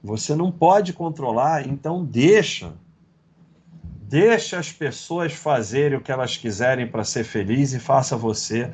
Você 0.03 0.35
não 0.35 0.51
pode 0.51 0.93
controlar, 0.93 1.67
então 1.67 2.05
deixa. 2.05 2.73
Deixa 4.03 4.59
as 4.59 4.71
pessoas 4.71 5.33
fazerem 5.33 5.97
o 5.97 6.01
que 6.01 6.11
elas 6.11 6.37
quiserem 6.37 6.87
para 6.87 7.03
ser 7.03 7.23
feliz 7.23 7.73
e 7.73 7.79
faça 7.79 8.15
você 8.15 8.71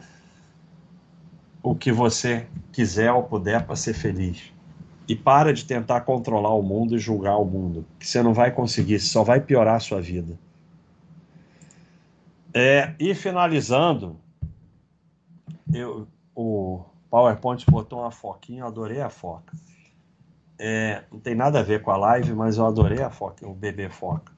o 1.70 1.76
que 1.76 1.92
você 1.92 2.48
quiser 2.72 3.12
ou 3.12 3.24
puder 3.24 3.66
para 3.66 3.76
ser 3.76 3.94
feliz. 3.94 4.54
E 5.08 5.16
para 5.16 5.54
de 5.54 5.66
tentar 5.66 6.02
controlar 6.02 6.54
o 6.54 6.62
mundo 6.62 6.96
e 6.96 7.00
julgar 7.00 7.38
o 7.38 7.46
mundo, 7.46 7.86
que 8.00 8.08
você 8.08 8.22
não 8.22 8.34
vai 8.34 8.52
conseguir, 8.52 9.00
só 9.00 9.24
vai 9.24 9.42
piorar 9.42 9.76
a 9.76 9.80
sua 9.80 10.02
vida. 10.02 10.38
É, 12.54 12.94
e 13.00 13.14
finalizando, 13.14 14.18
eu, 15.74 16.08
o 16.34 16.84
PowerPoint 17.10 17.66
botou 17.70 18.00
uma 18.00 18.12
foquinha, 18.12 18.62
eu 18.62 18.68
adorei 18.68 19.02
a 19.02 19.10
foca. 19.10 19.54
É, 20.60 21.04
não 21.12 21.20
tem 21.20 21.36
nada 21.36 21.60
a 21.60 21.64
ver 21.64 21.82
com 21.82 21.92
a 21.92 21.98
live, 21.98 22.34
mas 22.34 22.58
eu 22.58 22.66
adorei 22.66 23.02
a 23.02 23.10
foca, 23.10 23.48
o 23.48 23.54
bebê 23.54 23.90
foca. 23.90 24.32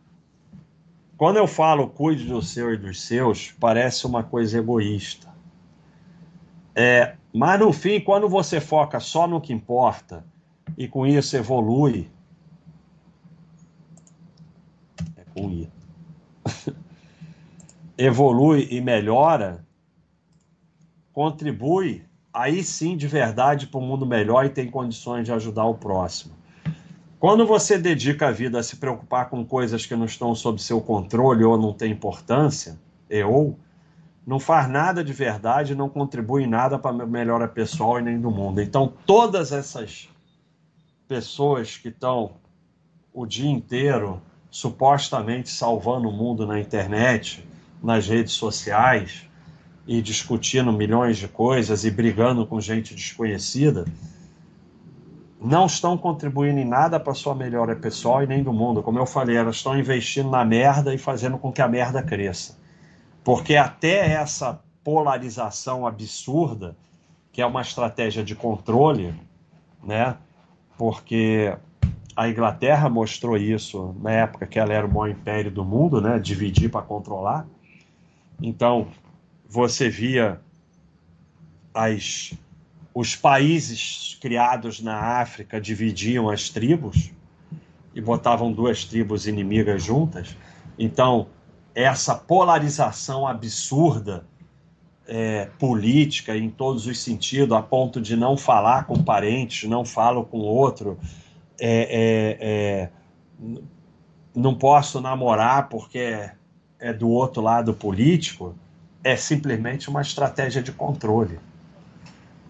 Quando 1.15 1.37
eu 1.37 1.47
falo 1.47 1.87
cuide 1.87 2.25
do 2.25 2.41
seu 2.41 2.73
e 2.73 2.77
dos 2.77 3.01
seus, 3.01 3.51
parece 3.59 4.05
uma 4.05 4.23
coisa 4.23 4.57
egoísta. 4.57 5.29
É, 6.75 7.15
mas 7.33 7.59
no 7.59 7.71
fim, 7.71 7.99
quando 7.99 8.27
você 8.27 8.59
foca 8.59 8.99
só 8.99 9.27
no 9.27 9.39
que 9.39 9.53
importa 9.53 10.25
e 10.77 10.87
com 10.87 11.05
isso 11.05 11.35
evolui. 11.35 12.09
É 15.15 15.23
com 15.33 15.49
I. 15.49 15.69
evolui 17.97 18.67
e 18.71 18.81
melhora, 18.81 19.65
contribui, 21.11 22.03
aí 22.33 22.63
sim 22.63 22.95
de 22.95 23.07
verdade 23.07 23.67
para 23.67 23.79
um 23.79 23.85
mundo 23.85 24.05
melhor 24.05 24.45
e 24.45 24.49
tem 24.49 24.69
condições 24.69 25.25
de 25.25 25.33
ajudar 25.33 25.65
o 25.65 25.75
próximo. 25.75 26.33
Quando 27.19 27.45
você 27.45 27.77
dedica 27.77 28.29
a 28.29 28.31
vida 28.31 28.59
a 28.59 28.63
se 28.63 28.77
preocupar 28.77 29.29
com 29.29 29.45
coisas 29.45 29.85
que 29.85 29.95
não 29.95 30.05
estão 30.05 30.33
sob 30.33 30.61
seu 30.61 30.79
controle 30.79 31.43
ou 31.43 31.57
não 31.57 31.73
têm 31.73 31.91
importância, 31.91 32.79
e 33.09 33.21
ou 33.21 33.59
não 34.25 34.39
faz 34.39 34.69
nada 34.69 35.03
de 35.03 35.13
verdade, 35.13 35.73
não 35.73 35.89
contribui 35.89 36.45
nada 36.45 36.77
para 36.77 37.03
a 37.03 37.05
melhora 37.05 37.47
pessoal 37.47 37.99
e 37.99 38.03
nem 38.03 38.19
do 38.19 38.29
mundo. 38.29 38.61
Então, 38.61 38.93
todas 39.05 39.51
essas 39.51 40.07
pessoas 41.07 41.77
que 41.77 41.89
estão 41.89 42.33
o 43.11 43.25
dia 43.25 43.49
inteiro 43.49 44.21
supostamente 44.51 45.49
salvando 45.49 46.09
o 46.09 46.11
mundo 46.11 46.45
na 46.45 46.59
internet, 46.59 47.47
nas 47.81 48.07
redes 48.07 48.33
sociais 48.33 49.25
e 49.87 50.01
discutindo 50.01 50.71
milhões 50.71 51.17
de 51.17 51.27
coisas 51.27 51.83
e 51.83 51.89
brigando 51.89 52.45
com 52.45 52.61
gente 52.61 52.93
desconhecida, 52.93 53.85
não 55.41 55.65
estão 55.65 55.97
contribuindo 55.97 56.59
em 56.59 56.65
nada 56.65 56.99
para 56.99 57.13
sua 57.13 57.33
melhora 57.33 57.75
pessoal 57.75 58.21
e 58.21 58.27
nem 58.27 58.43
do 58.43 58.51
mundo. 58.51 58.83
Como 58.83 58.99
eu 58.99 59.05
falei, 59.05 59.37
elas 59.37 59.55
estão 59.55 59.79
investindo 59.79 60.29
na 60.29 60.43
merda 60.43 60.93
e 60.93 60.97
fazendo 60.97 61.37
com 61.37 61.51
que 61.51 61.61
a 61.61 61.67
merda 61.67 62.03
cresça. 62.03 62.58
Porque 63.23 63.55
até 63.55 64.13
essa 64.13 64.61
polarização 64.83 65.85
absurda, 65.85 66.75
que 67.31 67.41
é 67.41 67.45
uma 67.45 67.61
estratégia 67.61 68.23
de 68.23 68.35
controle, 68.35 69.13
né? 69.83 70.17
Porque 70.77 71.55
a 72.15 72.27
Inglaterra 72.27 72.89
mostrou 72.89 73.37
isso 73.37 73.95
na 74.01 74.11
época 74.11 74.47
que 74.47 74.59
ela 74.59 74.73
era 74.73 74.85
o 74.85 74.91
maior 74.91 75.09
império 75.09 75.51
do 75.51 75.63
mundo, 75.63 76.01
né? 76.01 76.19
Dividir 76.19 76.69
para 76.69 76.81
controlar. 76.81 77.47
Então, 78.41 78.87
você 79.47 79.89
via 79.89 80.39
as, 81.73 82.33
os 82.93 83.15
países 83.15 84.17
criados 84.19 84.81
na 84.81 85.21
África 85.21 85.59
dividiam 85.59 86.29
as 86.29 86.49
tribos 86.49 87.11
e 87.93 88.01
botavam 88.01 88.51
duas 88.51 88.85
tribos 88.85 89.27
inimigas 89.27 89.83
juntas. 89.83 90.35
Então, 90.77 91.27
essa 91.83 92.13
polarização 92.13 93.25
absurda 93.25 94.25
é, 95.07 95.45
política 95.57 96.35
em 96.35 96.49
todos 96.49 96.85
os 96.85 96.99
sentidos, 96.99 97.55
a 97.55 97.61
ponto 97.61 98.01
de 98.01 98.17
não 98.17 98.35
falar 98.35 98.85
com 98.85 99.01
parentes, 99.01 99.69
não 99.69 99.85
falo 99.85 100.25
com 100.25 100.39
outro, 100.39 100.99
é, 101.59 102.37
é, 102.37 102.37
é 102.41 102.89
não 104.35 104.53
posso 104.55 104.99
namorar 104.99 105.69
porque 105.69 106.29
é 106.79 106.93
do 106.93 107.09
outro 107.09 107.41
lado 107.41 107.73
político, 107.73 108.53
é 109.01 109.15
simplesmente 109.15 109.89
uma 109.89 110.01
estratégia 110.01 110.61
de 110.61 110.73
controle. 110.73 111.39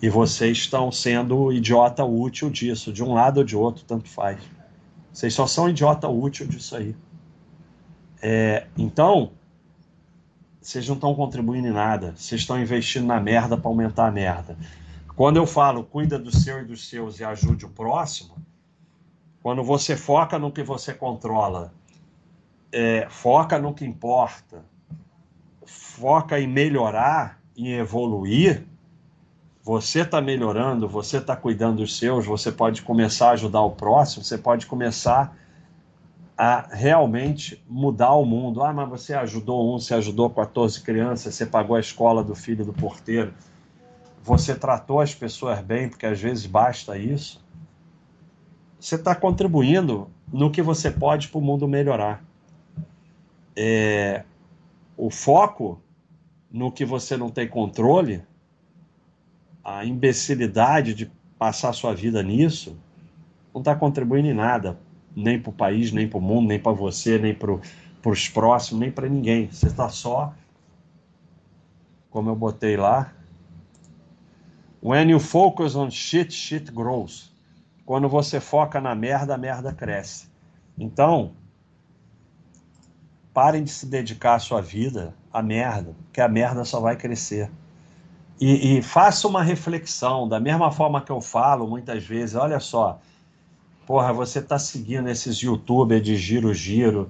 E 0.01 0.09
vocês 0.09 0.57
estão 0.57 0.91
sendo 0.91 1.51
idiota 1.51 2.03
útil 2.03 2.49
disso, 2.49 2.91
de 2.91 3.03
um 3.03 3.13
lado 3.13 3.37
ou 3.37 3.43
de 3.43 3.55
outro, 3.55 3.83
tanto 3.85 4.09
faz. 4.09 4.39
Vocês 5.13 5.33
só 5.33 5.45
são 5.45 5.69
idiota 5.69 6.07
útil 6.07 6.47
disso 6.47 6.75
aí. 6.75 6.95
É, 8.21 8.67
então, 8.77 9.31
vocês 10.61 10.87
não 10.87 10.95
estão 10.95 11.15
contribuindo 11.15 11.67
em 11.67 11.71
nada. 11.71 12.13
Vocês 12.15 12.41
estão 12.41 12.61
investindo 12.61 13.05
na 13.05 13.19
merda 13.19 13.57
para 13.57 13.69
aumentar 13.69 14.07
a 14.07 14.11
merda. 14.11 14.57
Quando 15.15 15.37
eu 15.37 15.45
falo 15.45 15.83
cuida 15.83 16.17
do 16.17 16.35
seu 16.35 16.61
e 16.61 16.65
dos 16.65 16.89
seus 16.89 17.19
e 17.19 17.23
ajude 17.23 17.65
o 17.65 17.69
próximo, 17.69 18.35
quando 19.41 19.63
você 19.63 19.95
foca 19.95 20.37
no 20.37 20.51
que 20.51 20.63
você 20.63 20.93
controla, 20.93 21.73
é, 22.71 23.07
foca 23.09 23.57
no 23.57 23.73
que 23.73 23.85
importa, 23.85 24.63
foca 25.65 26.39
em 26.39 26.47
melhorar, 26.47 27.41
em 27.55 27.73
evoluir, 27.73 28.65
você 29.63 30.01
está 30.01 30.21
melhorando, 30.21 30.87
você 30.87 31.17
está 31.17 31.35
cuidando 31.35 31.77
dos 31.77 31.97
seus, 31.97 32.25
você 32.25 32.51
pode 32.51 32.81
começar 32.81 33.29
a 33.29 33.33
ajudar 33.33 33.61
o 33.61 33.71
próximo, 33.71 34.23
você 34.23 34.37
pode 34.37 34.65
começar 34.65 35.21
a 35.21 35.48
realmente 36.71 37.61
mudar 37.67 38.13
o 38.13 38.23
mundo. 38.23 38.63
Ah, 38.63 38.71
mas 38.71 38.87
você 38.87 39.13
ajudou 39.13 39.75
um, 39.75 39.79
você 39.79 39.93
ajudou 39.95 40.29
14 40.29 40.81
crianças, 40.81 41.35
você 41.35 41.45
pagou 41.45 41.75
a 41.75 41.81
escola 41.81 42.23
do 42.23 42.33
filho 42.33 42.63
do 42.63 42.71
porteiro, 42.71 43.33
você 44.23 44.55
tratou 44.55 45.01
as 45.01 45.13
pessoas 45.13 45.59
bem, 45.59 45.89
porque 45.89 46.05
às 46.05 46.19
vezes 46.19 46.45
basta 46.45 46.97
isso. 46.97 47.43
Você 48.79 48.95
está 48.95 49.13
contribuindo 49.13 50.09
no 50.31 50.49
que 50.49 50.61
você 50.61 50.89
pode 50.89 51.27
para 51.27 51.37
o 51.37 51.41
mundo 51.41 51.67
melhorar. 51.67 52.23
É, 53.53 54.23
o 54.95 55.09
foco 55.09 55.81
no 56.49 56.71
que 56.71 56.85
você 56.85 57.17
não 57.17 57.29
tem 57.29 57.49
controle, 57.49 58.23
a 59.61 59.83
imbecilidade 59.83 60.93
de 60.93 61.11
passar 61.37 61.73
sua 61.73 61.93
vida 61.93 62.23
nisso, 62.23 62.77
não 63.53 63.59
está 63.59 63.75
contribuindo 63.75 64.29
em 64.29 64.33
nada 64.33 64.79
nem 65.15 65.39
para 65.39 65.49
o 65.49 65.53
país, 65.53 65.91
nem 65.91 66.07
para 66.07 66.17
o 66.17 66.21
mundo, 66.21 66.47
nem 66.47 66.59
para 66.59 66.71
você, 66.71 67.17
nem 67.17 67.33
para 67.33 67.51
os 68.05 68.29
próximos, 68.29 68.79
nem 68.79 68.91
para 68.91 69.07
ninguém. 69.07 69.49
Você 69.51 69.67
está 69.67 69.89
só, 69.89 70.33
como 72.09 72.29
eu 72.29 72.35
botei 72.35 72.77
lá, 72.77 73.13
when 74.81 75.09
you 75.09 75.19
focus 75.19 75.75
on 75.75 75.89
shit, 75.89 76.33
shit 76.33 76.71
grows. 76.71 77.31
Quando 77.85 78.07
você 78.07 78.39
foca 78.39 78.79
na 78.79 78.93
merda, 78.93 79.33
a 79.33 79.37
merda 79.37 79.73
cresce. 79.73 80.29
Então, 80.77 81.33
parem 83.33 83.63
de 83.63 83.71
se 83.71 83.85
dedicar 83.85 84.35
à 84.35 84.39
sua 84.39 84.61
vida 84.61 85.13
à 85.31 85.41
merda, 85.41 85.95
que 86.11 86.21
a 86.21 86.27
merda 86.27 86.65
só 86.65 86.79
vai 86.79 86.95
crescer. 86.95 87.49
E, 88.39 88.77
e 88.77 88.81
faça 88.81 89.27
uma 89.27 89.43
reflexão, 89.43 90.27
da 90.27 90.39
mesma 90.39 90.71
forma 90.71 91.01
que 91.01 91.11
eu 91.11 91.19
falo 91.19 91.67
muitas 91.67 92.03
vezes, 92.05 92.35
olha 92.35 92.59
só, 92.59 92.99
porra, 93.89 94.13
você 94.13 94.39
tá 94.39 94.59
seguindo 94.59 95.09
esses 95.09 95.37
youtubers 95.37 96.03
de 96.03 96.15
giro-giro, 96.15 97.09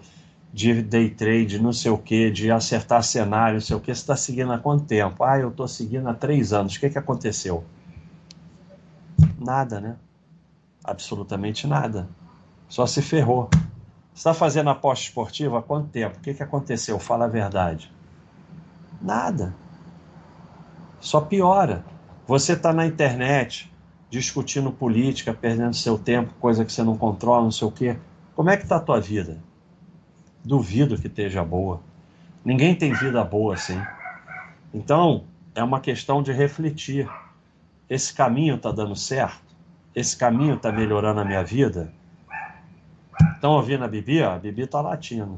de 0.53 0.81
day 0.81 1.09
trade, 1.09 1.61
não 1.61 1.73
sei 1.73 1.91
o 1.91 1.97
que, 1.97 2.31
de 2.31 2.49
acertar 2.49 3.03
cenário, 3.03 3.55
não 3.55 3.61
sei 3.61 3.75
o 3.75 3.81
que, 3.81 3.93
você 3.93 3.99
está 3.99 4.15
seguindo 4.15 4.53
há 4.53 4.57
quanto 4.57 4.85
tempo? 4.85 5.21
Ah, 5.25 5.37
eu 5.37 5.49
estou 5.49 5.67
seguindo 5.67 6.07
há 6.07 6.13
três 6.13 6.53
anos. 6.53 6.75
O 6.75 6.79
que, 6.79 6.89
que 6.89 6.97
aconteceu? 6.97 7.65
Nada, 9.37 9.81
né? 9.81 9.97
Absolutamente 10.81 11.67
nada. 11.67 12.07
Só 12.69 12.85
se 12.85 13.01
ferrou. 13.01 13.49
Você 14.13 14.19
está 14.21 14.33
fazendo 14.33 14.69
aposta 14.69 15.03
esportiva 15.03 15.59
há 15.59 15.61
quanto 15.61 15.89
tempo? 15.89 16.17
O 16.17 16.21
que, 16.21 16.33
que 16.33 16.43
aconteceu? 16.43 16.97
Fala 16.97 17.25
a 17.25 17.27
verdade. 17.27 17.91
Nada. 19.01 19.53
Só 21.01 21.19
piora. 21.19 21.83
Você 22.25 22.53
está 22.53 22.71
na 22.71 22.85
internet, 22.85 23.68
discutindo 24.09 24.71
política, 24.71 25.33
perdendo 25.33 25.75
seu 25.75 25.97
tempo, 25.97 26.33
coisa 26.39 26.65
que 26.65 26.71
você 26.71 26.83
não 26.83 26.97
controla, 26.97 27.43
não 27.43 27.51
sei 27.51 27.67
o 27.67 27.71
quê. 27.71 27.97
Como 28.35 28.49
é 28.49 28.57
que 28.57 28.63
está 28.63 28.77
a 28.77 28.81
tua 28.81 28.99
vida? 28.99 29.37
Duvido 30.43 30.97
que 30.97 31.07
esteja 31.07 31.43
boa. 31.43 31.81
Ninguém 32.43 32.73
tem 32.73 32.93
vida 32.93 33.23
boa 33.23 33.53
assim. 33.53 33.79
Então, 34.73 35.25
é 35.53 35.63
uma 35.63 35.79
questão 35.79 36.23
de 36.23 36.31
refletir. 36.31 37.07
Esse 37.89 38.13
caminho 38.13 38.55
está 38.55 38.71
dando 38.71 38.95
certo? 38.95 39.55
Esse 39.93 40.15
caminho 40.15 40.55
está 40.55 40.71
melhorando 40.71 41.19
a 41.19 41.25
minha 41.25 41.43
vida? 41.43 41.93
Estão 43.33 43.51
ouvindo 43.51 43.83
a 43.83 43.87
Bibi? 43.87 44.23
a 44.23 44.37
Bibi 44.37 44.63
está 44.63 44.81
latindo. 44.81 45.37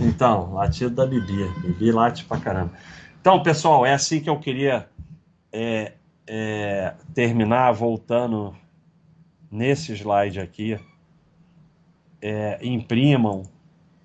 então, 0.00 0.54
latido 0.54 0.94
da 0.94 1.06
Bibi. 1.06 1.48
Bibi 1.60 1.92
late 1.92 2.24
pra 2.24 2.38
caramba. 2.38 2.72
Então, 3.20 3.42
pessoal, 3.42 3.84
é 3.84 3.92
assim 3.92 4.20
que 4.20 4.30
eu 4.30 4.38
queria 4.38 4.88
é, 5.52 5.92
é, 6.32 6.94
terminar 7.12 7.72
voltando 7.72 8.54
nesse 9.50 9.92
slide 9.94 10.38
aqui. 10.38 10.78
É, 12.22 12.60
imprimam, 12.62 13.42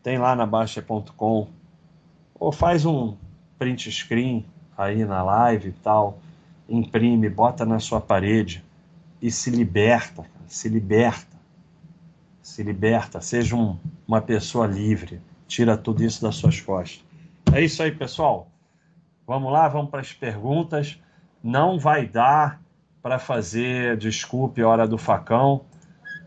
tem 0.01 0.17
lá 0.17 0.35
na 0.35 0.45
Baixa.com, 0.45 1.47
ou 2.33 2.51
faz 2.51 2.83
um 2.83 3.15
print 3.59 3.91
screen 3.91 4.43
aí 4.75 5.05
na 5.05 5.21
live 5.21 5.69
e 5.69 5.71
tal, 5.73 6.17
imprime, 6.67 7.29
bota 7.29 7.63
na 7.63 7.79
sua 7.79 8.01
parede 8.01 8.63
e 9.21 9.29
se 9.29 9.51
liberta, 9.51 10.25
se 10.47 10.67
liberta, 10.67 11.37
se 12.41 12.63
liberta, 12.63 13.21
seja 13.21 13.55
um, 13.55 13.77
uma 14.07 14.21
pessoa 14.21 14.65
livre, 14.65 15.21
tira 15.47 15.77
tudo 15.77 16.03
isso 16.03 16.23
das 16.23 16.35
suas 16.35 16.59
costas. 16.59 17.03
É 17.53 17.61
isso 17.61 17.83
aí, 17.83 17.91
pessoal. 17.91 18.47
Vamos 19.27 19.51
lá, 19.51 19.67
vamos 19.67 19.91
para 19.91 20.01
as 20.01 20.11
perguntas 20.11 20.99
não 21.45 21.77
vai 21.77 22.07
dar 22.07 22.59
para 23.03 23.19
fazer, 23.19 23.97
desculpe, 23.97 24.63
hora 24.63 24.87
do 24.87 24.97
facão, 24.97 25.63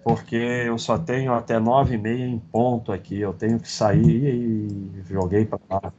porque 0.04 0.36
eu 0.36 0.78
só 0.78 0.96
tenho 0.96 1.34
até 1.34 1.58
nove 1.58 1.96
e 1.96 1.98
meia 1.98 2.24
em 2.24 2.38
ponto 2.38 2.92
aqui. 2.92 3.18
Eu 3.18 3.34
tenho 3.34 3.58
que 3.58 3.68
sair 3.68 4.06
e 4.06 5.02
joguei 5.10 5.44
para 5.44 5.58
lá. 5.68 5.92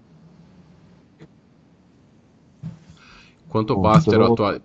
Enquanto 3.46 3.72
o 3.72 3.82
Baster 3.82 4.22
atual... 4.22 4.62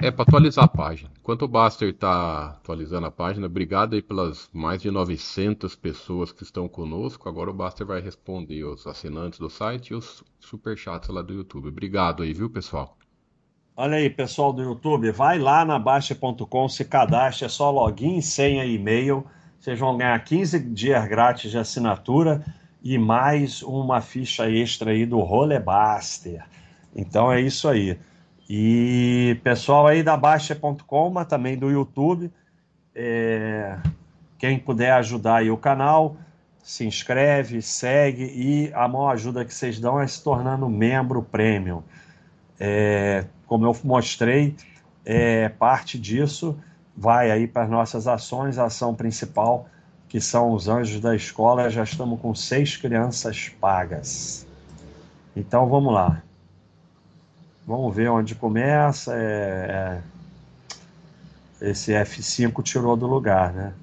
É 0.00 0.10
para 0.10 0.22
atualizar 0.22 0.64
a 0.64 0.68
página. 0.68 1.10
Enquanto 1.20 1.42
o 1.42 1.48
Baster 1.48 1.90
está 1.90 2.46
atualizando 2.46 3.06
a 3.06 3.10
página, 3.10 3.46
obrigado 3.46 3.94
aí 3.94 4.02
pelas 4.02 4.50
mais 4.52 4.82
de 4.82 4.90
900 4.90 5.76
pessoas 5.76 6.32
que 6.32 6.42
estão 6.42 6.66
conosco. 6.66 7.28
Agora 7.28 7.50
o 7.50 7.54
Baster 7.54 7.86
vai 7.86 8.00
responder 8.00 8.64
os 8.64 8.84
assinantes 8.84 9.38
do 9.38 9.48
site 9.48 9.90
e 9.90 9.94
os 9.94 10.24
superchats 10.40 11.08
lá 11.08 11.22
do 11.22 11.32
YouTube. 11.32 11.68
Obrigado 11.68 12.24
aí, 12.24 12.32
viu, 12.32 12.50
pessoal? 12.50 12.96
Olha 13.74 13.96
aí, 13.96 14.10
pessoal 14.10 14.52
do 14.52 14.62
YouTube, 14.62 15.10
vai 15.12 15.38
lá 15.38 15.64
na 15.64 15.78
Baixa.com, 15.78 16.68
se 16.68 16.84
cadastre, 16.84 17.46
é 17.46 17.48
só 17.48 17.70
login, 17.70 18.20
senha 18.20 18.66
e 18.66 18.74
e-mail. 18.74 19.26
Vocês 19.58 19.78
vão 19.78 19.96
ganhar 19.96 20.22
15 20.22 20.60
dias 20.60 21.08
grátis 21.08 21.50
de 21.50 21.56
assinatura 21.56 22.44
e 22.82 22.98
mais 22.98 23.62
uma 23.62 24.02
ficha 24.02 24.50
extra 24.50 24.90
aí 24.90 25.06
do 25.06 25.20
Rolebuster. 25.20 26.44
Então 26.94 27.32
é 27.32 27.40
isso 27.40 27.66
aí. 27.66 27.98
E 28.46 29.40
pessoal 29.42 29.86
aí 29.86 30.02
da 30.02 30.18
Baixa.com, 30.18 31.08
mas 31.08 31.26
também 31.26 31.56
do 31.56 31.70
YouTube, 31.70 32.30
é... 32.94 33.78
quem 34.36 34.58
puder 34.58 34.92
ajudar 34.92 35.36
aí 35.36 35.50
o 35.50 35.56
canal, 35.56 36.18
se 36.62 36.84
inscreve, 36.84 37.62
segue 37.62 38.24
e 38.24 38.70
a 38.74 38.86
maior 38.86 39.12
ajuda 39.12 39.46
que 39.46 39.54
vocês 39.54 39.80
dão 39.80 39.98
é 39.98 40.06
se 40.06 40.22
tornando 40.22 40.68
membro 40.68 41.22
premium. 41.22 41.82
É, 42.60 43.24
como 43.52 43.66
eu 43.66 43.76
mostrei, 43.84 44.56
é, 45.04 45.50
parte 45.50 45.98
disso 45.98 46.58
vai 46.96 47.30
aí 47.30 47.46
para 47.46 47.64
as 47.64 47.68
nossas 47.68 48.08
ações, 48.08 48.56
a 48.56 48.64
ação 48.64 48.94
principal, 48.94 49.68
que 50.08 50.22
são 50.22 50.52
os 50.52 50.68
anjos 50.68 51.02
da 51.02 51.14
escola, 51.14 51.68
já 51.68 51.82
estamos 51.82 52.18
com 52.18 52.34
seis 52.34 52.78
crianças 52.78 53.50
pagas. 53.60 54.46
Então 55.36 55.68
vamos 55.68 55.92
lá. 55.92 56.22
Vamos 57.66 57.94
ver 57.94 58.08
onde 58.08 58.34
começa. 58.34 59.14
É, 59.14 60.00
é, 61.60 61.68
esse 61.68 61.92
F5 61.92 62.62
tirou 62.62 62.96
do 62.96 63.06
lugar, 63.06 63.52
né? 63.52 63.74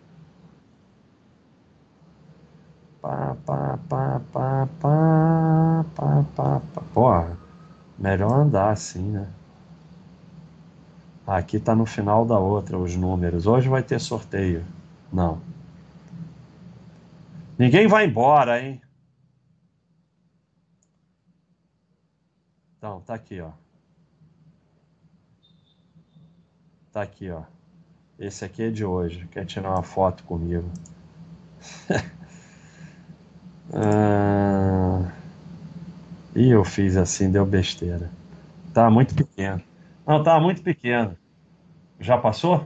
Pá, 3.03 3.37
pá, 3.45 3.77
pá, 3.87 4.21
pá, 4.33 4.67
pá, 4.81 5.85
pá, 5.95 6.25
pá. 6.35 6.81
Porra, 6.91 7.37
melhor 7.99 8.31
andar 8.31 8.71
assim, 8.71 9.03
né? 9.11 9.27
Aqui 11.29 11.59
tá 11.59 11.75
no 11.75 11.85
final 11.85 12.25
da 12.25 12.39
outra 12.39 12.75
os 12.75 12.95
números. 12.95 13.45
Hoje 13.45 13.69
vai 13.69 13.83
ter 13.83 13.99
sorteio. 13.99 14.65
Não. 15.13 15.39
Ninguém 17.55 17.87
vai 17.87 18.07
embora, 18.07 18.59
hein? 18.59 18.81
Então, 22.75 22.99
tá 23.01 23.13
aqui, 23.13 23.39
ó. 23.39 23.51
Tá 26.91 27.03
aqui, 27.03 27.29
ó. 27.29 27.43
Esse 28.17 28.43
aqui 28.43 28.63
é 28.63 28.71
de 28.71 28.83
hoje. 28.83 29.27
Quer 29.27 29.45
tirar 29.45 29.69
uma 29.69 29.83
foto 29.83 30.23
comigo? 30.23 30.67
ah... 33.71 35.11
Ih, 36.35 36.49
eu 36.49 36.65
fiz 36.65 36.97
assim, 36.97 37.31
deu 37.31 37.45
besteira. 37.45 38.09
Tá 38.73 38.89
muito 38.89 39.13
pequeno. 39.13 39.61
Não, 40.07 40.23
tá 40.23 40.39
muito 40.39 40.63
pequeno. 40.63 41.18
Já 41.99 42.17
passou? 42.17 42.65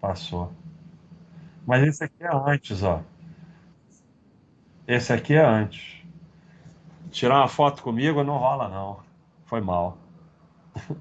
Passou. 0.00 0.52
Mas 1.66 1.82
esse 1.82 2.04
aqui 2.04 2.22
é 2.22 2.34
antes, 2.34 2.82
ó. 2.82 3.02
Esse 4.86 5.12
aqui 5.12 5.34
é 5.34 5.44
antes. 5.44 6.02
Tirar 7.10 7.38
uma 7.38 7.48
foto 7.48 7.82
comigo 7.82 8.24
não 8.24 8.36
rola, 8.36 8.68
não. 8.68 9.00
Foi 9.44 9.60
mal. 9.60 9.98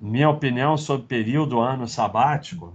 Minha 0.00 0.30
opinião 0.30 0.76
sobre 0.76 1.06
período, 1.06 1.60
ano 1.60 1.86
sabático. 1.86 2.72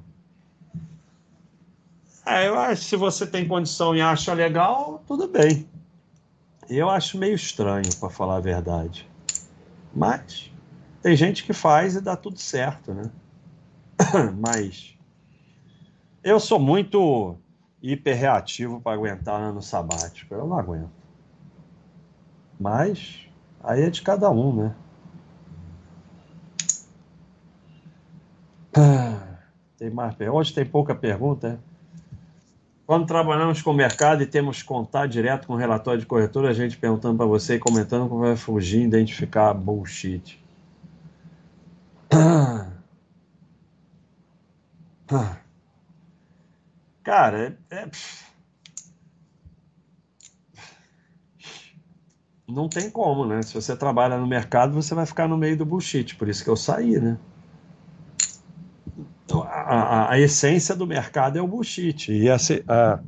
É, 2.26 2.48
eu 2.48 2.58
acho 2.58 2.84
se 2.84 2.96
você 2.96 3.26
tem 3.26 3.48
condição 3.48 3.96
e 3.96 4.02
acha 4.02 4.34
legal, 4.34 5.04
tudo 5.08 5.28
bem. 5.28 5.68
Eu 6.70 6.90
acho 6.90 7.18
meio 7.18 7.36
estranho, 7.36 7.96
para 8.00 8.10
falar 8.10 8.38
a 8.38 8.40
verdade. 8.40 9.08
Mas 9.94 10.52
tem 11.06 11.16
gente 11.16 11.44
que 11.44 11.54
faz 11.54 11.96
e 11.96 12.02
dá 12.02 12.16
tudo 12.16 12.40
certo, 12.40 12.92
né? 12.92 13.12
Mas 14.42 14.98
eu 16.24 16.40
sou 16.40 16.60
muito 16.60 17.38
hiperreativo 17.80 18.82
para 18.82 18.94
aguentar 18.94 19.40
ano 19.40 19.62
sabático. 19.62 20.34
Eu 20.34 20.48
não 20.48 20.58
aguento. 20.58 20.90
Mas 22.60 23.30
aí 23.64 23.84
é 23.84 23.90
de 23.92 24.02
cada 24.02 24.32
um, 24.32 24.56
né? 24.56 24.76
Ah, 28.76 29.38
tem 29.78 29.92
mais 29.92 30.16
Hoje 30.20 30.56
tem 30.56 30.66
pouca 30.66 30.96
pergunta. 30.96 31.50
Né? 31.50 31.60
Quando 32.88 33.06
trabalhamos 33.06 33.62
com 33.62 33.70
o 33.70 33.76
mercado 33.76 34.24
e 34.24 34.26
temos 34.26 34.64
contato 34.64 35.12
direto 35.12 35.46
com 35.46 35.54
o 35.54 35.58
relatório 35.58 36.00
de 36.00 36.08
corretora, 36.08 36.50
a 36.50 36.54
gente 36.54 36.76
perguntando 36.76 37.16
para 37.16 37.28
você 37.28 37.58
e 37.58 37.60
comentando 37.60 38.10
como 38.10 38.22
vai 38.22 38.36
fugir, 38.36 38.82
identificar 38.82 39.54
bullshit. 39.54 40.44
Ah. 42.16 42.68
Ah. 45.12 45.38
Cara, 47.06 47.56
é, 47.70 47.88
não 52.48 52.68
tem 52.68 52.90
como, 52.90 53.28
né? 53.28 53.44
Se 53.44 53.54
você 53.54 53.76
trabalha 53.78 54.18
no 54.18 54.26
mercado, 54.26 54.74
você 54.74 54.96
vai 54.96 55.06
ficar 55.06 55.28
no 55.28 55.38
meio 55.38 55.56
do 55.56 55.64
bullshit. 55.64 56.16
Por 56.16 56.28
isso 56.28 56.44
que 56.44 56.50
eu 56.50 56.56
saí, 56.56 57.00
né? 57.00 57.16
Então, 59.24 59.44
a, 59.44 59.48
a, 59.48 60.12
a 60.14 60.20
essência 60.20 60.76
do 60.76 60.88
mercado 60.88 61.38
é 61.38 61.42
o 61.42 61.48
bullshit. 61.48 62.12
E 62.12 62.28
a, 62.28 62.38
a, 62.68 63.00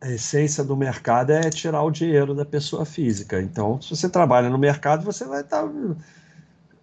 a 0.00 0.10
essência 0.10 0.64
do 0.64 0.74
mercado 0.78 1.32
é 1.32 1.50
tirar 1.50 1.82
o 1.82 1.90
dinheiro 1.90 2.34
da 2.34 2.46
pessoa 2.46 2.86
física. 2.86 3.38
Então, 3.42 3.82
se 3.82 3.94
você 3.94 4.08
trabalha 4.08 4.48
no 4.48 4.56
mercado, 4.56 5.04
você 5.04 5.26
vai 5.26 5.42
estar. 5.42 5.62
Tá... 5.62 5.70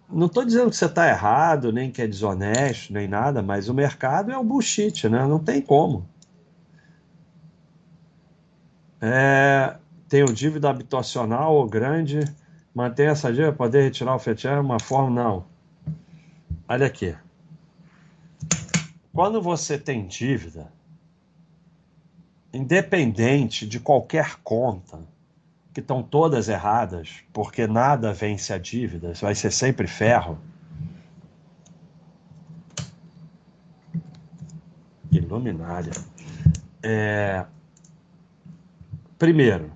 Não 0.08 0.26
estou 0.26 0.44
dizendo 0.44 0.70
que 0.70 0.76
você 0.76 0.86
está 0.86 1.08
errado, 1.08 1.72
nem 1.72 1.90
que 1.90 2.00
é 2.00 2.06
desonesto, 2.06 2.92
nem 2.92 3.08
nada, 3.08 3.42
mas 3.42 3.68
o 3.68 3.74
mercado 3.74 4.30
é 4.30 4.38
o 4.38 4.44
bullshit, 4.44 5.08
né? 5.08 5.26
Não 5.26 5.38
tem 5.38 5.60
como. 5.60 6.08
É, 9.00 9.76
tenho 10.08 10.26
dívida 10.26 10.70
habitacional 10.70 11.54
ou 11.54 11.66
grande, 11.66 12.20
mantém 12.74 13.06
essa 13.06 13.32
dívida, 13.32 13.52
poder 13.52 13.82
retirar 13.82 14.14
o 14.14 14.18
FETER 14.18 14.60
uma 14.60 14.78
forma, 14.78 15.10
não. 15.10 15.44
Olha 16.68 16.86
aqui. 16.86 17.14
Quando 19.12 19.40
você 19.40 19.78
tem 19.78 20.06
dívida, 20.06 20.70
independente 22.52 23.66
de 23.66 23.80
qualquer 23.80 24.36
conta, 24.42 25.00
que 25.76 25.80
estão 25.80 26.02
todas 26.02 26.48
erradas, 26.48 27.16
porque 27.34 27.66
nada 27.66 28.10
vence 28.10 28.50
a 28.50 28.56
dívida, 28.56 29.12
vai 29.20 29.34
ser 29.34 29.52
sempre 29.52 29.86
ferro. 29.86 30.38
Iluminária. 35.12 35.92
É... 36.82 37.44
Primeiro, 39.18 39.70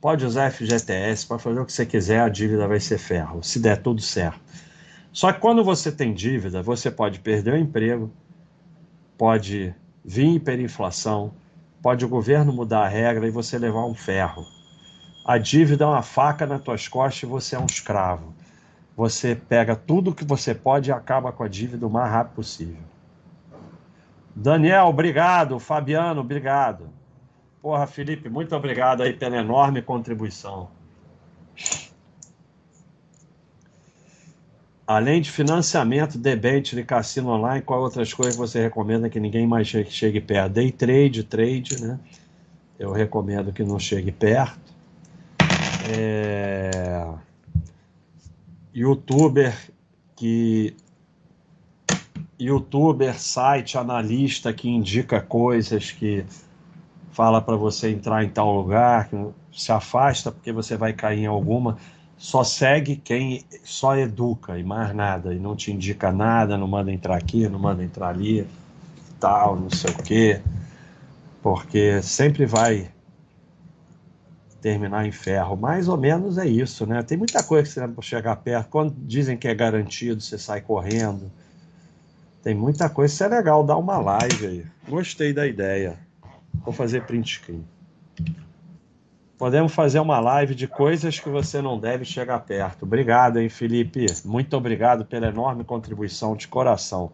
Pode 0.00 0.26
usar 0.26 0.50
FGTS 0.50 1.26
para 1.26 1.38
fazer 1.38 1.60
o 1.60 1.64
que 1.64 1.72
você 1.72 1.86
quiser, 1.86 2.20
a 2.20 2.28
dívida 2.28 2.66
vai 2.66 2.80
ser 2.80 2.98
ferro, 2.98 3.42
se 3.42 3.60
der 3.60 3.80
tudo 3.80 4.00
certo. 4.00 4.40
Só 5.12 5.32
que 5.32 5.40
quando 5.40 5.64
você 5.64 5.90
tem 5.90 6.12
dívida, 6.12 6.60
você 6.62 6.90
pode 6.90 7.20
perder 7.20 7.54
o 7.54 7.56
emprego, 7.56 8.10
pode 9.16 9.74
vir 10.04 10.34
hiperinflação, 10.34 11.32
pode 11.80 12.04
o 12.04 12.08
governo 12.08 12.52
mudar 12.52 12.82
a 12.84 12.88
regra 12.88 13.26
e 13.26 13.30
você 13.30 13.58
levar 13.58 13.86
um 13.86 13.94
ferro. 13.94 14.55
A 15.26 15.38
dívida 15.38 15.82
é 15.82 15.88
uma 15.88 16.02
faca 16.02 16.46
nas 16.46 16.62
tuas 16.62 16.86
costas 16.86 17.24
e 17.24 17.26
você 17.26 17.56
é 17.56 17.58
um 17.58 17.66
escravo. 17.66 18.32
Você 18.96 19.34
pega 19.34 19.74
tudo 19.74 20.14
que 20.14 20.24
você 20.24 20.54
pode 20.54 20.88
e 20.88 20.92
acaba 20.92 21.32
com 21.32 21.42
a 21.42 21.48
dívida 21.48 21.84
o 21.84 21.90
mais 21.90 22.12
rápido 22.12 22.36
possível. 22.36 22.84
Daniel, 24.32 24.86
obrigado. 24.86 25.58
Fabiano, 25.58 26.20
obrigado. 26.20 26.88
Porra, 27.60 27.88
Felipe, 27.88 28.28
muito 28.28 28.54
obrigado 28.54 29.02
aí 29.02 29.14
pela 29.14 29.36
enorme 29.36 29.82
contribuição. 29.82 30.70
Além 34.86 35.20
de 35.20 35.32
financiamento, 35.32 36.16
debênture, 36.16 36.84
cassino 36.84 37.30
online, 37.30 37.62
qual 37.62 37.80
outras 37.80 38.14
coisas 38.14 38.36
você 38.36 38.62
recomenda 38.62 39.10
que 39.10 39.18
ninguém 39.18 39.44
mais 39.44 39.66
chegue, 39.66 40.20
perto? 40.20 40.52
Day 40.52 40.70
trade, 40.70 41.24
trade, 41.24 41.82
né? 41.82 41.98
Eu 42.78 42.92
recomendo 42.92 43.52
que 43.52 43.64
não 43.64 43.80
chegue 43.80 44.12
perto. 44.12 44.65
É... 45.88 47.06
Youtuber 48.74 49.56
que 50.14 50.76
youtuber, 52.38 53.18
site, 53.18 53.78
analista 53.78 54.52
que 54.52 54.68
indica 54.68 55.20
coisas 55.20 55.90
que 55.90 56.24
fala 57.10 57.40
para 57.40 57.56
você 57.56 57.90
entrar 57.90 58.24
em 58.24 58.28
tal 58.28 58.54
lugar, 58.54 59.08
se 59.52 59.72
afasta 59.72 60.30
porque 60.30 60.52
você 60.52 60.76
vai 60.76 60.92
cair 60.92 61.20
em 61.20 61.26
alguma. 61.26 61.78
Só 62.18 62.42
segue 62.44 62.96
quem 62.96 63.44
só 63.62 63.96
educa 63.96 64.58
e 64.58 64.64
mais 64.64 64.94
nada, 64.94 65.34
e 65.34 65.38
não 65.38 65.54
te 65.54 65.70
indica 65.70 66.10
nada, 66.10 66.56
não 66.56 66.66
manda 66.66 66.92
entrar 66.92 67.16
aqui, 67.16 67.48
não 67.48 67.58
manda 67.58 67.84
entrar 67.84 68.08
ali, 68.08 68.46
tal, 69.20 69.56
não 69.56 69.70
sei 69.70 69.90
o 69.90 70.02
quê, 70.02 70.40
porque 71.42 72.00
sempre 72.02 72.46
vai 72.46 72.88
terminar 74.66 75.06
em 75.06 75.12
ferro. 75.12 75.56
Mais 75.56 75.86
ou 75.86 75.96
menos 75.96 76.38
é 76.38 76.46
isso, 76.48 76.84
né? 76.86 77.00
Tem 77.00 77.16
muita 77.16 77.40
coisa 77.40 77.68
que 77.68 77.88
você 77.88 78.02
chegar 78.02 78.34
perto. 78.34 78.68
Quando 78.68 78.92
dizem 78.98 79.36
que 79.36 79.46
é 79.46 79.54
garantido, 79.54 80.20
você 80.20 80.36
sai 80.36 80.60
correndo. 80.60 81.30
Tem 82.42 82.52
muita 82.52 82.88
coisa. 82.88 83.14
Isso 83.14 83.22
é 83.22 83.28
legal, 83.28 83.62
dá 83.62 83.76
uma 83.76 83.96
live 83.98 84.44
aí. 84.44 84.66
Gostei 84.88 85.32
da 85.32 85.46
ideia. 85.46 85.96
Vou 86.64 86.74
fazer 86.74 87.04
print 87.04 87.34
screen. 87.38 87.64
Podemos 89.38 89.72
fazer 89.72 90.00
uma 90.00 90.18
live 90.18 90.52
de 90.52 90.66
coisas 90.66 91.20
que 91.20 91.28
você 91.28 91.62
não 91.62 91.78
deve 91.78 92.04
chegar 92.04 92.40
perto. 92.40 92.82
Obrigado, 92.82 93.38
hein, 93.38 93.48
Felipe? 93.48 94.04
Muito 94.24 94.56
obrigado 94.56 95.04
pela 95.04 95.28
enorme 95.28 95.62
contribuição 95.62 96.34
de 96.34 96.48
coração. 96.48 97.12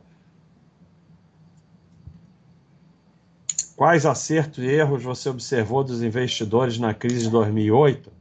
Quais 3.77 4.07
acertos 4.07 4.63
e 4.63 4.67
erros 4.67 5.03
você 5.03 5.29
observou 5.29 5.83
dos 5.83 6.03
investidores 6.03 6.79
na 6.79 6.93
crise 6.95 7.25
de 7.25 7.31
2008? 7.31 8.13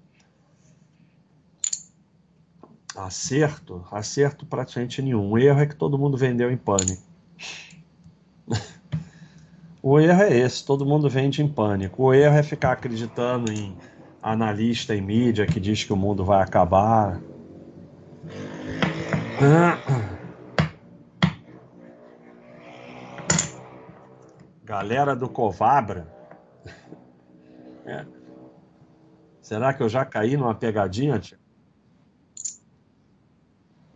Acerto? 2.95 3.85
Acerto 3.91 4.45
praticamente 4.45 5.01
nenhum. 5.01 5.31
O 5.31 5.37
erro 5.37 5.59
é 5.59 5.65
que 5.65 5.75
todo 5.75 5.97
mundo 5.97 6.17
vendeu 6.17 6.51
em 6.51 6.57
pânico. 6.57 7.03
O 9.83 9.99
erro 9.99 10.21
é 10.21 10.37
esse, 10.37 10.63
todo 10.63 10.85
mundo 10.85 11.09
vende 11.09 11.41
em 11.41 11.47
pânico. 11.47 12.03
O 12.03 12.13
erro 12.13 12.35
é 12.35 12.43
ficar 12.43 12.73
acreditando 12.73 13.51
em 13.51 13.75
analista 14.21 14.95
e 14.95 15.01
mídia 15.01 15.47
que 15.47 15.59
diz 15.59 15.83
que 15.83 15.91
o 15.91 15.95
mundo 15.95 16.23
vai 16.23 16.43
acabar. 16.43 17.19
Galera 24.71 25.13
do 25.13 25.27
Covabra. 25.27 26.07
É. 27.85 28.05
Será 29.41 29.73
que 29.73 29.83
eu 29.83 29.89
já 29.89 30.05
caí 30.05 30.37
numa 30.37 30.55
pegadinha, 30.55 31.19
tia? 31.19 31.37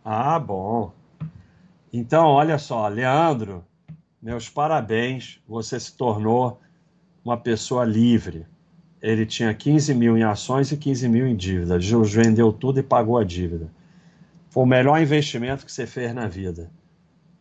Ah, 0.04 0.38
bom. 0.38 0.92
Então, 1.90 2.26
olha 2.26 2.58
só, 2.58 2.86
Leandro, 2.88 3.64
meus 4.20 4.50
parabéns, 4.50 5.40
você 5.48 5.80
se 5.80 5.96
tornou 5.96 6.60
uma 7.24 7.38
pessoa 7.38 7.82
livre. 7.82 8.46
Ele 9.00 9.24
tinha 9.24 9.54
15 9.54 9.94
mil 9.94 10.18
em 10.18 10.24
ações 10.24 10.70
e 10.72 10.76
15 10.76 11.08
mil 11.08 11.26
em 11.26 11.34
dívida. 11.34 11.80
Jus 11.80 12.12
vendeu 12.12 12.52
tudo 12.52 12.80
e 12.80 12.82
pagou 12.82 13.16
a 13.16 13.24
dívida. 13.24 13.70
Foi 14.50 14.64
o 14.64 14.66
melhor 14.66 15.00
investimento 15.00 15.64
que 15.64 15.72
você 15.72 15.86
fez 15.86 16.14
na 16.14 16.28
vida. 16.28 16.70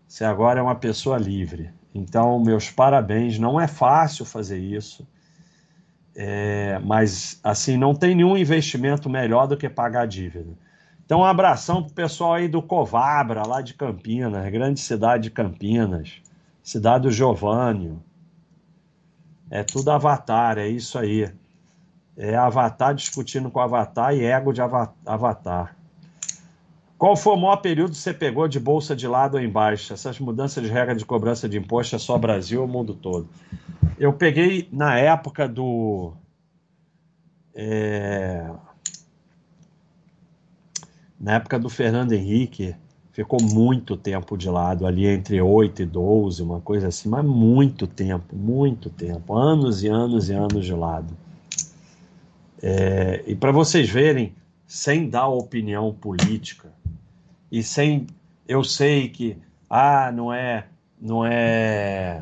Você 0.08 0.24
agora 0.24 0.62
é 0.62 0.64
uma 0.64 0.76
pessoa 0.76 1.18
livre. 1.18 1.74
Então, 1.96 2.38
meus 2.42 2.70
parabéns. 2.70 3.40
Não 3.40 3.60
é 3.60 3.68
fácil 3.68 4.26
fazer 4.26 4.60
isso. 4.60 5.08
É, 6.14 6.78
mas, 6.80 7.40
assim, 7.42 7.78
não 7.78 7.96
tem 7.96 8.14
nenhum 8.14 8.38
investimento 8.38 9.10
melhor 9.10 9.48
do 9.48 9.56
que 9.56 9.70
pagar 9.70 10.02
a 10.02 10.06
dívida. 10.06 10.58
Então, 11.06 11.22
um 11.22 11.24
abração 11.24 11.82
pro 11.84 11.94
pessoal 11.94 12.34
aí 12.34 12.50
do 12.50 12.62
Covabra, 12.62 13.48
lá 13.48 13.62
de 13.62 13.74
Campinas, 13.74 14.52
grande 14.52 14.80
cidade 14.82 15.24
de 15.24 15.32
Campinas, 15.32 16.22
cidade 16.62 17.04
do 17.04 17.12
Giovânio. 17.12 18.04
É 19.50 19.64
tudo 19.64 19.92
Avatar, 19.92 20.58
é 20.58 20.68
isso 20.68 20.98
aí. 20.98 21.32
É 22.18 22.36
Avatar 22.36 22.94
discutindo 22.94 23.50
com 23.50 23.60
Avatar 23.60 24.14
e 24.14 24.26
ego 24.26 24.52
de 24.52 24.62
Avatar. 24.62 25.75
Qual 27.06 27.16
foi 27.16 27.34
o 27.34 27.38
maior 27.38 27.58
período 27.58 27.92
que 27.92 28.00
você 28.00 28.12
pegou 28.12 28.48
de 28.48 28.60
bolsa 28.60 28.96
de 28.96 29.08
lado 29.08 29.36
ou 29.36 29.40
embaixo? 29.40 29.94
Essas 29.94 30.20
mudanças 30.20 30.64
de 30.64 30.72
regra 30.72 30.96
de 30.96 31.06
cobrança 31.06 31.48
de 31.48 31.56
imposto 31.56 31.96
é 31.96 32.00
só 32.00 32.18
Brasil 32.18 32.64
ou 32.64 32.68
mundo 32.68 32.96
todo? 32.96 33.30
Eu 34.00 34.12
peguei 34.12 34.68
na 34.72 34.98
época 34.98 35.48
do. 35.48 36.14
É, 37.54 38.50
na 41.20 41.36
época 41.36 41.60
do 41.60 41.70
Fernando 41.70 42.14
Henrique, 42.14 42.76
ficou 43.12 43.40
muito 43.40 43.96
tempo 43.96 44.36
de 44.36 44.50
lado, 44.50 44.88
ali 44.88 45.06
entre 45.06 45.40
8 45.40 45.84
e 45.84 45.86
12, 45.86 46.42
uma 46.42 46.60
coisa 46.60 46.88
assim, 46.88 47.08
mas 47.08 47.24
muito 47.24 47.86
tempo, 47.86 48.36
muito 48.36 48.90
tempo, 48.90 49.36
anos 49.36 49.84
e 49.84 49.88
anos 49.88 50.28
e 50.32 50.34
anos 50.34 50.66
de 50.66 50.74
lado. 50.74 51.16
É, 52.64 53.24
e 53.28 53.36
para 53.36 53.52
vocês 53.52 53.88
verem, 53.88 54.34
sem 54.66 55.08
dar 55.08 55.28
opinião 55.28 55.94
política 55.94 56.74
e 57.56 57.64
sem, 57.64 58.06
eu 58.46 58.66
sei 58.66 59.08
que, 59.08 59.38
ah, 59.70 60.12
não 60.12 60.34
é, 60.34 60.68
não 61.00 61.26
é, 61.26 62.22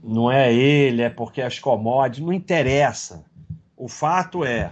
não 0.00 0.30
é 0.30 0.54
ele, 0.54 1.02
é 1.02 1.10
porque 1.10 1.42
as 1.42 1.58
commodities, 1.58 2.24
não 2.24 2.32
interessa. 2.32 3.24
O 3.76 3.88
fato 3.88 4.44
é 4.44 4.70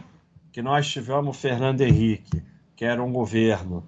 que 0.52 0.62
nós 0.62 0.86
tivemos 0.86 1.36
Fernando 1.38 1.80
Henrique, 1.80 2.40
que 2.76 2.84
era 2.84 3.02
um 3.02 3.10
governo 3.10 3.84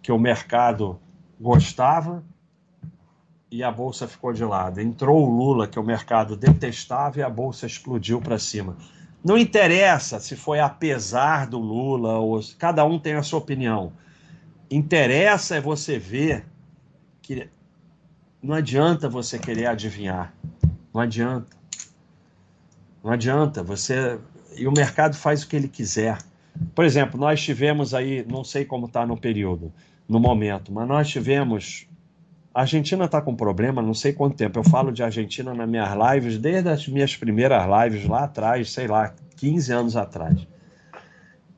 que 0.00 0.10
o 0.10 0.18
mercado 0.18 0.98
gostava 1.38 2.24
e 3.50 3.62
a 3.62 3.70
bolsa 3.70 4.08
ficou 4.08 4.32
de 4.32 4.42
lado. 4.42 4.80
Entrou 4.80 5.22
o 5.22 5.30
Lula, 5.30 5.68
que 5.68 5.78
o 5.78 5.84
mercado 5.84 6.34
detestava, 6.34 7.18
e 7.18 7.22
a 7.22 7.28
bolsa 7.28 7.66
explodiu 7.66 8.22
para 8.22 8.38
cima. 8.38 8.74
Não 9.22 9.36
interessa 9.36 10.18
se 10.18 10.34
foi 10.34 10.60
apesar 10.60 11.46
do 11.46 11.58
Lula, 11.58 12.16
ou 12.20 12.40
cada 12.58 12.86
um 12.86 12.98
tem 12.98 13.12
a 13.12 13.22
sua 13.22 13.38
opinião. 13.38 13.92
Interessa 14.70 15.56
é 15.56 15.60
você 15.60 15.98
ver 15.98 16.44
que 17.22 17.48
não 18.42 18.54
adianta 18.54 19.08
você 19.08 19.38
querer 19.38 19.66
adivinhar. 19.66 20.34
Não 20.92 21.00
adianta. 21.00 21.56
Não 23.02 23.10
adianta. 23.10 23.62
Você 23.62 24.18
e 24.56 24.66
o 24.66 24.72
mercado 24.72 25.16
faz 25.16 25.42
o 25.42 25.48
que 25.48 25.56
ele 25.56 25.68
quiser. 25.68 26.18
Por 26.74 26.84
exemplo, 26.84 27.18
nós 27.18 27.40
tivemos 27.40 27.94
aí, 27.94 28.24
não 28.28 28.42
sei 28.42 28.64
como 28.64 28.86
está 28.86 29.06
no 29.06 29.16
período, 29.16 29.72
no 30.08 30.18
momento, 30.18 30.72
mas 30.72 30.88
nós 30.88 31.08
tivemos. 31.08 31.86
A 32.52 32.62
Argentina 32.62 33.04
está 33.04 33.22
com 33.22 33.36
problema, 33.36 33.80
não 33.80 33.94
sei 33.94 34.12
quanto 34.12 34.36
tempo. 34.36 34.58
Eu 34.58 34.64
falo 34.64 34.90
de 34.90 35.02
Argentina 35.02 35.54
nas 35.54 35.68
minhas 35.68 35.90
lives, 35.90 36.38
desde 36.38 36.68
as 36.68 36.88
minhas 36.88 37.16
primeiras 37.16 37.64
lives 37.64 38.08
lá 38.08 38.24
atrás, 38.24 38.72
sei 38.72 38.88
lá, 38.88 39.14
15 39.36 39.72
anos 39.72 39.96
atrás. 39.96 40.46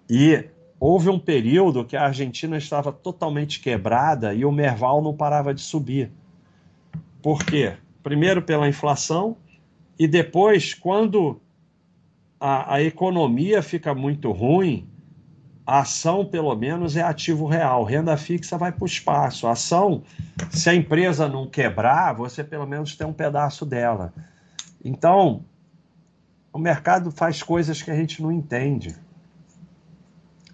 E 0.08 0.44
houve 0.80 1.10
um 1.10 1.18
período 1.18 1.84
que 1.84 1.94
a 1.94 2.04
Argentina 2.04 2.56
estava 2.56 2.90
totalmente 2.90 3.60
quebrada 3.60 4.32
e 4.32 4.46
o 4.46 4.50
Merval 4.50 5.02
não 5.02 5.14
parava 5.14 5.52
de 5.52 5.60
subir. 5.60 6.10
Por 7.22 7.44
quê? 7.44 7.76
Primeiro 8.02 8.40
pela 8.40 8.66
inflação 8.66 9.36
e 9.98 10.08
depois, 10.08 10.72
quando 10.72 11.38
a, 12.40 12.76
a 12.76 12.82
economia 12.82 13.62
fica 13.62 13.94
muito 13.94 14.32
ruim, 14.32 14.88
a 15.66 15.80
ação, 15.80 16.24
pelo 16.24 16.56
menos, 16.56 16.96
é 16.96 17.02
ativo 17.02 17.46
real. 17.46 17.84
Renda 17.84 18.16
fixa 18.16 18.56
vai 18.56 18.72
para 18.72 18.82
o 18.82 18.86
espaço. 18.86 19.46
A 19.46 19.52
ação, 19.52 20.02
se 20.50 20.70
a 20.70 20.74
empresa 20.74 21.28
não 21.28 21.46
quebrar, 21.46 22.14
você 22.14 22.42
pelo 22.42 22.66
menos 22.66 22.96
tem 22.96 23.06
um 23.06 23.12
pedaço 23.12 23.66
dela. 23.66 24.14
Então, 24.82 25.44
o 26.50 26.58
mercado 26.58 27.10
faz 27.10 27.42
coisas 27.42 27.82
que 27.82 27.90
a 27.90 27.94
gente 27.94 28.22
não 28.22 28.32
entende. 28.32 28.96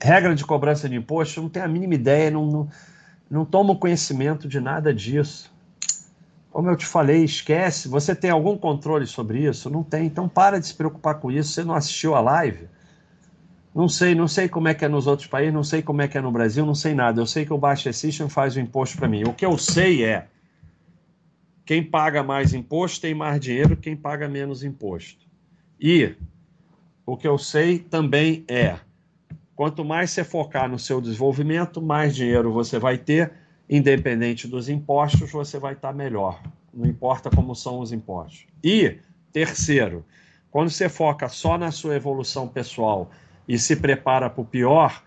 Regra 0.00 0.34
de 0.34 0.44
cobrança 0.44 0.88
de 0.88 0.96
imposto, 0.96 1.40
não 1.40 1.48
tem 1.48 1.62
a 1.62 1.68
mínima 1.68 1.94
ideia, 1.94 2.30
não, 2.30 2.46
não, 2.46 2.68
não 3.30 3.44
tomo 3.44 3.78
conhecimento 3.78 4.46
de 4.46 4.60
nada 4.60 4.92
disso. 4.92 5.54
Como 6.50 6.70
eu 6.70 6.76
te 6.76 6.86
falei, 6.86 7.22
esquece. 7.24 7.88
Você 7.88 8.14
tem 8.14 8.30
algum 8.30 8.56
controle 8.56 9.06
sobre 9.06 9.46
isso? 9.46 9.68
Não 9.68 9.82
tem. 9.82 10.06
Então 10.06 10.28
para 10.28 10.58
de 10.58 10.66
se 10.66 10.74
preocupar 10.74 11.16
com 11.20 11.30
isso. 11.30 11.52
Você 11.52 11.64
não 11.64 11.74
assistiu 11.74 12.14
a 12.14 12.20
live? 12.20 12.68
Não 13.74 13.90
sei, 13.90 14.14
não 14.14 14.26
sei 14.26 14.48
como 14.48 14.68
é 14.68 14.72
que 14.72 14.82
é 14.82 14.88
nos 14.88 15.06
outros 15.06 15.28
países, 15.28 15.52
não 15.52 15.62
sei 15.62 15.82
como 15.82 16.00
é 16.00 16.08
que 16.08 16.16
é 16.16 16.20
no 16.22 16.32
Brasil, 16.32 16.64
não 16.64 16.74
sei 16.74 16.94
nada. 16.94 17.20
Eu 17.20 17.26
sei 17.26 17.44
que 17.44 17.52
o 17.52 17.58
Baixa 17.58 17.92
System 17.92 18.26
faz 18.26 18.56
o 18.56 18.60
imposto 18.60 18.96
para 18.96 19.06
mim. 19.06 19.24
O 19.24 19.34
que 19.34 19.44
eu 19.44 19.58
sei 19.58 20.02
é 20.02 20.28
quem 21.66 21.82
paga 21.82 22.22
mais 22.22 22.54
imposto 22.54 23.02
tem 23.02 23.14
mais 23.14 23.38
dinheiro, 23.38 23.76
quem 23.76 23.94
paga 23.94 24.26
menos 24.28 24.64
imposto. 24.64 25.26
E 25.78 26.14
o 27.04 27.18
que 27.18 27.28
eu 27.28 27.36
sei 27.36 27.80
também 27.80 28.46
é 28.48 28.76
quanto 29.56 29.84
mais 29.84 30.10
você 30.10 30.22
focar 30.22 30.68
no 30.68 30.78
seu 30.78 31.00
desenvolvimento, 31.00 31.82
mais 31.82 32.14
dinheiro 32.14 32.52
você 32.52 32.78
vai 32.78 32.98
ter, 32.98 33.32
independente 33.68 34.46
dos 34.46 34.68
impostos, 34.68 35.32
você 35.32 35.58
vai 35.58 35.72
estar 35.72 35.92
melhor. 35.92 36.40
Não 36.72 36.86
importa 36.86 37.30
como 37.30 37.54
são 37.54 37.80
os 37.80 37.90
impostos. 37.90 38.46
E 38.62 38.98
terceiro, 39.32 40.04
quando 40.50 40.70
você 40.70 40.88
foca 40.88 41.28
só 41.28 41.56
na 41.56 41.72
sua 41.72 41.96
evolução 41.96 42.46
pessoal, 42.46 43.10
e 43.48 43.58
se 43.58 43.76
prepara 43.76 44.28
para 44.28 44.42
o 44.42 44.44
pior, 44.44 45.02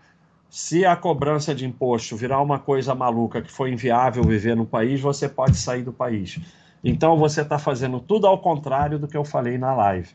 se 0.48 0.84
a 0.84 0.96
cobrança 0.96 1.54
de 1.54 1.66
imposto 1.66 2.16
virar 2.16 2.40
uma 2.40 2.58
coisa 2.58 2.94
maluca 2.94 3.42
que 3.42 3.52
foi 3.52 3.70
inviável 3.70 4.24
viver 4.24 4.56
no 4.56 4.66
país, 4.66 5.00
você 5.00 5.28
pode 5.28 5.56
sair 5.56 5.82
do 5.82 5.92
país. 5.92 6.40
Então 6.82 7.16
você 7.16 7.42
está 7.42 7.58
fazendo 7.58 8.00
tudo 8.00 8.26
ao 8.26 8.38
contrário 8.38 8.98
do 8.98 9.06
que 9.06 9.16
eu 9.16 9.24
falei 9.24 9.58
na 9.58 9.74
live. 9.74 10.08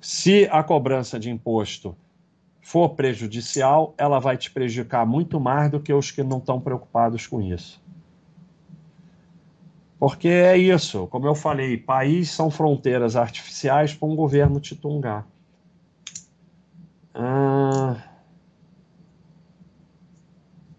Se 0.00 0.48
a 0.50 0.62
cobrança 0.62 1.20
de 1.20 1.30
imposto 1.30 1.96
for 2.66 2.96
prejudicial, 2.96 3.94
ela 3.96 4.18
vai 4.18 4.36
te 4.36 4.50
prejudicar 4.50 5.06
muito 5.06 5.38
mais 5.38 5.70
do 5.70 5.78
que 5.78 5.92
os 5.92 6.10
que 6.10 6.24
não 6.24 6.38
estão 6.38 6.60
preocupados 6.60 7.24
com 7.24 7.40
isso. 7.40 7.80
Porque 10.00 10.26
é 10.26 10.58
isso, 10.58 11.06
como 11.06 11.28
eu 11.28 11.34
falei, 11.36 11.76
país 11.76 12.28
são 12.28 12.50
fronteiras 12.50 13.14
artificiais 13.14 13.94
para 13.94 14.08
um 14.08 14.16
governo 14.16 14.58
te 14.58 14.74
tungar. 14.74 15.24
Ah, 17.14 18.02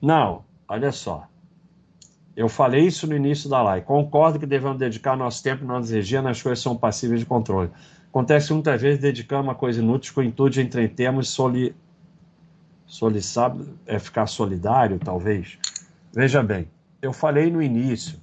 não, 0.01 0.43
olha 0.67 0.91
só. 0.91 1.25
Eu 2.35 2.49
falei 2.49 2.85
isso 2.85 3.07
no 3.07 3.15
início 3.15 3.49
da 3.49 3.63
live. 3.63 3.85
Concordo 3.85 4.37
que 4.37 4.45
devemos 4.45 4.77
dedicar 4.77 5.15
nosso 5.15 5.41
tempo 5.41 5.63
e 5.63 5.67
nossa 5.67 5.89
energia 5.89 6.21
nas 6.21 6.41
coisas 6.41 6.59
que 6.59 6.63
são 6.63 6.75
passíveis 6.75 7.21
de 7.21 7.25
controle. 7.25 7.71
Acontece 8.17 8.51
muitas 8.51 8.81
vezes 8.81 8.99
dedicamos 8.99 9.45
uma 9.45 9.53
coisa 9.53 9.79
inútil 9.79 10.11
com 10.15 10.23
intuito 10.23 10.55
de 10.55 10.61
entretermos 10.61 11.29
soli... 11.29 11.75
Soliçar, 12.87 13.55
é 13.85 13.99
ficar 13.99 14.25
solidário, 14.25 14.97
talvez. 14.97 15.59
Veja 16.11 16.41
bem, 16.41 16.67
eu 16.99 17.13
falei 17.13 17.51
no 17.51 17.61
início, 17.61 18.17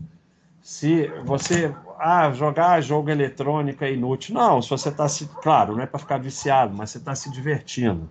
se 0.61 1.07
você 1.24 1.72
ah, 1.97 2.32
jogar 2.32 2.80
jogo 2.80 3.09
eletrônico 3.09 3.84
é 3.84 3.92
inútil. 3.92 4.34
Não, 4.34 4.61
se 4.61 4.68
você 4.68 4.88
está 4.88 5.09
se. 5.09 5.28
Claro, 5.40 5.76
não 5.76 5.82
é 5.82 5.86
para 5.86 6.01
ficar 6.01 6.18
viciado, 6.18 6.74
mas 6.74 6.90
você 6.90 6.99
está 6.99 7.14
se 7.14 7.30
divertindo. 7.30 8.09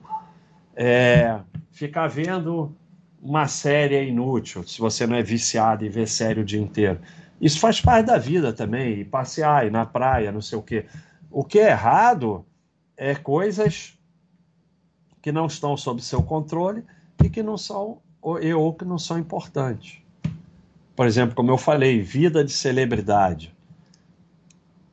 É, 0.76 1.38
ficar 1.70 2.08
vendo 2.08 2.74
uma 3.22 3.48
série 3.48 3.96
é 3.96 4.06
inútil, 4.06 4.64
se 4.64 4.80
você 4.80 5.06
não 5.06 5.18
é 5.18 5.24
viciado 5.24 5.84
e 5.84 5.90
vê 5.90 6.08
série 6.08 6.40
o 6.40 6.46
dia 6.46 6.62
inteiro. 6.62 7.00
Isso 7.42 7.60
faz 7.60 7.82
parte 7.82 8.06
da 8.06 8.18
vida 8.18 8.54
também, 8.54 9.02
e 9.02 9.04
passear, 9.04 9.70
na 9.70 9.86
praia, 9.86 10.32
não 10.32 10.42
sei 10.42 10.58
o 10.58 10.62
quê. 10.62 10.86
O 11.36 11.44
que 11.44 11.58
é 11.58 11.72
errado 11.72 12.46
é 12.96 13.16
coisas 13.16 13.98
que 15.20 15.32
não 15.32 15.48
estão 15.48 15.76
sob 15.76 16.00
seu 16.00 16.22
controle 16.22 16.86
e 17.24 17.28
que 17.28 17.42
não 17.42 17.58
são, 17.58 17.98
ou, 18.22 18.74
que 18.76 18.86
não 18.86 19.00
são 19.00 19.18
importantes. 19.18 20.00
Por 20.96 21.08
exemplo, 21.08 21.36
como 21.36 21.50
eu 21.50 21.58
falei, 21.58 22.00
vida 22.04 22.44
de 22.44 22.52
celebridade 22.52 23.52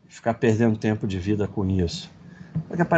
ficar 0.09 0.33
perdendo 0.33 0.79
tempo 0.79 1.07
de 1.07 1.19
vida 1.19 1.47
com 1.47 1.69
isso. 1.69 2.11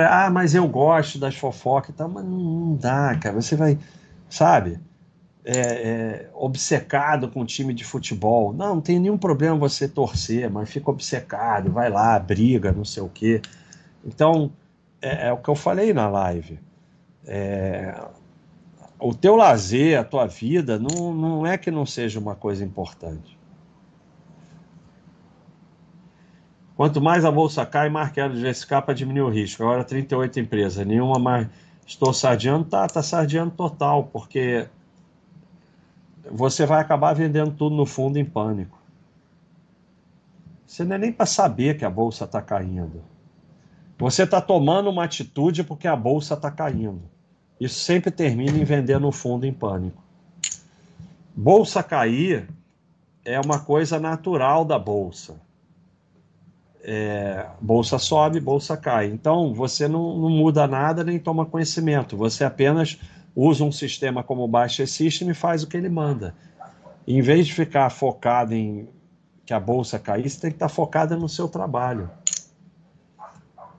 Ah, 0.09 0.31
mas 0.31 0.55
eu 0.55 0.69
gosto 0.69 1.19
das 1.19 1.35
fofocas 1.35 1.91
e 1.91 1.93
tal, 1.95 2.09
mas 2.09 2.25
não 2.25 2.77
dá, 2.77 3.17
cara. 3.17 3.35
Você 3.43 3.57
vai, 3.57 3.77
sabe, 4.31 4.79
é, 5.45 5.59
é, 5.59 6.31
obcecado 6.35 7.29
com 7.29 7.45
time 7.45 7.75
de 7.75 7.85
futebol. 7.85 8.53
Não, 8.53 8.77
não 8.77 8.81
tem 8.81 8.99
nenhum 8.99 9.19
problema 9.19 9.57
você 9.57 9.89
torcer, 9.89 10.49
mas 10.51 10.71
fica 10.71 10.91
obcecado, 10.91 11.71
vai 11.71 11.91
lá, 11.91 12.19
briga, 12.19 12.73
não 12.73 12.85
sei 12.85 13.03
o 13.03 13.09
quê. 13.09 13.43
Então, 14.05 14.53
é, 15.01 15.29
é 15.29 15.33
o 15.33 15.39
que 15.39 15.49
eu 15.49 15.55
falei 15.55 15.93
na 15.93 16.09
live. 16.09 16.59
É, 17.27 18.01
o 18.99 19.13
teu 19.13 19.35
lazer, 19.37 19.99
a 19.99 20.05
tua 20.05 20.27
vida, 20.27 20.79
não, 20.79 21.13
não 21.13 21.47
é 21.47 21.59
que 21.59 21.71
não 21.71 21.85
seja 21.85 22.21
uma 22.21 22.37
coisa 22.37 22.65
importante. 22.65 23.37
Quanto 26.77 27.01
mais 27.01 27.25
a 27.25 27.31
bolsa 27.31 27.67
cai, 27.67 27.89
mais 27.89 28.11
quero 28.11 28.33
diversificar 28.33 28.83
para 28.83 28.95
diminuir 28.95 29.23
o 29.23 29.29
risco. 29.29 29.63
Agora 29.63 29.85
38 29.85 30.41
empresas, 30.41 30.87
nenhuma 30.87 31.19
mais. 31.19 31.49
Estou 31.85 32.13
sardiando, 32.13 32.65
tá, 32.65 32.87
tá 32.87 33.03
sardiando 33.03 33.51
total, 33.51 34.05
porque 34.05 34.67
você 36.31 36.67
vai 36.67 36.81
acabar 36.81 37.15
vendendo 37.15 37.53
tudo 37.53 37.75
no 37.75 37.87
fundo 37.87 38.19
em 38.19 38.25
pânico. 38.25 38.79
Você 40.67 40.85
não 40.85 40.97
é 40.97 40.99
nem 40.99 41.13
para 41.13 41.27
saber 41.27 41.77
que 41.77 41.85
a 41.85 41.91
bolsa 41.91 42.25
está 42.25 42.41
caindo. 42.41 43.03
Você 43.99 44.23
está 44.23 44.41
tomando 44.41 44.89
uma 44.89 45.05
atitude 45.05 45.63
porque 45.63 45.87
a 45.87 45.95
bolsa 45.95 46.35
está 46.35 46.51
caindo. 46.51 47.03
Isso 47.61 47.79
sempre 47.81 48.11
termina 48.11 48.57
em 48.57 48.65
vender 48.65 48.99
no 48.99 49.13
fundo 49.13 49.47
em 49.47 49.53
pânico. 49.53 50.03
Bolsa 51.35 51.83
cair 51.83 52.49
é 53.25 53.41
uma 53.41 53.61
coisa 53.61 54.01
natural 54.01 54.65
da 54.65 54.79
bolsa. 54.79 55.41
É, 56.83 57.47
bolsa 57.61 57.99
sobe, 57.99 58.41
bolsa 58.41 58.77
cai. 58.77 59.07
Então 59.07 59.55
você 59.55 59.87
não, 59.87 60.19
não, 60.19 60.29
muda 60.29 60.67
nada 60.67 61.05
nem 61.05 61.19
toma 61.19 61.47
conhecimento. 61.47 62.17
Você 62.17 62.45
apenas 62.45 62.99
usa 63.35 63.65
um 63.65 63.73
sistema 63.73 64.23
como 64.23 64.43
o 64.43 64.49
Baixa 64.49 64.87
System 64.87 65.31
e 65.31 65.35
faz 65.35 65.63
o 65.63 65.67
que 65.67 65.77
ele 65.77 65.89
manda. 65.89 66.35
em 67.07 67.21
vez 67.21 67.49
de 67.49 67.55
ficar 67.55 67.91
focado 67.91 68.55
em 68.55 68.89
que 69.45 69.53
a 69.53 69.59
bolsa 69.59 69.99
você 69.99 70.41
tem 70.41 70.51
que 70.51 70.57
estar 70.57 70.69
focado 70.69 71.17
no 71.17 71.29
seu 71.29 71.49
trabalho. 71.49 72.09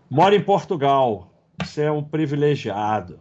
Mora 0.09 0.35
em 0.35 0.43
Portugal, 0.43 1.31
você 1.61 1.83
é 1.83 1.91
um 1.91 2.03
privilegiado. 2.03 3.19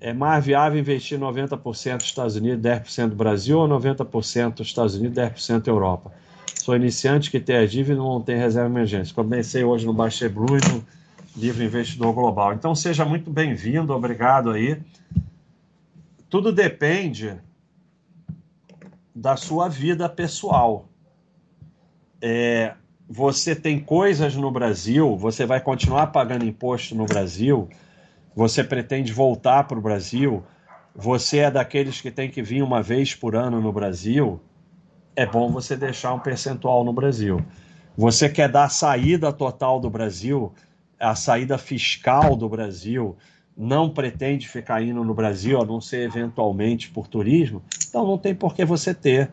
É 0.00 0.12
mais 0.12 0.44
viável 0.44 0.78
investir 0.78 1.18
90% 1.18 1.94
nos 1.94 2.04
Estados 2.04 2.36
Unidos, 2.36 2.60
10% 2.60 3.10
do 3.10 3.16
Brasil, 3.16 3.58
ou 3.58 3.68
90% 3.68 4.58
nos 4.58 4.68
Estados 4.68 4.96
Unidos, 4.96 5.16
10% 5.16 5.68
Europa? 5.68 6.12
Sou 6.56 6.76
iniciante 6.76 7.30
que 7.30 7.40
tem 7.40 7.56
a 7.56 7.66
dívida 7.66 7.94
e 7.94 7.96
não 7.96 8.20
tem 8.20 8.36
reserva 8.36 8.68
emergência. 8.68 9.14
Comecei 9.14 9.64
hoje 9.64 9.86
no 9.86 9.92
Baixa 9.92 10.28
Blue 10.28 10.58
e 10.58 10.68
no 10.68 10.84
Livro 11.38 11.62
Investidor 11.62 12.12
Global. 12.12 12.52
Então 12.52 12.74
seja 12.74 13.04
muito 13.04 13.30
bem-vindo, 13.30 13.94
obrigado 13.94 14.50
aí. 14.50 14.82
Tudo 16.28 16.52
depende 16.52 17.36
da 19.14 19.36
sua 19.36 19.68
vida 19.68 20.08
pessoal. 20.08 20.88
É, 22.20 22.74
você 23.08 23.54
tem 23.54 23.78
coisas 23.78 24.34
no 24.34 24.50
Brasil, 24.50 25.16
você 25.16 25.46
vai 25.46 25.60
continuar 25.60 26.08
pagando 26.08 26.44
imposto 26.44 26.96
no 26.96 27.06
Brasil, 27.06 27.68
você 28.34 28.64
pretende 28.64 29.12
voltar 29.12 29.62
para 29.62 29.78
o 29.78 29.82
Brasil, 29.82 30.42
você 30.92 31.38
é 31.38 31.50
daqueles 31.52 32.00
que 32.00 32.10
tem 32.10 32.28
que 32.28 32.42
vir 32.42 32.62
uma 32.62 32.82
vez 32.82 33.14
por 33.14 33.36
ano 33.36 33.60
no 33.60 33.72
Brasil, 33.72 34.40
é 35.14 35.24
bom 35.24 35.52
você 35.52 35.76
deixar 35.76 36.12
um 36.14 36.18
percentual 36.18 36.82
no 36.82 36.92
Brasil. 36.92 37.40
Você 37.96 38.28
quer 38.28 38.48
dar 38.48 38.68
saída 38.68 39.32
total 39.32 39.80
do 39.80 39.88
Brasil, 39.88 40.52
a 40.98 41.14
saída 41.14 41.58
fiscal 41.58 42.34
do 42.36 42.48
Brasil, 42.48 43.16
não 43.56 43.90
pretende 43.90 44.48
ficar 44.48 44.82
indo 44.82 45.02
no 45.04 45.14
Brasil, 45.14 45.60
a 45.60 45.64
não 45.64 45.80
ser 45.80 46.02
eventualmente 46.02 46.90
por 46.90 47.08
turismo, 47.08 47.62
então 47.88 48.06
não 48.06 48.16
tem 48.16 48.34
por 48.34 48.54
que 48.54 48.64
você 48.64 48.94
ter 48.94 49.30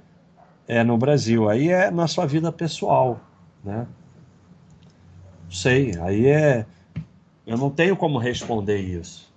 é, 0.67 0.83
no 0.83 0.97
Brasil. 0.97 1.49
Aí 1.49 1.69
é 1.69 1.91
na 1.91 2.07
sua 2.07 2.25
vida 2.25 2.51
pessoal 2.51 3.19
né? 3.65 3.87
Sei, 5.49 5.97
aí 5.99 6.27
é. 6.27 6.65
Eu 7.45 7.57
não 7.57 7.69
tenho 7.69 7.97
como 7.97 8.17
responder 8.17 8.79
isso. 8.79 9.33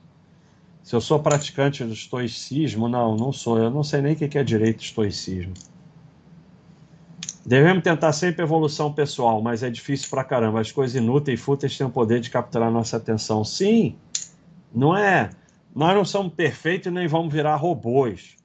Se 0.83 0.95
eu 0.95 1.01
sou 1.01 1.21
praticante 1.21 1.85
do 1.85 1.93
estoicismo, 1.93 2.89
não, 2.89 3.17
não 3.17 3.33
sou. 3.33 3.59
Eu 3.59 3.71
não 3.71 3.83
sei 3.83 4.03
nem 4.03 4.13
o 4.13 4.17
que 4.17 4.39
é 4.39 4.45
direito 4.45 4.83
estoicismo. 4.83 5.55
Devemos 7.49 7.83
tentar 7.83 8.13
sempre 8.13 8.43
evolução 8.43 8.93
pessoal, 8.93 9.41
mas 9.41 9.63
é 9.63 9.71
difícil 9.71 10.11
pra 10.11 10.23
caramba. 10.23 10.61
As 10.61 10.71
coisas 10.71 10.95
inúteis 10.95 11.41
e 11.41 11.43
fúteis 11.43 11.79
têm 11.79 11.87
o 11.87 11.91
poder 11.91 12.21
de 12.21 12.29
capturar 12.29 12.71
nossa 12.71 12.99
atenção. 12.99 13.43
Sim, 13.43 13.97
não 14.71 14.95
é. 14.95 15.31
Nós 15.75 15.95
não 15.95 16.05
somos 16.05 16.35
perfeitos 16.35 16.89
e 16.89 16.91
nem 16.91 17.09
vamos 17.09 17.33
virar 17.33 17.57
robôs. 17.57 18.37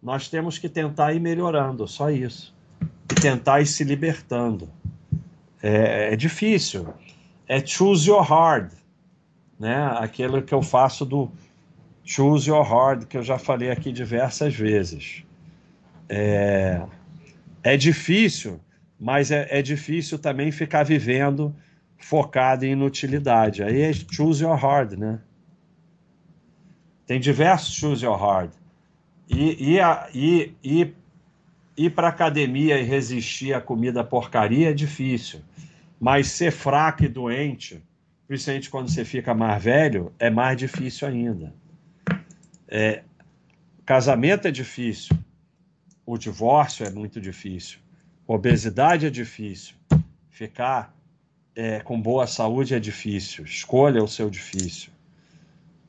Nós 0.00 0.28
temos 0.28 0.56
que 0.56 0.68
tentar 0.68 1.12
ir 1.14 1.20
melhorando, 1.20 1.88
só 1.88 2.12
isso. 2.12 2.54
E 3.10 3.14
tentar 3.16 3.60
ir 3.60 3.66
se 3.66 3.82
libertando 3.82 4.70
é, 5.60 6.12
é 6.12 6.16
difícil. 6.16 6.86
É 7.48 7.58
choose 7.58 8.08
your 8.08 8.22
hard, 8.22 8.70
né? 9.58 9.96
Aquilo 9.98 10.40
que 10.40 10.54
eu 10.54 10.62
faço 10.62 11.04
do 11.04 11.28
choose 12.04 12.48
your 12.48 12.62
hard, 12.62 13.06
que 13.06 13.16
eu 13.16 13.22
já 13.24 13.36
falei 13.36 13.72
aqui 13.72 13.90
diversas 13.90 14.54
vezes. 14.54 15.24
É, 16.08 16.80
é 17.64 17.78
difícil, 17.78 18.60
mas 19.00 19.30
é, 19.30 19.48
é 19.50 19.62
difícil 19.62 20.18
também 20.18 20.52
ficar 20.52 20.84
vivendo 20.84 21.56
focado 21.96 22.66
em 22.66 22.72
inutilidade. 22.72 23.62
Aí 23.62 23.80
é 23.80 23.92
choose 23.92 24.44
your 24.44 24.54
hard, 24.54 24.92
né? 24.92 25.18
Tem 27.06 27.18
diversos 27.18 27.74
choose 27.74 28.04
your 28.04 28.16
hard. 28.16 28.50
E, 29.28 29.74
e, 29.74 29.80
e, 30.14 30.54
e 30.62 30.94
ir 31.76 31.90
para 31.90 32.08
academia 32.08 32.78
e 32.78 32.84
resistir 32.84 33.54
à 33.54 33.60
comida 33.60 34.04
porcaria 34.04 34.70
é 34.70 34.74
difícil. 34.74 35.40
Mas 35.98 36.28
ser 36.28 36.50
fraco 36.50 37.04
e 37.04 37.08
doente, 37.08 37.82
principalmente 38.28 38.68
quando 38.68 38.90
você 38.90 39.06
fica 39.06 39.34
mais 39.34 39.62
velho, 39.62 40.12
é 40.18 40.28
mais 40.28 40.58
difícil 40.58 41.08
ainda. 41.08 41.54
É, 42.68 43.02
casamento 43.86 44.48
é 44.48 44.50
difícil, 44.50 45.16
o 46.06 46.18
divórcio 46.18 46.86
é 46.86 46.90
muito 46.90 47.20
difícil, 47.20 47.78
obesidade 48.26 49.06
é 49.06 49.10
difícil, 49.10 49.74
ficar 50.30 50.94
é, 51.54 51.80
com 51.80 52.00
boa 52.00 52.26
saúde 52.26 52.74
é 52.74 52.80
difícil, 52.80 53.44
escolha 53.44 54.02
o 54.02 54.08
seu 54.08 54.28
difícil, 54.28 54.90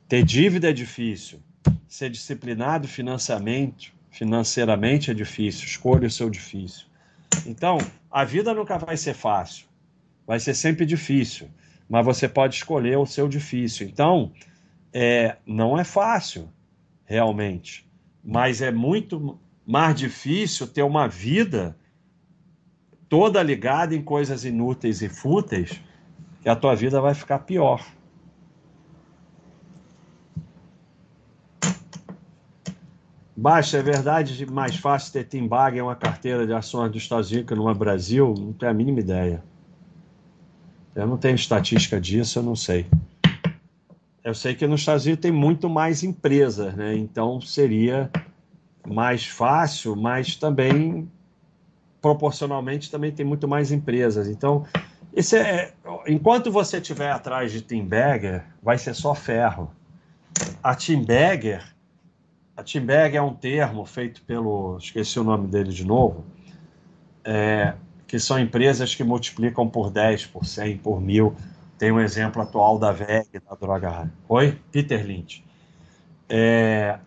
ter 0.08 0.24
dívida 0.24 0.70
é 0.70 0.72
difícil, 0.72 1.40
ser 1.88 2.10
disciplinado 2.10 2.86
financeiramente, 2.86 3.94
financeiramente 4.10 5.10
é 5.10 5.14
difícil, 5.14 5.64
escolha 5.64 6.06
o 6.06 6.10
seu 6.10 6.30
difícil. 6.30 6.86
Então, 7.44 7.78
a 8.10 8.24
vida 8.24 8.54
nunca 8.54 8.78
vai 8.78 8.96
ser 8.96 9.14
fácil. 9.14 9.66
Vai 10.26 10.40
ser 10.40 10.54
sempre 10.54 10.86
difícil, 10.86 11.48
mas 11.88 12.04
você 12.04 12.28
pode 12.28 12.56
escolher 12.56 12.96
o 12.96 13.06
seu 13.06 13.28
difícil. 13.28 13.86
Então, 13.86 14.32
é, 14.92 15.36
não 15.46 15.78
é 15.78 15.84
fácil, 15.84 16.48
realmente, 17.04 17.86
mas 18.24 18.60
é 18.60 18.72
muito 18.72 19.38
mais 19.66 19.96
difícil 19.96 20.68
ter 20.68 20.82
uma 20.82 21.08
vida 21.08 21.76
toda 23.08 23.42
ligada 23.42 23.94
em 23.94 24.02
coisas 24.02 24.44
inúteis 24.44 25.02
e 25.02 25.08
fúteis, 25.08 25.80
que 26.40 26.48
a 26.48 26.54
tua 26.54 26.74
vida 26.74 27.00
vai 27.00 27.14
ficar 27.14 27.40
pior. 27.40 27.84
Baixa, 33.36 33.76
é 33.76 33.82
verdade 33.82 34.46
mais 34.46 34.76
fácil 34.76 35.12
ter 35.12 35.24
Timbag 35.24 35.76
em 35.76 35.82
uma 35.82 35.94
carteira 35.94 36.46
de 36.46 36.54
ações 36.54 36.90
dos 36.90 37.02
Estados 37.02 37.30
Unidos 37.30 37.48
que 37.48 37.54
no 37.54 37.74
Brasil? 37.74 38.32
Não 38.38 38.52
tenho 38.52 38.70
a 38.70 38.74
mínima 38.74 39.00
ideia. 39.00 39.44
Eu 40.94 41.06
não 41.06 41.18
tenho 41.18 41.34
estatística 41.34 42.00
disso, 42.00 42.38
eu 42.38 42.42
não 42.42 42.56
sei. 42.56 42.86
Eu 44.24 44.34
sei 44.34 44.54
que 44.54 44.66
nos 44.66 44.80
Estados 44.80 45.04
Unidos 45.04 45.20
tem 45.20 45.30
muito 45.30 45.68
mais 45.68 46.02
empresas, 46.02 46.74
né? 46.74 46.96
Então 46.96 47.40
seria 47.40 48.10
mais 48.86 49.26
fácil, 49.26 49.96
mas 49.96 50.36
também 50.36 51.10
proporcionalmente 52.00 52.90
também 52.90 53.10
tem 53.10 53.26
muito 53.26 53.48
mais 53.48 53.72
empresas. 53.72 54.28
Então, 54.28 54.64
esse 55.12 55.36
é, 55.36 55.72
enquanto 56.06 56.52
você 56.52 56.78
estiver 56.78 57.10
atrás 57.10 57.50
de 57.50 57.60
Tim 57.60 57.84
Bagger, 57.84 58.44
vai 58.62 58.78
ser 58.78 58.94
só 58.94 59.14
ferro. 59.14 59.70
A 60.62 60.74
Tim 60.74 61.02
Bagger, 61.02 61.64
a 62.56 62.62
Tim 62.62 62.80
Bagger 62.80 63.16
é 63.16 63.22
um 63.22 63.34
termo 63.34 63.84
feito 63.84 64.22
pelo, 64.22 64.76
esqueci 64.78 65.18
o 65.18 65.24
nome 65.24 65.48
dele 65.48 65.72
de 65.72 65.84
novo, 65.84 66.24
é, 67.24 67.74
que 68.06 68.18
são 68.20 68.38
empresas 68.38 68.94
que 68.94 69.02
multiplicam 69.02 69.68
por 69.68 69.90
10, 69.90 70.26
por 70.26 70.44
100, 70.44 70.78
por 70.78 71.00
mil. 71.00 71.34
Tem 71.78 71.90
um 71.90 72.00
exemplo 72.00 72.40
atual 72.40 72.78
da 72.78 72.92
VEG, 72.92 73.40
da 73.48 73.54
Droga 73.54 74.10
Oi? 74.28 74.58
Peter 74.70 75.04
Lynch. 75.04 75.44
É... 76.28 76.98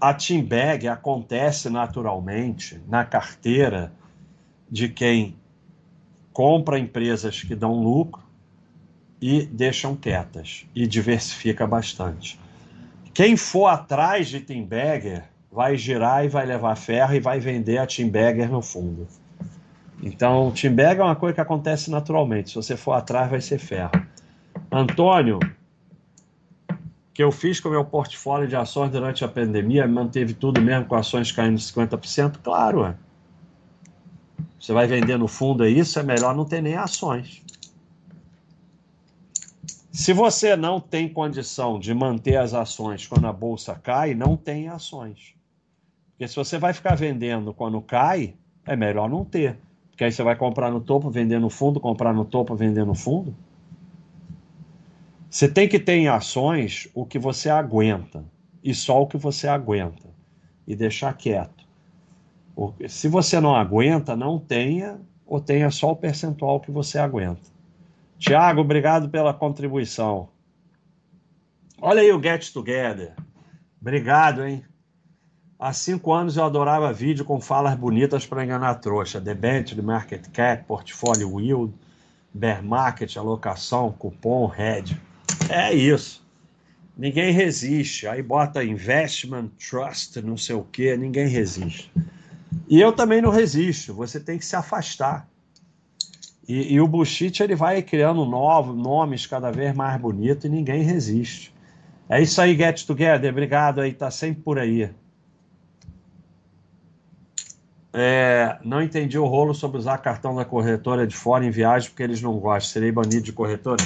A 0.00 0.12
team 0.12 0.44
bag 0.44 0.88
acontece 0.88 1.70
naturalmente 1.70 2.80
na 2.88 3.04
carteira 3.04 3.92
de 4.70 4.88
quem 4.88 5.36
compra 6.32 6.78
empresas 6.78 7.42
que 7.42 7.54
dão 7.54 7.72
lucro 7.74 8.22
e 9.20 9.46
deixam 9.46 9.94
quietas 9.94 10.66
e 10.74 10.86
diversifica 10.86 11.66
bastante. 11.66 12.38
Quem 13.14 13.36
for 13.36 13.66
atrás 13.66 14.28
de 14.28 14.40
Timberger 14.40 15.24
vai 15.50 15.76
girar 15.76 16.24
e 16.24 16.28
vai 16.28 16.44
levar 16.44 16.74
ferro 16.74 17.14
e 17.14 17.20
vai 17.20 17.38
vender 17.38 17.78
a 17.78 17.86
Timberger 17.86 18.50
no 18.50 18.60
fundo. 18.60 19.06
Então, 20.02 20.50
Timberger 20.50 21.00
é 21.00 21.04
uma 21.04 21.16
coisa 21.16 21.36
que 21.36 21.40
acontece 21.40 21.90
naturalmente. 21.90 22.50
Se 22.50 22.56
você 22.56 22.76
for 22.76 22.92
atrás, 22.92 23.30
vai 23.30 23.40
ser 23.40 23.58
ferro. 23.58 23.92
Antônio, 24.70 25.38
que 27.14 27.22
eu 27.22 27.30
fiz 27.30 27.60
com 27.60 27.68
o 27.68 27.72
meu 27.72 27.84
portfólio 27.84 28.48
de 28.48 28.56
ações 28.56 28.90
durante 28.90 29.24
a 29.24 29.28
pandemia, 29.28 29.86
manteve 29.86 30.34
tudo 30.34 30.60
mesmo 30.60 30.86
com 30.86 30.96
ações 30.96 31.30
caindo 31.30 31.58
50%? 31.58 32.38
Claro. 32.42 32.92
Você 34.58 34.72
vai 34.72 34.88
vender 34.88 35.16
no 35.16 35.28
fundo 35.28 35.64
é 35.64 35.70
isso, 35.70 35.98
é 36.00 36.02
melhor 36.02 36.34
não 36.34 36.44
ter 36.44 36.60
nem 36.60 36.74
ações. 36.74 37.40
Se 39.92 40.12
você 40.12 40.56
não 40.56 40.80
tem 40.80 41.08
condição 41.08 41.78
de 41.78 41.94
manter 41.94 42.36
as 42.36 42.52
ações 42.52 43.06
quando 43.06 43.28
a 43.28 43.32
bolsa 43.32 43.76
cai, 43.76 44.12
não 44.12 44.36
tem 44.36 44.68
ações. 44.68 45.36
Porque 46.10 46.26
se 46.26 46.34
você 46.34 46.58
vai 46.58 46.72
ficar 46.72 46.96
vendendo 46.96 47.54
quando 47.54 47.80
cai, 47.80 48.34
é 48.66 48.74
melhor 48.74 49.08
não 49.08 49.24
ter. 49.24 49.56
Porque 49.90 50.02
aí 50.02 50.10
você 50.10 50.24
vai 50.24 50.34
comprar 50.34 50.72
no 50.72 50.80
topo, 50.80 51.10
vender 51.10 51.38
no 51.38 51.48
fundo, 51.48 51.78
comprar 51.78 52.12
no 52.12 52.24
topo, 52.24 52.56
vender 52.56 52.84
no 52.84 52.96
fundo. 52.96 53.32
Você 55.34 55.48
tem 55.48 55.68
que 55.68 55.80
ter 55.80 55.94
em 55.94 56.06
ações 56.06 56.88
o 56.94 57.04
que 57.04 57.18
você 57.18 57.50
aguenta 57.50 58.24
e 58.62 58.72
só 58.72 59.02
o 59.02 59.06
que 59.08 59.16
você 59.16 59.48
aguenta 59.48 60.08
e 60.64 60.76
deixar 60.76 61.12
quieto. 61.14 61.66
Se 62.88 63.08
você 63.08 63.40
não 63.40 63.56
aguenta, 63.56 64.14
não 64.14 64.38
tenha 64.38 65.00
ou 65.26 65.40
tenha 65.40 65.72
só 65.72 65.90
o 65.90 65.96
percentual 65.96 66.60
que 66.60 66.70
você 66.70 67.00
aguenta. 67.00 67.40
Tiago, 68.16 68.60
obrigado 68.60 69.08
pela 69.08 69.34
contribuição. 69.34 70.28
Olha 71.82 72.02
aí 72.02 72.12
o 72.12 72.22
Get 72.22 72.52
Together. 72.52 73.16
Obrigado, 73.80 74.46
hein? 74.46 74.64
Há 75.58 75.72
cinco 75.72 76.12
anos 76.12 76.36
eu 76.36 76.44
adorava 76.44 76.92
vídeo 76.92 77.24
com 77.24 77.40
falas 77.40 77.74
bonitas 77.74 78.24
para 78.24 78.44
enganar 78.44 78.76
trouxa. 78.76 79.20
Debente, 79.20 79.74
Market 79.82 80.28
Cap, 80.28 80.62
Portfólio 80.62 81.40
Yield, 81.40 81.74
Bear 82.32 82.62
Market, 82.62 83.16
alocação, 83.16 83.90
cupom, 83.90 84.46
head. 84.46 84.96
É 85.48 85.72
isso. 85.72 86.24
Ninguém 86.96 87.32
resiste. 87.32 88.06
Aí 88.06 88.22
bota 88.22 88.62
investment, 88.62 89.50
trust, 89.58 90.20
não 90.22 90.36
sei 90.36 90.54
o 90.54 90.64
quê, 90.64 90.96
ninguém 90.96 91.26
resiste. 91.26 91.92
E 92.68 92.80
eu 92.80 92.92
também 92.92 93.20
não 93.20 93.30
resisto. 93.30 93.92
Você 93.94 94.20
tem 94.20 94.38
que 94.38 94.46
se 94.46 94.56
afastar. 94.56 95.28
E, 96.46 96.74
e 96.74 96.80
o 96.80 96.86
bullshit 96.86 97.42
ele 97.42 97.54
vai 97.54 97.82
criando 97.82 98.24
novos 98.24 98.76
nomes 98.76 99.26
cada 99.26 99.50
vez 99.50 99.74
mais 99.74 100.00
bonitos 100.00 100.44
e 100.44 100.48
ninguém 100.48 100.82
resiste. 100.82 101.54
É 102.08 102.20
isso 102.20 102.40
aí, 102.40 102.56
Get 102.56 102.84
Together. 102.84 103.30
Obrigado 103.30 103.80
aí, 103.80 103.92
tá 103.92 104.10
sempre 104.10 104.42
por 104.42 104.58
aí. 104.58 104.90
É, 107.96 108.58
não 108.64 108.82
entendi 108.82 109.16
o 109.16 109.24
rolo 109.24 109.54
sobre 109.54 109.78
usar 109.78 109.98
cartão 109.98 110.34
da 110.34 110.44
corretora 110.44 111.06
de 111.06 111.16
fora 111.16 111.44
em 111.44 111.50
viagem 111.50 111.88
porque 111.90 112.02
eles 112.02 112.20
não 112.20 112.38
gostam. 112.38 112.72
Serei 112.72 112.92
banido 112.92 113.22
de 113.22 113.32
corretora? 113.32 113.82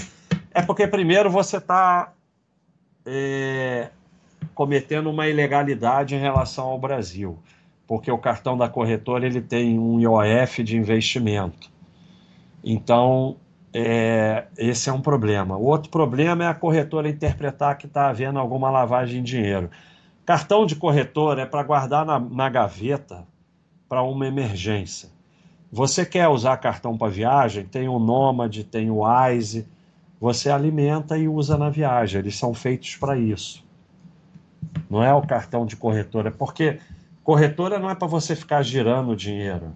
É 0.59 0.62
porque, 0.62 0.88
primeiro, 0.88 1.30
você 1.30 1.59
está 1.59 2.12
é, 3.06 3.90
cometendo 4.56 5.09
uma 5.09 5.28
ilegalidade 5.28 6.16
em 6.16 6.18
relação 6.18 6.66
ao 6.66 6.80
Brasil, 6.80 7.38
porque 7.86 8.11
o 8.11 8.18
cartão 8.18 8.59
da 8.59 8.68
corretora 8.68 9.24
ele 9.24 9.40
tem 9.40 9.78
um 9.78 10.00
IOF 10.00 10.64
de 10.64 10.76
investimento. 10.76 11.70
Então, 12.64 13.36
é, 13.72 14.46
esse 14.56 14.90
é 14.90 14.92
um 14.92 15.00
problema. 15.00 15.56
O 15.56 15.62
outro 15.62 15.92
problema 15.92 16.42
é 16.42 16.48
a 16.48 16.54
corretora 16.54 17.09
interpretar 17.09 17.78
que 17.78 17.86
está 17.86 18.09
havendo 18.09 18.40
alguma 18.40 18.68
lavagem 18.68 19.22
de 19.22 19.30
dinheiro. 19.30 19.70
Cartão 20.26 20.66
de 20.66 20.74
corretora 20.74 21.42
é 21.42 21.46
para 21.46 21.62
guardar 21.62 22.04
na, 22.04 22.18
na 22.18 22.48
gaveta 22.48 23.24
para 23.88 24.02
uma 24.02 24.26
emergência. 24.26 25.09
Você 25.70 26.04
quer 26.04 26.26
usar 26.26 26.56
cartão 26.56 26.98
para 26.98 27.12
viagem? 27.12 27.64
Tem 27.64 27.88
o 27.88 28.00
Nomad, 28.00 28.64
tem 28.64 28.90
o 28.90 29.04
Wise 29.04 29.64
você 30.20 30.50
alimenta 30.50 31.16
e 31.16 31.28
usa 31.28 31.56
na 31.56 31.70
viagem. 31.70 32.20
Eles 32.20 32.36
são 32.36 32.52
feitos 32.52 32.96
para 32.96 33.16
isso. 33.16 33.64
Não 34.90 35.02
é 35.02 35.12
o 35.14 35.22
cartão 35.22 35.64
de 35.64 35.76
corretora, 35.76 36.30
porque 36.30 36.78
corretora 37.22 37.78
não 37.78 37.90
é 37.90 37.94
para 37.94 38.08
você 38.08 38.34
ficar 38.34 38.62
girando 38.62 39.14
dinheiro. 39.14 39.72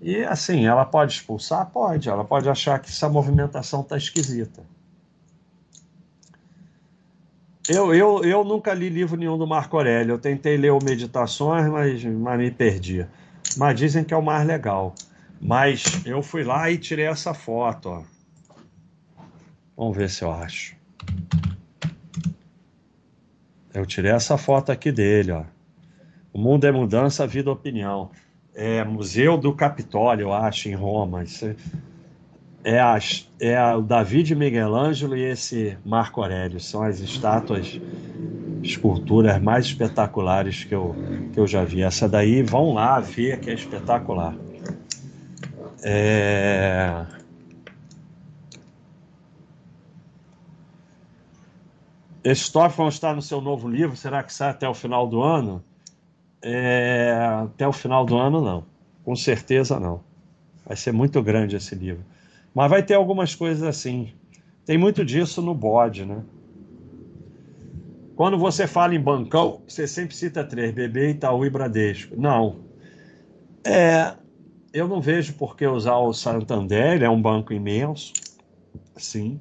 E 0.00 0.24
assim, 0.24 0.66
ela 0.66 0.84
pode 0.84 1.12
expulsar? 1.12 1.66
Pode. 1.66 2.08
Ela 2.08 2.24
pode 2.24 2.48
achar 2.48 2.78
que 2.80 2.90
essa 2.90 3.08
movimentação 3.08 3.82
está 3.82 3.96
esquisita. 3.96 4.62
Eu, 7.68 7.94
eu, 7.94 8.24
eu 8.24 8.42
nunca 8.42 8.74
li 8.74 8.88
livro 8.88 9.16
nenhum 9.16 9.38
do 9.38 9.46
Marco 9.46 9.76
Aurélio. 9.76 10.14
Eu 10.14 10.18
tentei 10.18 10.56
ler 10.56 10.72
o 10.72 10.80
Meditações, 10.82 11.68
mas, 11.68 12.04
mas 12.04 12.38
me 12.38 12.50
perdi. 12.50 13.06
Mas 13.56 13.78
dizem 13.78 14.02
que 14.02 14.12
é 14.12 14.16
o 14.16 14.22
mais 14.22 14.44
legal. 14.44 14.92
Mas 15.40 15.84
eu 16.04 16.22
fui 16.22 16.42
lá 16.42 16.68
e 16.70 16.78
tirei 16.78 17.06
essa 17.06 17.32
foto. 17.32 17.88
Ó. 17.88 18.11
Vamos 19.76 19.96
ver 19.96 20.10
se 20.10 20.22
eu 20.22 20.32
acho. 20.32 20.76
Eu 23.74 23.86
tirei 23.86 24.10
essa 24.10 24.36
foto 24.36 24.70
aqui 24.70 24.92
dele, 24.92 25.32
ó. 25.32 25.44
O 26.32 26.38
mundo 26.38 26.66
é 26.66 26.72
mudança, 26.72 27.26
vida 27.26 27.50
opinião. 27.50 28.10
É 28.54 28.84
Museu 28.84 29.38
do 29.38 29.54
Capitólio, 29.54 30.24
eu 30.24 30.32
acho, 30.32 30.68
em 30.68 30.74
Roma. 30.74 31.24
Isso 31.24 31.54
é, 32.64 32.78
a, 32.78 32.98
é 33.40 33.56
a, 33.56 33.76
o 33.76 33.82
David 33.82 34.34
Miguel 34.34 34.74
Ângelo 34.74 35.16
e 35.16 35.22
esse 35.22 35.76
Marco 35.84 36.20
Aurélio. 36.20 36.60
São 36.60 36.82
as 36.82 37.00
estátuas, 37.00 37.80
esculturas 38.62 39.40
mais 39.40 39.66
espetaculares 39.66 40.64
que 40.64 40.74
eu, 40.74 40.94
que 41.32 41.40
eu 41.40 41.46
já 41.46 41.64
vi. 41.64 41.82
Essa 41.82 42.08
daí, 42.08 42.42
vão 42.42 42.74
lá 42.74 43.00
ver 43.00 43.40
que 43.40 43.50
é 43.50 43.54
espetacular. 43.54 44.34
É... 45.82 47.04
Tópico 52.52 52.86
está 52.88 53.14
no 53.14 53.22
seu 53.22 53.40
novo 53.40 53.68
livro. 53.68 53.96
Será 53.96 54.22
que 54.22 54.32
sai 54.32 54.50
até 54.50 54.68
o 54.68 54.74
final 54.74 55.08
do 55.08 55.22
ano? 55.22 55.62
É, 56.40 57.16
até 57.44 57.66
o 57.66 57.72
final 57.72 58.04
do 58.04 58.16
ano, 58.16 58.40
não. 58.40 58.64
Com 59.04 59.16
certeza, 59.16 59.80
não. 59.80 60.00
Vai 60.64 60.76
ser 60.76 60.92
muito 60.92 61.22
grande 61.22 61.56
esse 61.56 61.74
livro. 61.74 62.04
Mas 62.54 62.70
vai 62.70 62.82
ter 62.82 62.94
algumas 62.94 63.34
coisas 63.34 63.62
assim. 63.62 64.12
Tem 64.64 64.78
muito 64.78 65.04
disso 65.04 65.42
no 65.42 65.54
bode, 65.54 66.04
né? 66.04 66.22
Quando 68.14 68.38
você 68.38 68.66
fala 68.66 68.94
em 68.94 69.00
bancão, 69.00 69.62
você 69.66 69.88
sempre 69.88 70.14
cita 70.14 70.44
três: 70.44 70.72
BB, 70.72 71.10
Itaú 71.10 71.44
e 71.44 71.50
Bradesco. 71.50 72.14
Não. 72.16 72.60
É, 73.64 74.14
eu 74.72 74.86
não 74.86 75.00
vejo 75.00 75.34
por 75.34 75.56
que 75.56 75.66
usar 75.66 75.96
o 75.96 76.12
Santander, 76.12 76.94
ele 76.94 77.04
é 77.04 77.10
um 77.10 77.20
banco 77.20 77.52
imenso. 77.52 78.12
Sim. 78.96 79.40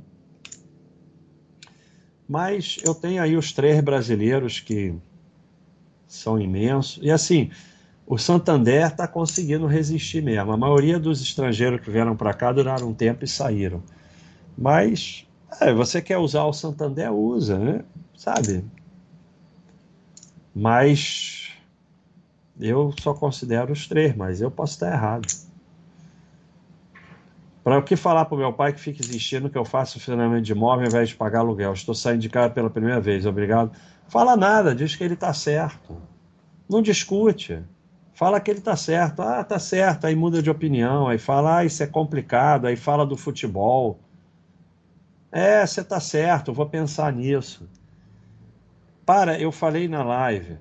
Mas 2.31 2.79
eu 2.81 2.95
tenho 2.95 3.21
aí 3.21 3.35
os 3.35 3.51
três 3.51 3.81
brasileiros 3.81 4.61
que 4.61 4.95
são 6.07 6.39
imensos. 6.39 6.97
E 7.03 7.11
assim, 7.11 7.51
o 8.07 8.17
Santander 8.17 8.87
está 8.87 9.05
conseguindo 9.05 9.67
resistir 9.67 10.23
mesmo. 10.23 10.49
A 10.49 10.55
maioria 10.55 10.97
dos 10.97 11.21
estrangeiros 11.21 11.81
que 11.81 11.91
vieram 11.91 12.15
para 12.15 12.33
cá 12.33 12.53
duraram 12.53 12.87
um 12.87 12.93
tempo 12.93 13.25
e 13.25 13.27
saíram. 13.27 13.83
Mas 14.57 15.27
é, 15.59 15.73
você 15.73 16.01
quer 16.01 16.19
usar 16.19 16.45
o 16.45 16.53
Santander, 16.53 17.11
usa, 17.11 17.59
né? 17.59 17.83
Sabe? 18.15 18.63
Mas 20.55 21.49
eu 22.57 22.93
só 23.01 23.13
considero 23.13 23.73
os 23.73 23.89
três, 23.89 24.15
mas 24.15 24.39
eu 24.39 24.49
posso 24.49 24.75
estar 24.75 24.93
errado. 24.93 25.27
Para 27.63 27.77
o 27.77 27.83
que 27.83 27.95
falar 27.95 28.25
para 28.25 28.35
o 28.35 28.37
meu 28.37 28.51
pai 28.51 28.73
que 28.73 28.79
fica 28.79 29.01
insistindo 29.01 29.49
que 29.49 29.57
eu 29.57 29.65
faço 29.65 29.99
financiamento 29.99 30.43
de 30.43 30.51
imóvel 30.51 30.85
ao 30.85 30.89
invés 30.89 31.09
de 31.09 31.15
pagar 31.15 31.39
aluguel? 31.39 31.73
Estou 31.73 31.93
saindo 31.93 32.21
de 32.21 32.29
casa 32.29 32.49
pela 32.49 32.69
primeira 32.69 32.99
vez, 32.99 33.25
obrigado. 33.25 33.71
Fala 34.07 34.35
nada, 34.35 34.73
diz 34.73 34.95
que 34.95 35.03
ele 35.03 35.13
está 35.13 35.33
certo. 35.33 36.01
Não 36.67 36.81
discute. 36.81 37.61
Fala 38.13 38.39
que 38.39 38.49
ele 38.49 38.59
está 38.59 38.75
certo. 38.75 39.21
Ah, 39.21 39.41
está 39.41 39.59
certo. 39.59 40.05
Aí 40.05 40.15
muda 40.15 40.41
de 40.41 40.49
opinião. 40.49 41.07
Aí 41.07 41.17
fala, 41.17 41.57
ah, 41.57 41.65
isso 41.65 41.81
é 41.83 41.87
complicado. 41.87 42.65
Aí 42.65 42.75
fala 42.75 43.05
do 43.05 43.15
futebol. 43.15 43.99
É, 45.31 45.65
você 45.65 45.81
está 45.81 45.99
certo, 45.99 46.51
vou 46.51 46.65
pensar 46.65 47.13
nisso. 47.13 47.69
Para, 49.05 49.39
eu 49.39 49.51
falei 49.51 49.87
na 49.87 50.03
live. 50.03 50.57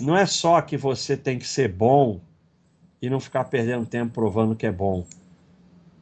Não 0.00 0.16
é 0.16 0.26
só 0.26 0.60
que 0.60 0.76
você 0.76 1.16
tem 1.16 1.38
que 1.38 1.46
ser 1.46 1.72
bom 1.72 2.20
e 3.00 3.10
não 3.10 3.18
ficar 3.18 3.44
perdendo 3.44 3.84
tempo 3.86 4.12
provando 4.12 4.54
que 4.54 4.66
é 4.66 4.72
bom. 4.72 5.04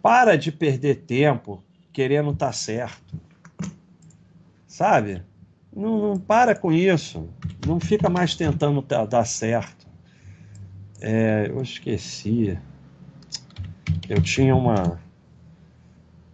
Para 0.05 0.36
de 0.36 0.52
perder 0.52 0.96
tempo 0.96 1.64
querendo 1.90 2.30
estar 2.30 2.48
tá 2.48 2.52
certo. 2.52 3.18
Sabe? 4.66 5.22
Não, 5.74 5.98
não, 5.98 6.20
para 6.20 6.55
com 6.55 6.70
isso. 6.70 7.26
Não 7.66 7.80
fica 7.80 8.11
mais 8.11 8.34
tentando 8.34 8.84
dar 9.09 9.24
certo. 9.24 9.86
É, 11.00 11.46
eu 11.48 11.62
esqueci. 11.62 12.59
Eu 14.07 14.20
tinha 14.20 14.55
uma 14.55 15.00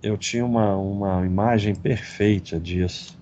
eu 0.03 0.19
tinha 0.19 0.45
uma, 0.45 0.75
uma 0.77 1.25
imagem 1.25 1.73
perfeita 1.73 2.59
disso. 2.59 3.17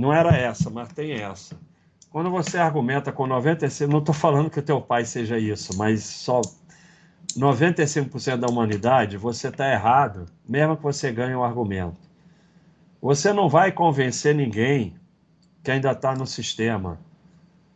Não 0.00 0.14
era 0.14 0.34
essa, 0.34 0.70
mas 0.70 0.88
tem 0.88 1.12
essa. 1.12 1.54
Quando 2.08 2.30
você 2.30 2.56
argumenta 2.56 3.12
com 3.12 3.24
95%, 3.28 3.86
não 3.86 3.98
estou 3.98 4.14
falando 4.14 4.48
que 4.48 4.58
o 4.58 4.62
teu 4.62 4.80
pai 4.80 5.04
seja 5.04 5.38
isso, 5.38 5.76
mas 5.76 6.02
só 6.02 6.40
95% 7.36 8.38
da 8.38 8.48
humanidade, 8.48 9.18
você 9.18 9.48
está 9.48 9.70
errado, 9.70 10.24
mesmo 10.48 10.74
que 10.74 10.82
você 10.82 11.12
ganhe 11.12 11.34
o 11.34 11.40
um 11.40 11.44
argumento. 11.44 11.98
Você 13.02 13.30
não 13.30 13.46
vai 13.46 13.72
convencer 13.72 14.34
ninguém 14.34 14.94
que 15.62 15.70
ainda 15.70 15.90
está 15.90 16.14
no 16.14 16.26
sistema. 16.26 16.98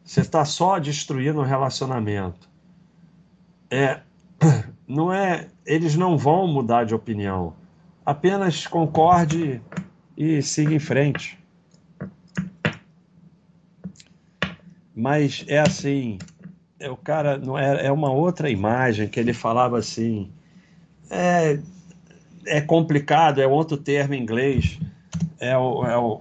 Você 0.03 0.23
está 0.23 0.47
só 0.47 0.79
destruindo 0.79 1.41
o 1.41 1.45
relacionamento. 1.45 2.49
É, 3.71 4.01
não 4.89 5.13
é, 5.13 5.49
eles 5.67 5.95
não 5.95 6.17
vão 6.17 6.47
mudar 6.47 6.85
de 6.85 6.95
opinião. 6.95 7.55
Apenas 8.05 8.67
concorde 8.67 9.61
e 10.17 10.41
siga 10.41 10.75
em 10.75 10.79
frente. 10.79 11.44
Mas 14.95 15.45
é 15.49 15.59
assim, 15.59 16.19
é, 16.79 16.91
o 16.91 16.97
cara 16.97 17.37
não 17.37 17.59
é, 17.59 17.87
é 17.87 17.93
uma 17.93 18.13
outra 18.13 18.51
imagem 18.51 19.09
que 19.09 19.19
ele 19.19 19.33
falava 19.33 19.79
assim. 19.79 20.31
É, 21.11 21.59
é 22.47 22.61
complicado, 22.61 23.41
é 23.41 23.47
outro 23.47 23.77
termo 23.77 24.15
em 24.15 24.23
inglês. 24.23 24.79
É 25.41 25.57
o, 25.57 25.85
é, 25.85 25.97
o, 25.97 26.21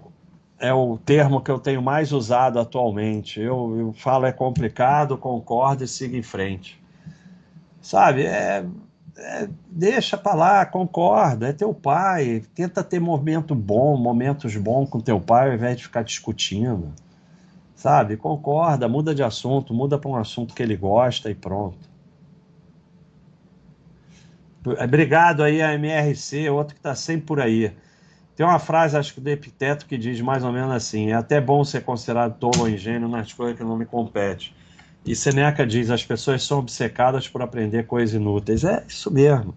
é 0.59 0.73
o 0.73 0.97
termo 0.97 1.41
que 1.41 1.51
eu 1.51 1.59
tenho 1.59 1.81
mais 1.81 2.11
usado 2.11 2.59
atualmente. 2.59 3.39
Eu, 3.39 3.77
eu 3.77 3.93
falo 3.93 4.25
é 4.25 4.31
complicado, 4.31 5.17
concordo 5.17 5.83
e 5.83 5.87
siga 5.87 6.17
em 6.17 6.23
frente. 6.23 6.81
Sabe? 7.81 8.25
É, 8.25 8.65
é, 9.17 9.49
deixa 9.67 10.17
para 10.17 10.33
lá, 10.33 10.65
concorda, 10.65 11.49
é 11.49 11.53
teu 11.53 11.73
pai. 11.73 12.43
Tenta 12.55 12.83
ter 12.83 12.99
momento 12.99 13.53
bom, 13.53 13.95
momentos 13.97 14.55
bons 14.55 14.89
com 14.89 14.99
teu 14.99 15.19
pai 15.19 15.49
ao 15.49 15.55
invés 15.55 15.77
de 15.77 15.83
ficar 15.83 16.03
discutindo 16.03 16.91
sabe? 17.83 18.15
Concorda, 18.15 18.87
muda 18.87 19.13
de 19.13 19.21
assunto, 19.21 19.73
muda 19.73 19.97
para 19.97 20.09
um 20.09 20.15
assunto 20.15 20.53
que 20.53 20.63
ele 20.63 20.77
gosta 20.77 21.29
e 21.29 21.35
pronto. 21.35 21.77
Obrigado 24.81 25.43
aí 25.43 25.61
a 25.61 25.73
MRC, 25.73 26.49
outro 26.49 26.75
que 26.75 26.79
está 26.79 26.95
sempre 26.95 27.25
por 27.25 27.41
aí. 27.41 27.73
Tem 28.37 28.45
uma 28.45 28.57
frase, 28.57 28.95
acho 28.95 29.13
que 29.13 29.19
do 29.19 29.29
Epiteto, 29.29 29.85
que 29.85 29.97
diz 29.97 30.21
mais 30.21 30.45
ou 30.45 30.53
menos 30.53 30.71
assim: 30.71 31.09
é 31.09 31.13
até 31.13 31.41
bom 31.41 31.61
ser 31.65 31.81
considerado 31.81 32.39
tolo 32.39 32.61
ou 32.61 32.69
ingênuo 32.69 33.09
nas 33.09 33.33
coisas 33.33 33.57
que 33.57 33.65
não 33.65 33.75
me 33.75 33.85
competem. 33.85 34.53
E 35.05 35.13
Seneca 35.13 35.67
diz: 35.67 35.89
as 35.89 36.05
pessoas 36.05 36.41
são 36.41 36.59
obcecadas 36.59 37.27
por 37.27 37.41
aprender 37.41 37.85
coisas 37.85 38.15
inúteis. 38.15 38.63
É 38.63 38.81
isso 38.87 39.11
mesmo. 39.11 39.53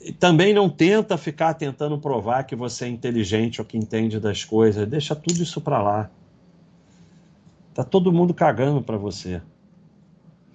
E 0.00 0.10
também 0.10 0.52
não 0.52 0.68
tenta 0.68 1.16
ficar 1.16 1.54
tentando 1.54 1.96
provar 1.96 2.42
que 2.42 2.56
você 2.56 2.86
é 2.86 2.88
inteligente 2.88 3.60
ou 3.60 3.64
que 3.64 3.78
entende 3.78 4.18
das 4.18 4.44
coisas. 4.44 4.84
Deixa 4.88 5.14
tudo 5.14 5.40
isso 5.40 5.60
para 5.60 5.80
lá. 5.80 6.10
Tá 7.74 7.82
todo 7.82 8.12
mundo 8.12 8.34
cagando 8.34 8.82
para 8.82 8.96
você. 8.96 9.40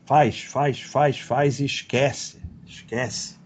Faz, 0.05 0.43
faz, 0.43 0.81
faz, 0.81 1.19
faz 1.19 1.59
e 1.59 1.65
esquece. 1.65 2.39
Esquece. 2.65 3.37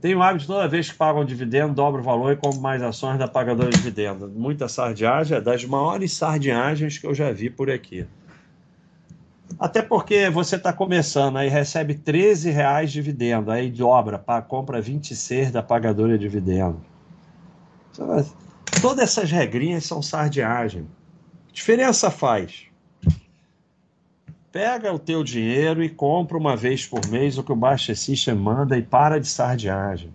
Tenho 0.00 0.18
o 0.18 0.22
hábito 0.22 0.46
toda 0.46 0.68
vez 0.68 0.90
que 0.90 0.96
pagam 0.96 1.24
dividendo, 1.24 1.74
dobro 1.74 2.00
o 2.00 2.04
valor 2.04 2.32
e 2.32 2.36
compro 2.36 2.60
mais 2.60 2.82
ações 2.82 3.18
da 3.18 3.28
pagadora 3.28 3.70
de 3.70 3.76
dividendo. 3.76 4.28
Muita 4.28 4.68
sardiagem, 4.68 5.36
é 5.36 5.40
das 5.40 5.64
maiores 5.64 6.12
sardiagens 6.12 6.98
que 6.98 7.06
eu 7.06 7.14
já 7.14 7.30
vi 7.32 7.50
por 7.50 7.70
aqui. 7.70 8.06
Até 9.58 9.80
porque 9.82 10.28
você 10.28 10.56
está 10.56 10.72
começando, 10.72 11.36
aí 11.36 11.48
recebe 11.48 11.94
13 11.94 12.50
reais 12.50 12.90
de 12.90 13.00
dividendo, 13.00 13.50
aí 13.50 13.70
dobra, 13.70 14.18
compra 14.46 14.80
26 14.80 15.50
da 15.50 15.62
pagadora 15.62 16.18
de 16.18 16.24
dividendo. 16.24 16.80
Todas 18.82 19.04
essas 19.04 19.30
regrinhas 19.30 19.84
são 19.84 20.02
sardiagem 20.02 20.86
diferença 21.56 22.10
faz? 22.10 22.66
Pega 24.52 24.92
o 24.92 24.98
teu 24.98 25.24
dinheiro 25.24 25.82
e 25.82 25.88
compra 25.88 26.36
uma 26.36 26.54
vez 26.54 26.86
por 26.86 27.08
mês 27.08 27.38
o 27.38 27.42
que 27.42 27.50
o 27.50 27.56
Baixa 27.56 27.94
System 27.94 28.34
manda 28.34 28.76
e 28.76 28.82
para 28.82 29.18
de 29.18 29.26
sardiagem. 29.26 30.12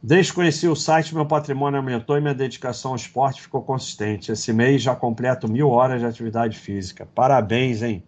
Desde 0.00 0.30
que 0.30 0.36
conheci 0.36 0.68
o 0.68 0.76
site, 0.76 1.12
meu 1.12 1.26
patrimônio 1.26 1.80
aumentou 1.80 2.16
e 2.16 2.20
minha 2.20 2.32
dedicação 2.32 2.92
ao 2.92 2.96
esporte 2.96 3.42
ficou 3.42 3.62
consistente. 3.62 4.30
Esse 4.30 4.52
mês 4.52 4.80
já 4.80 4.94
completo 4.94 5.48
mil 5.48 5.70
horas 5.70 6.00
de 6.00 6.06
atividade 6.06 6.56
física. 6.56 7.06
Parabéns, 7.16 7.82
hein? 7.82 8.02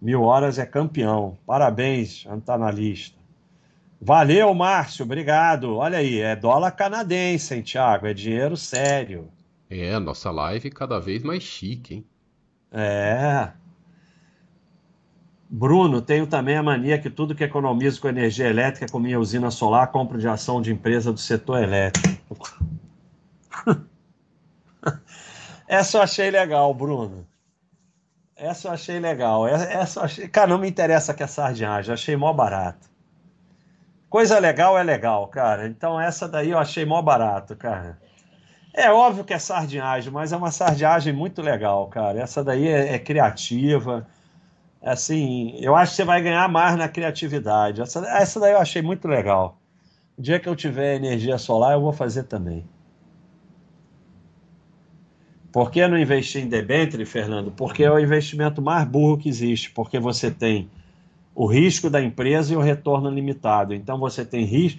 Mil 0.00 0.22
horas 0.22 0.58
é 0.58 0.64
campeão. 0.64 1.36
Parabéns, 1.46 2.26
está 2.38 2.56
na 2.56 2.70
lista. 2.70 3.18
Valeu, 4.00 4.54
Márcio, 4.54 5.04
obrigado. 5.04 5.76
Olha 5.76 5.98
aí, 5.98 6.18
é 6.18 6.34
dólar 6.34 6.70
canadense, 6.70 7.54
hein, 7.54 7.62
Thiago? 7.62 8.06
É 8.06 8.14
dinheiro 8.14 8.56
sério. 8.56 9.28
É, 9.70 9.98
nossa 9.98 10.30
live 10.30 10.70
cada 10.70 10.98
vez 10.98 11.22
mais 11.22 11.42
chique, 11.42 11.94
hein? 11.94 12.06
É. 12.72 13.50
Bruno, 15.50 16.02
tenho 16.02 16.26
também 16.26 16.56
a 16.56 16.62
mania 16.62 16.98
que 16.98 17.08
tudo 17.08 17.34
que 17.34 17.42
economizo 17.42 18.00
com 18.00 18.08
energia 18.08 18.48
elétrica 18.48 18.90
com 18.90 18.98
minha 18.98 19.18
usina 19.18 19.50
solar, 19.50 19.90
compro 19.90 20.18
de 20.18 20.28
ação 20.28 20.60
de 20.60 20.72
empresa 20.72 21.12
do 21.12 21.18
setor 21.18 21.62
elétrico. 21.62 22.36
Essa 25.66 25.98
eu 25.98 26.02
achei 26.02 26.30
legal, 26.30 26.72
Bruno. 26.74 27.26
Essa 28.36 28.68
eu 28.68 28.72
achei 28.72 28.98
legal. 29.00 29.46
Essa 29.48 30.00
eu 30.00 30.04
achei... 30.04 30.28
Cara, 30.28 30.48
não 30.48 30.58
me 30.58 30.68
interessa 30.68 31.14
que 31.14 31.22
é 31.22 31.26
sardinhagem, 31.26 31.92
achei 31.92 32.16
mó 32.16 32.32
barato. 32.32 32.88
Coisa 34.08 34.38
legal 34.38 34.78
é 34.78 34.82
legal, 34.82 35.28
cara. 35.28 35.66
Então 35.66 36.00
essa 36.00 36.28
daí 36.28 36.50
eu 36.50 36.58
achei 36.58 36.84
mó 36.84 37.00
barato, 37.02 37.56
cara. 37.56 37.98
É 38.78 38.92
óbvio 38.92 39.24
que 39.24 39.34
é 39.34 39.40
sardinhagem, 39.40 40.12
mas 40.12 40.30
é 40.32 40.36
uma 40.36 40.52
sardinhagem 40.52 41.12
muito 41.12 41.42
legal, 41.42 41.88
cara. 41.88 42.20
Essa 42.20 42.44
daí 42.44 42.68
é, 42.68 42.94
é 42.94 42.98
criativa. 43.00 44.06
Assim, 44.80 45.56
eu 45.58 45.74
acho 45.74 45.90
que 45.90 45.96
você 45.96 46.04
vai 46.04 46.22
ganhar 46.22 46.48
mais 46.48 46.76
na 46.76 46.88
criatividade. 46.88 47.82
Essa, 47.82 48.06
essa 48.06 48.38
daí 48.38 48.52
eu 48.52 48.60
achei 48.60 48.80
muito 48.80 49.08
legal. 49.08 49.58
O 50.16 50.22
dia 50.22 50.38
que 50.38 50.48
eu 50.48 50.54
tiver 50.54 50.94
energia 50.94 51.38
solar, 51.38 51.72
eu 51.72 51.80
vou 51.80 51.92
fazer 51.92 52.22
também. 52.22 52.64
Por 55.50 55.72
que 55.72 55.84
não 55.88 55.98
investir 55.98 56.44
em 56.44 56.48
debênture, 56.48 57.04
Fernando? 57.04 57.50
Porque 57.50 57.82
é 57.82 57.90
o 57.90 57.98
investimento 57.98 58.62
mais 58.62 58.86
burro 58.86 59.18
que 59.18 59.28
existe, 59.28 59.72
porque 59.72 59.98
você 59.98 60.30
tem 60.30 60.70
o 61.34 61.46
risco 61.46 61.90
da 61.90 62.00
empresa 62.00 62.54
e 62.54 62.56
o 62.56 62.60
retorno 62.60 63.10
limitado. 63.10 63.74
Então 63.74 63.98
você 63.98 64.24
tem 64.24 64.44
ris 64.44 64.78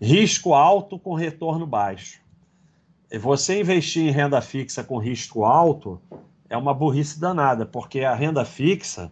risco 0.00 0.54
alto 0.54 0.98
com 0.98 1.12
retorno 1.12 1.66
baixo 1.66 2.24
você 3.14 3.60
investir 3.60 4.02
em 4.02 4.10
renda 4.10 4.40
fixa 4.40 4.82
com 4.82 4.98
risco 4.98 5.44
alto 5.44 6.00
é 6.48 6.56
uma 6.56 6.74
burrice 6.74 7.20
danada, 7.20 7.64
porque 7.64 8.00
a 8.00 8.14
renda 8.14 8.44
fixa 8.44 9.10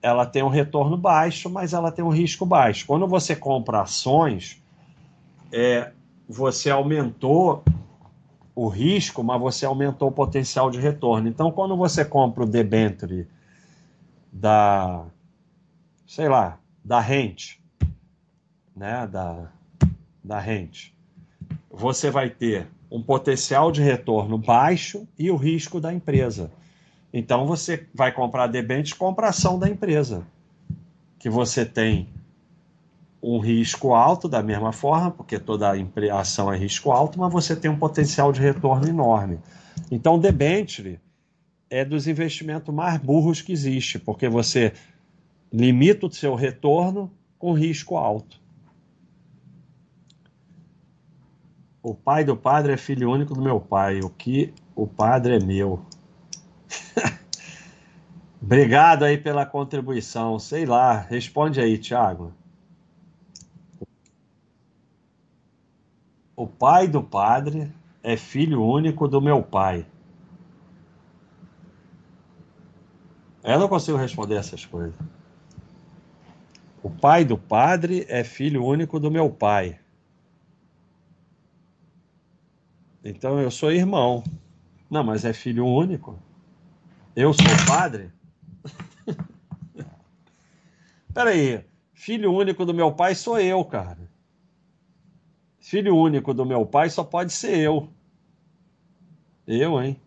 ela 0.00 0.26
tem 0.26 0.42
um 0.42 0.48
retorno 0.48 0.96
baixo, 0.96 1.48
mas 1.48 1.72
ela 1.72 1.90
tem 1.90 2.04
um 2.04 2.10
risco 2.10 2.44
baixo. 2.44 2.86
Quando 2.86 3.06
você 3.08 3.34
compra 3.34 3.82
ações, 3.82 4.62
é, 5.50 5.92
você 6.28 6.70
aumentou 6.70 7.64
o 8.54 8.68
risco, 8.68 9.24
mas 9.24 9.40
você 9.40 9.66
aumentou 9.66 10.08
o 10.08 10.12
potencial 10.12 10.70
de 10.70 10.78
retorno. 10.78 11.26
Então, 11.26 11.50
quando 11.50 11.76
você 11.76 12.04
compra 12.04 12.44
o 12.44 12.46
debenture 12.46 13.26
da, 14.30 15.06
sei 16.06 16.28
lá, 16.28 16.58
da 16.84 17.00
rente, 17.00 17.64
né, 18.76 19.06
da, 19.06 19.50
da 20.22 20.38
rente, 20.38 20.94
você 21.70 22.10
vai 22.10 22.28
ter 22.28 22.68
um 22.94 23.02
potencial 23.02 23.72
de 23.72 23.82
retorno 23.82 24.38
baixo 24.38 25.04
e 25.18 25.28
o 25.28 25.34
risco 25.34 25.80
da 25.80 25.92
empresa. 25.92 26.52
Então 27.12 27.44
você 27.44 27.88
vai 27.92 28.12
comprar 28.12 28.46
debênture, 28.46 28.94
compra 28.96 29.30
ação 29.30 29.58
da 29.58 29.68
empresa, 29.68 30.24
que 31.18 31.28
você 31.28 31.66
tem 31.66 32.06
um 33.20 33.40
risco 33.40 33.94
alto 33.94 34.28
da 34.28 34.44
mesma 34.44 34.70
forma, 34.70 35.10
porque 35.10 35.40
toda 35.40 35.72
ação 36.12 36.52
é 36.52 36.56
risco 36.56 36.92
alto, 36.92 37.18
mas 37.18 37.32
você 37.32 37.56
tem 37.56 37.68
um 37.68 37.76
potencial 37.76 38.30
de 38.32 38.40
retorno 38.40 38.86
enorme. 38.86 39.40
Então, 39.90 40.16
debênture 40.16 41.00
é 41.68 41.84
dos 41.84 42.06
investimentos 42.06 42.72
mais 42.72 43.00
burros 43.00 43.42
que 43.42 43.50
existe, 43.50 43.98
porque 43.98 44.28
você 44.28 44.72
limita 45.52 46.06
o 46.06 46.12
seu 46.12 46.36
retorno 46.36 47.10
com 47.40 47.54
risco 47.54 47.96
alto. 47.96 48.40
O 51.84 51.94
pai 51.94 52.24
do 52.24 52.34
padre 52.34 52.72
é 52.72 52.78
filho 52.78 53.10
único 53.10 53.34
do 53.34 53.42
meu 53.42 53.60
pai. 53.60 54.00
O 54.00 54.08
que 54.08 54.54
o 54.74 54.86
padre 54.86 55.36
é 55.36 55.38
meu. 55.38 55.84
Obrigado 58.40 59.02
aí 59.02 59.18
pela 59.18 59.44
contribuição. 59.44 60.38
Sei 60.38 60.64
lá, 60.64 60.96
responde 60.98 61.60
aí, 61.60 61.76
Thiago. 61.76 62.32
O 66.34 66.46
pai 66.46 66.88
do 66.88 67.02
padre 67.02 67.70
é 68.02 68.16
filho 68.16 68.64
único 68.64 69.06
do 69.06 69.20
meu 69.20 69.42
pai. 69.42 69.84
Eu 73.42 73.58
não 73.58 73.68
consigo 73.68 73.98
responder 73.98 74.36
essas 74.36 74.64
coisas. 74.64 74.94
O 76.82 76.88
pai 76.88 77.26
do 77.26 77.36
padre 77.36 78.06
é 78.08 78.24
filho 78.24 78.64
único 78.64 78.98
do 78.98 79.10
meu 79.10 79.28
pai. 79.28 79.83
Então 83.04 83.38
eu 83.38 83.50
sou 83.50 83.70
irmão. 83.70 84.24
Não, 84.90 85.04
mas 85.04 85.24
é 85.24 85.32
filho 85.32 85.66
único. 85.66 86.18
Eu 87.14 87.34
sou 87.34 87.44
padre? 87.66 88.10
Peraí, 91.12 91.64
filho 91.92 92.32
único 92.32 92.64
do 92.64 92.72
meu 92.72 92.90
pai 92.92 93.14
sou 93.14 93.38
eu, 93.38 93.62
cara. 93.64 94.10
Filho 95.60 95.94
único 95.96 96.32
do 96.32 96.46
meu 96.46 96.64
pai 96.64 96.88
só 96.88 97.04
pode 97.04 97.32
ser 97.32 97.58
eu. 97.58 97.88
Eu, 99.46 99.80
hein? 99.82 100.00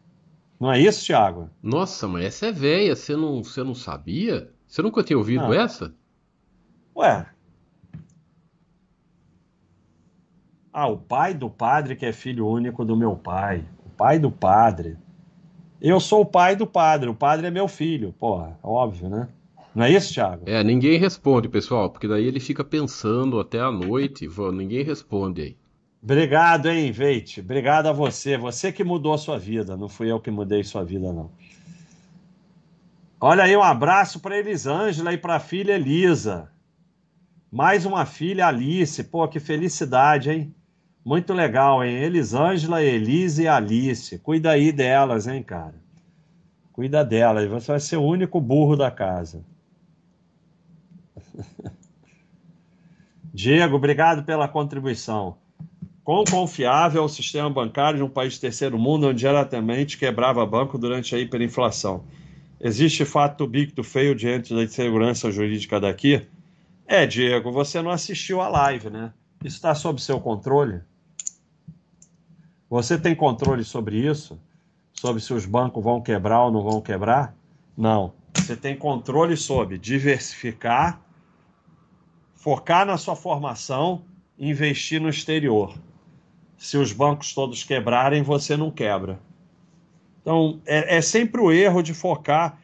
Não 0.60 0.72
é 0.72 0.80
isso, 0.80 1.06
Thiago? 1.06 1.50
Nossa, 1.62 2.08
mas 2.08 2.26
essa 2.26 2.48
é 2.48 2.52
velha, 2.52 2.96
você 2.96 3.16
não, 3.16 3.44
você 3.44 3.64
não 3.64 3.76
sabia? 3.76 4.52
Você 4.68 4.82
nunca 4.82 5.04
tinha 5.04 5.18
ouvido 5.18 5.44
não. 5.44 5.54
essa? 5.54 5.94
Ué. 6.96 7.28
Ah, 10.80 10.86
o 10.86 10.96
pai 10.96 11.34
do 11.34 11.50
padre 11.50 11.96
que 11.96 12.06
é 12.06 12.14
filho 12.14 12.48
único 12.48 12.86
do 12.86 12.96
meu 12.96 13.16
pai. 13.16 13.66
O 13.84 13.90
pai 13.90 14.20
do 14.20 14.30
padre. 14.30 14.96
Eu 15.82 16.00
sou 16.00 16.22
o 16.22 16.26
pai 16.26 16.56
do 16.56 16.68
padre, 16.68 17.10
o 17.10 17.16
padre 17.16 17.48
é 17.48 17.50
meu 17.50 17.68
filho. 17.68 18.14
Porra, 18.14 18.60
óbvio, 18.62 19.10
né? 19.10 19.28
Não 19.74 19.86
é 19.86 19.92
isso, 19.92 20.14
Thiago? 20.14 20.44
É, 20.46 20.64
ninguém 20.64 21.00
responde, 21.00 21.50
pessoal, 21.50 21.90
porque 21.90 22.08
daí 22.08 22.26
ele 22.26 22.40
fica 22.40 22.64
pensando 22.64 23.40
até 23.40 23.60
a 23.60 23.72
noite. 23.72 24.30
Ninguém 24.54 24.84
responde 24.84 25.42
aí. 25.42 25.58
Obrigado, 26.00 26.70
hein, 26.70 26.92
Veite. 26.92 27.40
Obrigado 27.40 27.88
a 27.88 27.92
você. 27.92 28.38
Você 28.38 28.72
que 28.72 28.84
mudou 28.84 29.16
a 29.16 29.18
sua 29.18 29.40
vida. 29.40 29.76
Não 29.76 29.90
fui 29.90 30.12
eu 30.12 30.20
que 30.20 30.30
mudei 30.30 30.64
sua 30.64 30.84
vida, 30.84 31.12
não. 31.12 31.32
Olha 33.20 33.46
aí, 33.46 33.58
um 33.58 33.64
abraço 33.64 34.20
para 34.20 34.38
Elisângela 34.38 35.12
e 35.12 35.18
para 35.18 35.38
a 35.38 35.40
filha 35.40 35.74
Elisa. 35.74 36.52
Mais 37.52 37.84
uma 37.84 38.06
filha, 38.06 38.46
Alice. 38.46 39.04
Pô, 39.06 39.28
que 39.28 39.40
felicidade, 39.40 40.30
hein? 40.30 40.54
Muito 41.08 41.34
legal, 41.34 41.86
hein? 41.86 42.04
Elisângela, 42.04 42.84
Elise 42.84 43.44
e 43.44 43.48
Alice. 43.48 44.20
Cuida 44.20 44.52
aí 44.52 44.74
delas, 44.74 45.26
hein, 45.26 45.42
cara? 45.42 45.76
Cuida 46.74 47.02
delas. 47.02 47.50
Você 47.50 47.72
vai 47.72 47.80
ser 47.80 47.96
o 47.96 48.04
único 48.04 48.42
burro 48.42 48.76
da 48.76 48.92
casa. 48.92 49.42
Diego, 53.34 53.78
obrigado 53.78 54.26
pela 54.26 54.50
contribuição. 54.50 55.38
Quão 56.04 56.26
confiável 56.26 57.04
é 57.04 57.06
o 57.06 57.08
sistema 57.08 57.50
bancário 57.50 58.00
de 58.00 58.04
um 58.04 58.10
país 58.10 58.38
terceiro 58.38 58.78
mundo 58.78 59.08
onde 59.08 59.20
diretamente 59.20 59.98
quebrava 59.98 60.46
banco 60.46 60.78
durante 60.78 61.16
a 61.16 61.20
hiperinflação? 61.20 62.04
Existe 62.60 63.06
fato 63.06 63.48
bicto 63.48 63.82
feio 63.82 64.14
diante 64.14 64.54
da 64.54 64.62
insegurança 64.62 65.32
jurídica 65.32 65.80
daqui? 65.80 66.28
É, 66.86 67.08
Diego, 67.08 67.50
você 67.50 67.82
não 67.82 67.92
assistiu 67.92 68.42
a 68.42 68.50
live, 68.50 68.90
né? 68.90 69.14
Isso 69.42 69.56
está 69.56 69.74
sob 69.74 70.02
seu 70.02 70.20
controle? 70.20 70.82
Você 72.70 72.98
tem 72.98 73.16
controle 73.16 73.64
sobre 73.64 73.98
isso? 73.98 74.40
Sobre 74.94 75.22
se 75.22 75.34
os 75.34 75.46
bancos 75.46 75.84
vão 75.84 76.02
quebrar 76.02 76.46
ou 76.46 76.52
não 76.52 76.64
vão 76.64 76.82
quebrar? 76.82 77.36
Não. 77.78 78.14
Você 78.36 78.56
tem 78.56 78.76
controle 78.76 79.38
sobre 79.38 79.78
diversificar 79.78 81.02
focar 82.48 82.86
na 82.86 82.98
sua 82.98 83.14
formação 83.14 84.04
investir 84.40 85.02
no 85.02 85.10
exterior. 85.10 85.78
Se 86.58 86.78
os 86.78 86.94
bancos 86.94 87.34
todos 87.34 87.64
quebrarem, 87.64 88.24
você 88.24 88.56
não 88.56 88.72
quebra. 88.72 89.20
Então, 90.22 90.62
é, 90.66 90.98
é 90.98 91.02
sempre 91.02 91.42
o 91.42 91.52
erro 91.52 91.82
de 91.82 91.94
focar. 91.94 92.58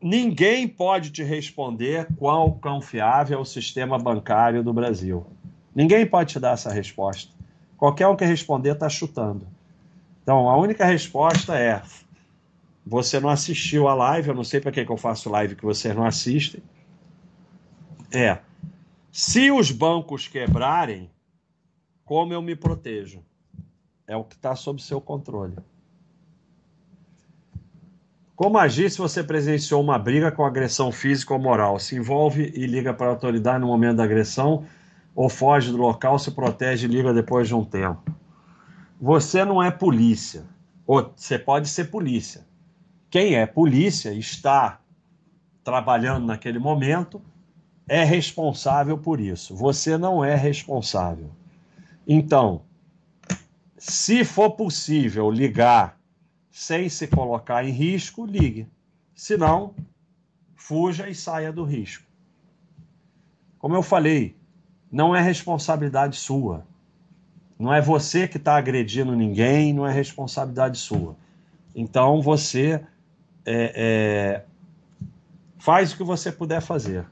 Ninguém 0.00 0.66
pode 0.66 1.10
te 1.10 1.22
responder 1.22 2.06
qual 2.16 2.52
confiável 2.52 3.38
é 3.38 3.40
o 3.42 3.44
sistema 3.44 3.98
bancário 3.98 4.62
do 4.62 4.72
Brasil. 4.72 5.26
Ninguém 5.74 6.06
pode 6.06 6.32
te 6.32 6.40
dar 6.40 6.52
essa 6.52 6.72
resposta. 6.72 7.37
Qualquer 7.78 8.08
um 8.08 8.16
que 8.16 8.24
responder 8.24 8.72
está 8.72 8.88
chutando. 8.88 9.46
Então, 10.22 10.50
a 10.50 10.56
única 10.58 10.84
resposta 10.84 11.56
é: 11.56 11.80
você 12.84 13.20
não 13.20 13.30
assistiu 13.30 13.86
a 13.86 13.94
live, 13.94 14.28
eu 14.28 14.34
não 14.34 14.44
sei 14.44 14.60
para 14.60 14.72
que, 14.72 14.84
que 14.84 14.90
eu 14.90 14.96
faço 14.96 15.30
live 15.30 15.54
que 15.54 15.64
vocês 15.64 15.94
não 15.94 16.04
assistem. 16.04 16.60
É, 18.10 18.38
se 19.12 19.50
os 19.52 19.70
bancos 19.70 20.26
quebrarem, 20.26 21.08
como 22.04 22.32
eu 22.32 22.42
me 22.42 22.56
protejo? 22.56 23.22
É 24.06 24.16
o 24.16 24.24
que 24.24 24.34
está 24.34 24.56
sob 24.56 24.82
seu 24.82 25.00
controle. 25.00 25.56
Como 28.34 28.56
agir 28.56 28.90
se 28.90 28.98
você 28.98 29.22
presenciou 29.22 29.82
uma 29.82 29.98
briga 29.98 30.32
com 30.32 30.44
agressão 30.44 30.90
física 30.90 31.34
ou 31.34 31.40
moral? 31.40 31.78
Se 31.78 31.96
envolve 31.96 32.52
e 32.54 32.66
liga 32.66 32.94
para 32.94 33.08
a 33.08 33.10
autoridade 33.10 33.60
no 33.60 33.66
momento 33.66 33.98
da 33.98 34.04
agressão 34.04 34.64
ou 35.18 35.28
foge 35.28 35.72
do 35.72 35.78
local, 35.78 36.16
se 36.16 36.30
protege 36.30 36.86
e 36.86 36.88
liga 36.88 37.12
depois 37.12 37.48
de 37.48 37.52
um 37.52 37.64
tempo? 37.64 38.14
Você 39.00 39.44
não 39.44 39.60
é 39.60 39.68
polícia. 39.68 40.44
Ou 40.86 41.12
você 41.16 41.36
pode 41.36 41.68
ser 41.68 41.90
polícia. 41.90 42.46
Quem 43.10 43.34
é 43.34 43.44
polícia 43.44 44.12
está 44.12 44.80
trabalhando 45.64 46.24
naquele 46.24 46.60
momento 46.60 47.20
é 47.88 48.04
responsável 48.04 48.96
por 48.96 49.18
isso. 49.18 49.56
Você 49.56 49.98
não 49.98 50.24
é 50.24 50.36
responsável. 50.36 51.32
Então, 52.06 52.62
se 53.76 54.24
for 54.24 54.52
possível 54.52 55.32
ligar 55.32 55.98
sem 56.48 56.88
se 56.88 57.08
colocar 57.08 57.64
em 57.64 57.72
risco, 57.72 58.24
ligue. 58.24 58.68
Se 59.16 59.36
não, 59.36 59.74
fuja 60.54 61.08
e 61.08 61.14
saia 61.14 61.52
do 61.52 61.64
risco. 61.64 62.06
Como 63.58 63.74
eu 63.74 63.82
falei, 63.82 64.37
não 64.90 65.14
é 65.14 65.20
responsabilidade 65.20 66.16
sua. 66.16 66.64
Não 67.58 67.72
é 67.74 67.80
você 67.80 68.28
que 68.28 68.36
está 68.36 68.56
agredindo 68.56 69.14
ninguém, 69.16 69.72
não 69.72 69.86
é 69.86 69.92
responsabilidade 69.92 70.78
sua. 70.78 71.16
Então 71.74 72.22
você 72.22 72.80
é, 73.44 73.72
é, 73.74 74.44
faz 75.58 75.92
o 75.92 75.96
que 75.96 76.04
você 76.04 76.30
puder 76.30 76.60
fazer. 76.60 77.06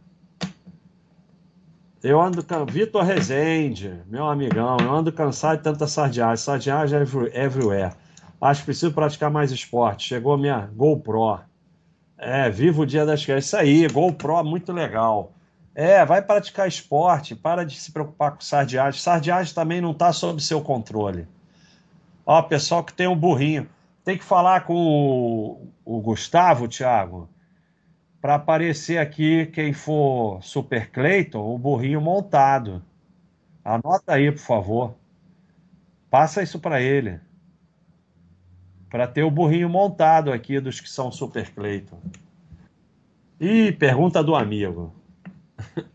Eu 2.02 2.20
ando. 2.20 2.44
Vitor 2.70 3.02
Rezende, 3.02 4.00
meu 4.06 4.26
amigão, 4.26 4.76
eu 4.80 4.92
ando 4.92 5.10
cansado 5.10 5.58
de 5.58 5.64
tanta 5.64 5.88
sardinhagem. 5.88 6.36
Sardinhagem 6.36 6.98
everywhere. 7.32 7.94
Acho 8.40 8.60
que 8.60 8.66
preciso 8.66 8.92
praticar 8.92 9.30
mais 9.30 9.50
esporte. 9.50 10.08
Chegou 10.08 10.34
a 10.34 10.38
minha 10.38 10.70
GoPro. 10.76 11.40
É, 12.16 12.48
viva 12.48 12.82
o 12.82 12.86
dia 12.86 13.04
das 13.04 13.24
crianças. 13.24 13.46
Isso 13.46 13.56
aí, 13.56 13.88
GoPro, 13.88 14.44
muito 14.44 14.72
legal. 14.72 15.32
É, 15.78 16.02
vai 16.06 16.22
praticar 16.22 16.66
esporte, 16.66 17.36
para 17.36 17.62
de 17.62 17.78
se 17.78 17.92
preocupar 17.92 18.32
com 18.32 18.40
sardiagem. 18.40 18.98
Sardiagem 18.98 19.52
também 19.52 19.78
não 19.78 19.90
está 19.90 20.10
sob 20.10 20.40
seu 20.40 20.62
controle. 20.62 21.28
Ó, 22.24 22.40
pessoal 22.40 22.82
que 22.82 22.94
tem 22.94 23.06
um 23.06 23.14
burrinho. 23.14 23.68
Tem 24.02 24.16
que 24.16 24.24
falar 24.24 24.64
com 24.64 24.74
o, 24.74 25.68
o 25.84 26.00
Gustavo, 26.00 26.66
Thiago, 26.66 27.28
para 28.22 28.36
aparecer 28.36 28.96
aqui 28.96 29.44
quem 29.44 29.74
for 29.74 30.42
Super 30.42 30.90
Clayton, 30.90 31.54
o 31.54 31.58
burrinho 31.58 32.00
montado. 32.00 32.82
Anota 33.62 34.14
aí, 34.14 34.32
por 34.32 34.40
favor. 34.40 34.94
Passa 36.08 36.42
isso 36.42 36.58
para 36.58 36.80
ele. 36.80 37.20
Para 38.88 39.06
ter 39.06 39.24
o 39.24 39.30
burrinho 39.30 39.68
montado 39.68 40.32
aqui 40.32 40.58
dos 40.58 40.80
que 40.80 40.88
são 40.88 41.12
Super 41.12 41.50
Clayton. 41.50 41.98
E 43.38 43.72
pergunta 43.72 44.24
do 44.24 44.34
amigo. 44.34 44.94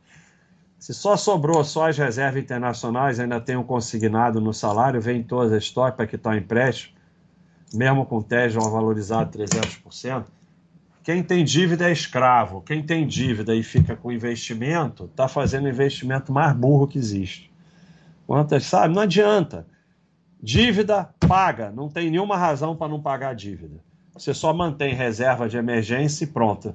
Se 0.80 0.96
só 0.96 1.16
sobrou 1.16 1.64
só 1.64 1.90
as 1.90 1.98
reservas 1.98 2.42
internacionais, 2.42 3.20
ainda 3.20 3.40
tem 3.40 3.56
um 3.56 3.64
consignado 3.64 4.42
no 4.42 4.52
salário, 4.52 5.00
vem 5.00 5.22
todas 5.22 5.54
as 5.54 5.64
estoques 5.64 5.96
para 5.96 6.08
quitar 6.08 6.34
o 6.34 6.38
empréstimo, 6.38 6.96
mesmo 7.72 8.04
com 8.04 8.18
o 8.18 8.24
TED 8.24 8.56
valorizado 8.56 9.38
300%. 9.38 10.26
Quem 11.04 11.24
tem 11.24 11.44
dívida 11.44 11.90
é 11.90 11.92
escravo. 11.92 12.62
Quem 12.62 12.84
tem 12.84 13.08
dívida 13.08 13.56
e 13.56 13.64
fica 13.64 13.96
com 13.96 14.12
investimento, 14.12 15.06
está 15.06 15.28
fazendo 15.28 15.66
o 15.66 15.70
investimento 15.70 16.32
mais 16.32 16.56
burro 16.56 16.88
que 16.88 16.98
existe. 16.98 17.52
Quantas, 18.28 18.66
sabe? 18.66 18.94
Não 18.94 19.02
adianta. 19.02 19.66
Dívida 20.42 21.10
paga. 21.20 21.72
Não 21.72 21.90
tem 21.90 22.10
nenhuma 22.10 22.38
razão 22.38 22.76
para 22.76 22.88
não 22.88 23.02
pagar 23.02 23.30
a 23.30 23.34
dívida. 23.34 23.84
Você 24.14 24.34
só 24.34 24.54
mantém 24.54 24.94
reserva 24.94 25.50
de 25.50 25.58
emergência 25.58 26.24
e 26.24 26.28
pronto. 26.28 26.74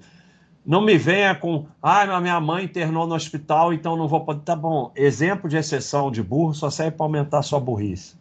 Não 0.67 0.81
me 0.81 0.99
venha 0.99 1.33
com, 1.33 1.67
ah, 1.81 2.21
minha 2.21 2.41
mãe 2.41 2.65
internou 2.65 3.07
no 3.07 3.15
hospital, 3.15 3.73
então 3.73 3.97
não 3.97 4.09
vou 4.09 4.25
poder. 4.25 4.41
Tá 4.41 4.57
bom, 4.57 4.91
exemplo 4.97 5.49
de 5.49 5.57
exceção 5.57 6.11
de 6.11 6.21
burro 6.23 6.53
só 6.53 6.69
serve 6.71 6.97
para 6.97 7.07
aumentar 7.07 7.43
sua 7.43 7.61
burrice. 7.61 8.17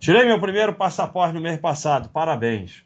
Tirei 0.00 0.26
meu 0.26 0.40
primeiro 0.40 0.74
passaporte 0.74 1.32
no 1.32 1.40
mês 1.40 1.58
passado, 1.60 2.08
parabéns. 2.08 2.82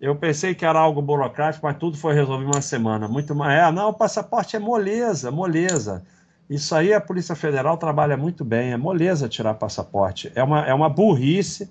Eu 0.00 0.16
pensei 0.16 0.54
que 0.54 0.64
era 0.64 0.80
algo 0.80 1.02
burocrático, 1.02 1.66
mas 1.66 1.76
tudo 1.76 1.96
foi 1.96 2.14
resolvido 2.14 2.50
em 2.50 2.54
uma 2.54 2.62
semana. 2.62 3.06
Muito 3.06 3.34
mais. 3.34 3.60
É, 3.60 3.70
não, 3.70 3.90
o 3.90 3.94
passaporte 3.94 4.56
é 4.56 4.58
moleza, 4.58 5.30
moleza. 5.30 6.02
Isso 6.48 6.74
aí 6.74 6.92
a 6.92 7.00
Polícia 7.00 7.36
Federal 7.36 7.76
trabalha 7.76 8.16
muito 8.16 8.44
bem, 8.44 8.72
é 8.72 8.76
moleza 8.76 9.28
tirar 9.28 9.54
passaporte. 9.54 10.32
É 10.34 10.42
uma, 10.42 10.66
é 10.66 10.74
uma 10.74 10.88
burrice 10.88 11.70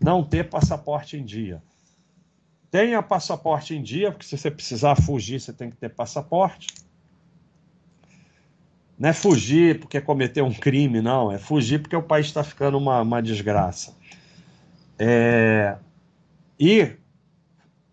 não 0.00 0.24
ter 0.24 0.48
passaporte 0.48 1.16
em 1.16 1.24
dia. 1.24 1.62
Tenha 2.70 3.02
passaporte 3.02 3.74
em 3.74 3.82
dia, 3.82 4.10
porque 4.10 4.26
se 4.26 4.36
você 4.36 4.50
precisar 4.50 4.94
fugir, 4.96 5.40
você 5.40 5.52
tem 5.52 5.70
que 5.70 5.76
ter 5.76 5.88
passaporte. 5.88 6.68
Não 8.98 9.08
é 9.08 9.12
fugir 9.12 9.78
porque 9.78 10.00
cometeu 10.00 10.44
um 10.44 10.52
crime, 10.52 11.00
não. 11.00 11.32
É 11.32 11.38
fugir 11.38 11.80
porque 11.80 11.96
o 11.96 12.02
país 12.02 12.26
está 12.26 12.42
ficando 12.42 12.76
uma, 12.76 13.00
uma 13.00 13.22
desgraça. 13.22 13.96
É... 14.98 15.76
E 16.58 16.92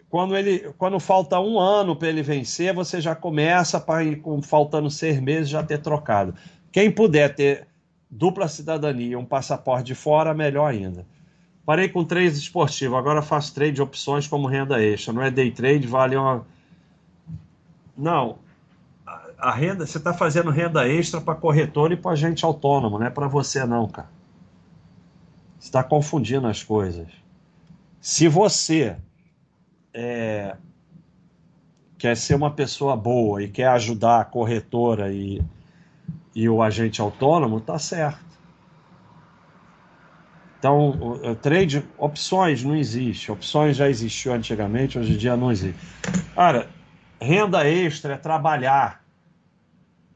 quando, 0.10 0.36
ele, 0.36 0.74
quando 0.78 1.00
falta 1.00 1.40
um 1.40 1.60
ano 1.60 1.96
para 1.96 2.08
ele 2.10 2.24
vencer, 2.24 2.74
você 2.74 3.00
já 3.00 3.16
começa 3.16 3.80
para 3.80 4.16
com, 4.18 4.42
faltando 4.42 4.90
seis 4.90 5.20
meses 5.22 5.48
já 5.48 5.62
ter 5.64 5.78
trocado. 5.78 6.34
Quem 6.72 6.90
puder 6.92 7.36
ter 7.36 7.68
dupla 8.10 8.48
cidadania 8.48 9.12
e 9.12 9.16
um 9.16 9.26
passaporte 9.26 9.88
de 9.88 9.96
fora, 9.96 10.34
melhor 10.34 10.72
ainda. 10.72 11.06
Parei 11.66 11.90
com 11.90 12.04
trade 12.04 12.38
esportivo, 12.38 12.96
agora 12.96 13.24
faço 13.24 13.54
trade 13.54 13.74
de 13.74 13.82
opções 13.82 14.28
como 14.28 14.48
renda 14.48 14.82
extra. 14.84 15.12
Não 15.12 15.24
é 15.24 15.32
day 15.32 15.50
trade, 15.50 15.88
vale 15.88 16.16
uma. 16.16 16.46
Não. 17.98 18.38
A, 19.38 19.52
renda, 19.52 19.86
você 19.86 19.98
está 19.98 20.14
fazendo 20.14 20.52
renda 20.52 20.88
extra 20.88 21.20
para 21.20 21.34
corretor 21.34 21.92
e 21.92 21.98
para 21.98 22.12
agente 22.12 22.46
autônomo, 22.46 23.00
não 23.00 23.08
é 23.08 23.10
para 23.10 23.28
você, 23.28 23.66
não, 23.66 23.88
cara. 23.88 24.10
Você 25.58 25.68
está 25.68 25.84
confundindo 25.84 26.48
as 26.48 26.62
coisas. 26.62 27.08
Se 28.00 28.28
você 28.28 28.96
é, 29.94 30.56
quer 31.98 32.16
ser 32.16 32.36
uma 32.36 32.52
pessoa 32.52 32.96
boa 32.96 33.42
e 33.42 33.50
quer 33.50 33.68
ajudar 33.70 34.22
a 34.22 34.26
corretora 34.26 35.12
e, 35.12 35.42
e 36.36 36.48
o 36.48 36.62
agente 36.62 37.02
autônomo, 37.02 37.60
tá 37.60 37.80
certo. 37.80 38.25
Então, 40.66 41.36
trade, 41.44 41.86
opções 41.96 42.64
não 42.64 42.76
existe. 42.76 43.32
Opções 43.32 43.78
já 43.78 43.88
existiu 43.88 44.34
antigamente, 44.34 44.98
hoje 44.98 45.14
em 45.14 45.18
dia 45.18 45.38
não 45.38 45.52
existe. 45.52 45.80
Cara, 46.34 46.68
renda 47.22 47.70
extra 47.70 48.16
é 48.16 48.18
trabalhar. 48.18 49.04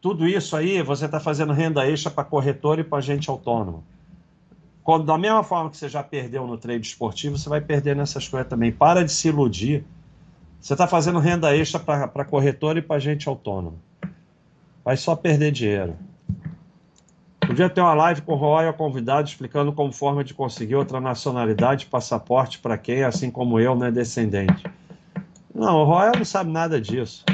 Tudo 0.02 0.28
isso 0.28 0.58
aí, 0.58 0.82
você 0.82 1.06
está 1.06 1.20
fazendo 1.20 1.54
renda 1.54 1.88
extra 1.88 2.10
para 2.10 2.24
corretor 2.24 2.80
e 2.80 2.84
para 2.84 2.98
agente 2.98 3.30
autônomo. 3.30 3.84
Quando, 4.84 5.06
da 5.06 5.20
mesma 5.20 5.44
forma 5.44 5.70
que 5.70 5.78
você 5.78 5.88
já 5.88 6.02
perdeu 6.02 6.48
no 6.48 6.58
trade 6.58 6.88
esportivo, 6.88 7.38
você 7.38 7.48
vai 7.48 7.62
perder 7.62 7.96
nessas 7.96 8.28
coisas 8.28 8.50
também. 8.50 8.72
Para 8.72 9.06
de 9.06 9.12
se 9.12 9.28
iludir. 9.28 9.84
Você 10.60 10.74
está 10.74 10.88
fazendo 10.88 11.20
renda 11.20 11.56
extra 11.56 11.80
para 11.80 12.26
corretor 12.26 12.76
e 12.76 12.82
para 12.82 12.96
agente 12.96 13.30
autônomo. 13.30 13.78
Vai 14.84 14.98
só 14.98 15.16
perder 15.16 15.52
dinheiro. 15.52 15.96
Podia 17.50 17.68
ter 17.68 17.82
uma 17.82 17.96
live 17.96 18.22
com 18.22 18.34
o 18.34 18.36
Royal 18.36 18.72
convidado 18.76 19.28
explicando 19.28 19.74
como 19.74 19.92
forma 19.92 20.24
de 20.24 20.36
conseguir 20.36 20.76
outra 20.76 21.02
nacionalidade, 21.02 21.88
passaporte 21.88 22.60
para 22.60 22.78
quem, 22.78 23.04
assim 23.04 23.32
como 23.32 23.60
eu, 23.60 23.74
não 23.74 23.88
é 23.88 23.92
descendente. 23.92 24.64
Não, 25.52 25.78
o 25.78 25.84
Royal 25.84 26.12
não 26.16 26.24
sabe 26.24 26.52
nada 26.52 26.80
disso. 26.80 27.26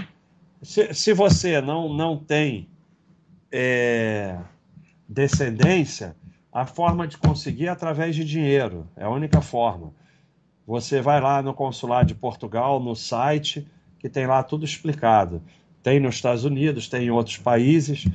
Se, 0.62 0.94
se 0.94 1.12
você 1.12 1.60
não, 1.60 1.94
não 1.94 2.16
tem 2.16 2.70
é, 3.52 4.40
descendência, 5.06 6.16
a 6.50 6.66
forma 6.66 7.06
de 7.06 7.18
conseguir 7.18 7.66
é 7.66 7.72
através 7.72 8.16
de 8.16 8.24
dinheiro. 8.24 8.88
É 8.96 9.04
a 9.04 9.10
única 9.10 9.42
forma. 9.42 9.92
Você 10.66 11.02
vai 11.02 11.20
lá 11.20 11.42
no 11.42 11.54
consulado 11.54 12.08
de 12.08 12.16
Portugal, 12.16 12.80
no 12.80 12.96
site, 12.96 13.68
que 14.00 14.08
tem 14.08 14.26
lá 14.26 14.42
tudo 14.44 14.64
explicado. 14.64 15.42
Tem 15.84 16.00
nos 16.00 16.16
Estados 16.16 16.46
Unidos, 16.46 16.88
tem 16.88 17.08
em 17.08 17.12
outros 17.12 17.36
países 17.36 18.08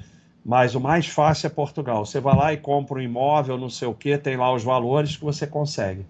mas 0.45 0.75
o 0.75 0.81
mais 0.81 1.07
fácil 1.07 1.47
é 1.47 1.51
Portugal. 1.51 2.05
Você 2.05 2.21
vai 2.21 2.37
lá 2.37 2.53
e 2.53 2.57
compra 2.57 2.99
um 2.99 3.03
imóvel, 3.03 3.59
não 3.59 3.69
sei 3.69 3.89
o 3.89 3.95
que, 3.95 4.17
tem 4.17 4.37
lá 4.37 4.53
os 4.53 4.65
valores 4.65 5.17
que 5.17 5.25
você 5.25 5.47
consegue. 5.47 6.07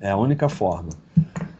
É 0.00 0.10
a 0.10 0.16
única 0.16 0.48
forma. 0.48 0.90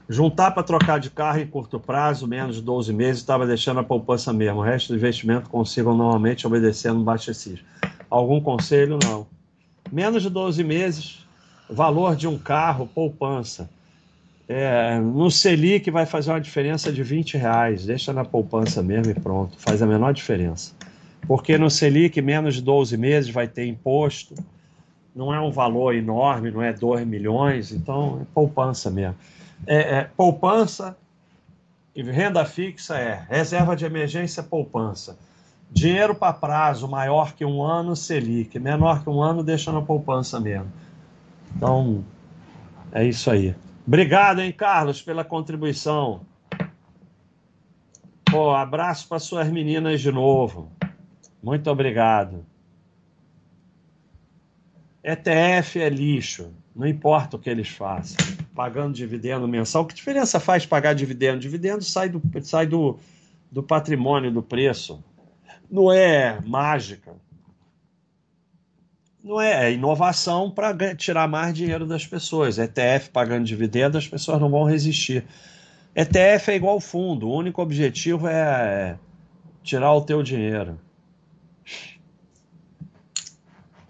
Juntar 0.08 0.52
para 0.52 0.62
trocar 0.62 0.98
de 0.98 1.10
carro 1.10 1.38
em 1.38 1.46
curto 1.46 1.78
prazo, 1.78 2.26
menos 2.26 2.56
de 2.56 2.62
12 2.62 2.92
meses, 2.94 3.20
estava 3.20 3.46
deixando 3.46 3.80
a 3.80 3.84
poupança 3.84 4.32
mesmo. 4.32 4.60
O 4.60 4.62
resto 4.62 4.88
do 4.88 4.96
investimento 4.96 5.50
consigam 5.50 5.94
normalmente 5.94 6.46
obedecendo 6.46 7.00
baixo 7.00 7.30
exercício. 7.30 7.64
Algum 8.08 8.40
conselho? 8.40 8.98
Não. 9.02 9.26
Menos 9.92 10.22
de 10.22 10.30
12 10.30 10.64
meses, 10.64 11.26
valor 11.68 12.16
de 12.16 12.26
um 12.26 12.38
carro, 12.38 12.86
poupança. 12.86 13.68
É, 14.48 14.98
no 14.98 15.30
Selic 15.30 15.90
vai 15.90 16.06
fazer 16.06 16.30
uma 16.30 16.40
diferença 16.40 16.90
de 16.90 17.02
20 17.02 17.36
reais. 17.36 17.84
Deixa 17.84 18.12
na 18.14 18.24
poupança 18.24 18.82
mesmo 18.82 19.12
e 19.12 19.14
pronto. 19.14 19.58
Faz 19.60 19.82
a 19.82 19.86
menor 19.86 20.14
diferença. 20.14 20.74
Porque 21.26 21.58
no 21.58 21.70
Selic, 21.70 22.22
menos 22.22 22.54
de 22.54 22.62
12 22.62 22.96
meses 22.96 23.30
vai 23.30 23.46
ter 23.46 23.66
imposto. 23.66 24.34
Não 25.14 25.34
é 25.34 25.40
um 25.40 25.50
valor 25.50 25.94
enorme, 25.94 26.50
não 26.50 26.62
é 26.62 26.72
2 26.72 27.06
milhões. 27.06 27.72
Então, 27.72 28.20
é 28.22 28.26
poupança 28.32 28.90
mesmo. 28.90 29.16
É, 29.66 29.76
é, 29.76 30.10
poupança 30.16 30.96
e 31.94 32.02
renda 32.02 32.44
fixa 32.44 32.96
é 32.96 33.26
reserva 33.28 33.76
de 33.76 33.84
emergência, 33.84 34.42
poupança. 34.42 35.18
Dinheiro 35.70 36.14
para 36.14 36.32
prazo 36.32 36.88
maior 36.88 37.34
que 37.34 37.44
um 37.44 37.62
ano, 37.62 37.94
Selic. 37.94 38.58
Menor 38.58 39.02
que 39.02 39.10
um 39.10 39.20
ano, 39.20 39.42
deixa 39.42 39.70
na 39.70 39.82
poupança 39.82 40.40
mesmo. 40.40 40.72
Então, 41.54 42.02
é 42.92 43.04
isso 43.04 43.30
aí. 43.30 43.54
Obrigado, 43.88 44.42
hein, 44.42 44.52
Carlos, 44.52 45.00
pela 45.00 45.24
contribuição. 45.24 46.20
Pô, 48.30 48.50
abraço 48.50 49.08
para 49.08 49.18
suas 49.18 49.48
meninas 49.48 50.02
de 50.02 50.12
novo. 50.12 50.70
Muito 51.42 51.70
obrigado. 51.70 52.44
ETF 55.02 55.80
é 55.80 55.88
lixo, 55.88 56.52
não 56.76 56.86
importa 56.86 57.36
o 57.36 57.38
que 57.38 57.48
eles 57.48 57.70
façam. 57.70 58.18
Pagando 58.54 58.92
dividendo 58.92 59.48
mensal, 59.48 59.86
que 59.86 59.94
diferença 59.94 60.38
faz 60.38 60.66
pagar 60.66 60.92
dividendo? 60.92 61.40
Dividendo 61.40 61.82
sai 61.82 62.10
do, 62.10 62.20
sai 62.42 62.66
do, 62.66 62.98
do 63.50 63.62
patrimônio, 63.62 64.30
do 64.30 64.42
preço. 64.42 65.02
Não 65.70 65.90
é 65.90 66.38
mágica 66.44 67.16
não 69.22 69.40
é, 69.40 69.66
é 69.66 69.72
inovação 69.72 70.50
para 70.50 70.94
tirar 70.94 71.28
mais 71.28 71.54
dinheiro 71.54 71.86
das 71.86 72.06
pessoas. 72.06 72.58
ETF 72.58 73.10
pagando 73.10 73.44
dividendos, 73.44 74.04
as 74.04 74.08
pessoas 74.08 74.40
não 74.40 74.50
vão 74.50 74.64
resistir. 74.64 75.24
ETF 75.94 76.50
é 76.52 76.56
igual 76.56 76.80
fundo, 76.80 77.28
o 77.28 77.36
único 77.36 77.60
objetivo 77.60 78.28
é 78.28 78.96
tirar 79.62 79.92
o 79.92 80.00
teu 80.00 80.22
dinheiro. 80.22 80.78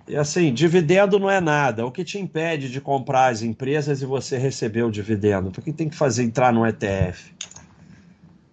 E 0.09 0.17
assim, 0.17 0.55
dividendo 0.55 1.19
não 1.19 1.31
é 1.31 1.39
nada. 1.39 1.85
O 1.85 1.93
que 1.93 2.03
te 2.03 2.19
impede 2.19 2.71
de 2.71 2.81
comprar 2.81 3.29
as 3.29 3.43
empresas 3.43 4.01
e 4.01 4.07
você 4.07 4.39
receber 4.39 4.83
o 4.83 4.91
dividendo? 4.91 5.51
Por 5.51 5.63
que 5.63 5.71
tem 5.71 5.89
que 5.89 5.97
fazer 5.97 6.23
entrar 6.23 6.51
no 6.51 6.67
ETF? 6.67 7.35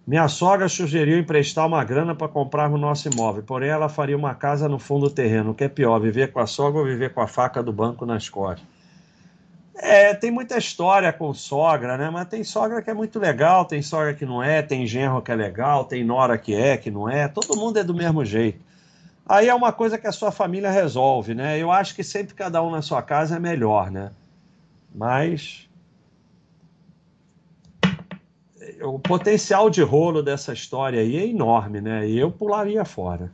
Minha 0.06 0.28
sogra 0.28 0.68
sugeriu 0.68 1.18
emprestar 1.18 1.66
uma 1.66 1.82
grana 1.82 2.14
para 2.14 2.28
comprar 2.28 2.70
o 2.70 2.78
nosso 2.78 3.08
imóvel, 3.08 3.42
porém 3.42 3.70
ela 3.70 3.88
faria 3.88 4.16
uma 4.16 4.36
casa 4.36 4.68
no 4.68 4.78
fundo 4.78 5.08
do 5.08 5.14
terreno. 5.14 5.50
O 5.50 5.54
que 5.54 5.64
é 5.64 5.68
pior, 5.68 5.98
viver 5.98 6.30
com 6.30 6.38
a 6.38 6.46
sogra 6.46 6.78
ou 6.78 6.86
viver 6.86 7.12
com 7.12 7.20
a 7.20 7.26
faca 7.26 7.60
do 7.60 7.72
banco 7.72 8.06
nas 8.06 8.28
costas? 8.28 8.64
É, 9.74 10.14
tem 10.14 10.30
muita 10.30 10.56
história 10.56 11.12
com 11.12 11.34
sogra, 11.34 11.98
né? 11.98 12.08
Mas 12.08 12.28
tem 12.28 12.44
sogra 12.44 12.80
que 12.80 12.88
é 12.88 12.94
muito 12.94 13.18
legal, 13.18 13.64
tem 13.64 13.82
sogra 13.82 14.14
que 14.14 14.24
não 14.24 14.40
é, 14.40 14.62
tem 14.62 14.86
genro 14.86 15.20
que 15.20 15.32
é 15.32 15.34
legal, 15.34 15.84
tem 15.84 16.04
nora 16.04 16.38
que 16.38 16.54
é, 16.54 16.76
que 16.76 16.90
não 16.90 17.08
é. 17.08 17.26
Todo 17.26 17.58
mundo 17.58 17.78
é 17.78 17.84
do 17.84 17.92
mesmo 17.92 18.24
jeito. 18.24 18.64
Aí 19.28 19.48
é 19.48 19.54
uma 19.54 19.72
coisa 19.72 19.98
que 19.98 20.06
a 20.06 20.12
sua 20.12 20.30
família 20.30 20.70
resolve, 20.70 21.34
né? 21.34 21.58
Eu 21.58 21.72
acho 21.72 21.96
que 21.96 22.04
sempre 22.04 22.32
cada 22.32 22.62
um 22.62 22.70
na 22.70 22.80
sua 22.80 23.02
casa 23.02 23.36
é 23.36 23.38
melhor, 23.40 23.90
né? 23.90 24.12
Mas 24.94 25.65
o 28.82 28.98
potencial 28.98 29.70
de 29.70 29.82
rolo 29.82 30.22
dessa 30.22 30.52
história 30.52 31.00
aí 31.00 31.16
é 31.16 31.26
enorme, 31.26 31.80
né? 31.80 32.08
E 32.08 32.18
eu 32.18 32.30
pularia 32.30 32.84
fora. 32.84 33.32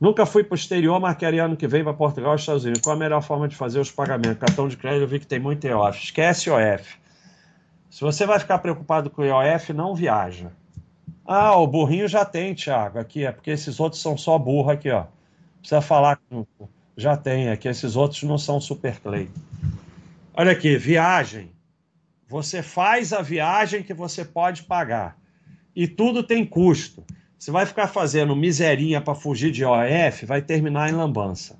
Nunca 0.00 0.26
fui 0.26 0.44
para 0.44 0.54
o 0.54 1.00
mas 1.00 1.16
ano 1.38 1.56
que 1.56 1.66
vem 1.66 1.82
para 1.82 1.94
Portugal 1.94 2.34
e 2.34 2.38
Estados 2.38 2.64
Unidos. 2.64 2.82
Qual 2.82 2.94
a 2.94 2.98
melhor 2.98 3.22
forma 3.22 3.48
de 3.48 3.56
fazer 3.56 3.80
os 3.80 3.90
pagamentos? 3.90 4.38
Cartão 4.38 4.68
de 4.68 4.76
crédito, 4.76 5.02
eu 5.02 5.08
vi 5.08 5.18
que 5.18 5.26
tem 5.26 5.38
muito 5.38 5.66
IOF. 5.66 6.04
Esquece 6.04 6.50
IOF. 6.50 6.98
Se 7.90 8.02
você 8.02 8.26
vai 8.26 8.38
ficar 8.38 8.58
preocupado 8.58 9.08
com 9.08 9.22
o 9.22 9.24
IOF, 9.24 9.72
não 9.72 9.94
viaja. 9.94 10.52
Ah, 11.26 11.56
o 11.56 11.66
burrinho 11.66 12.06
já 12.06 12.24
tem, 12.24 12.54
Thiago. 12.54 12.98
Aqui 12.98 13.24
é 13.24 13.32
porque 13.32 13.50
esses 13.50 13.80
outros 13.80 14.02
são 14.02 14.18
só 14.18 14.38
burro 14.38 14.70
aqui, 14.70 14.90
ó. 14.90 15.04
Precisa 15.60 15.80
falar. 15.80 16.20
Já 16.96 17.16
tem, 17.16 17.48
é 17.48 17.56
que 17.56 17.66
esses 17.66 17.96
outros 17.96 18.22
não 18.22 18.36
são 18.36 18.60
super 18.60 19.00
play. 19.00 19.30
Olha 20.34 20.52
aqui, 20.52 20.76
viagem. 20.76 21.50
Você 22.28 22.62
faz 22.62 23.12
a 23.12 23.22
viagem 23.22 23.82
que 23.82 23.94
você 23.94 24.24
pode 24.24 24.64
pagar. 24.64 25.16
E 25.74 25.86
tudo 25.86 26.22
tem 26.22 26.44
custo. 26.44 27.04
Você 27.38 27.50
vai 27.50 27.66
ficar 27.66 27.86
fazendo 27.86 28.34
miserinha 28.34 29.00
para 29.00 29.14
fugir 29.14 29.52
de 29.52 29.64
OF, 29.64 30.26
vai 30.26 30.42
terminar 30.42 30.88
em 30.88 30.92
lambança. 30.92 31.58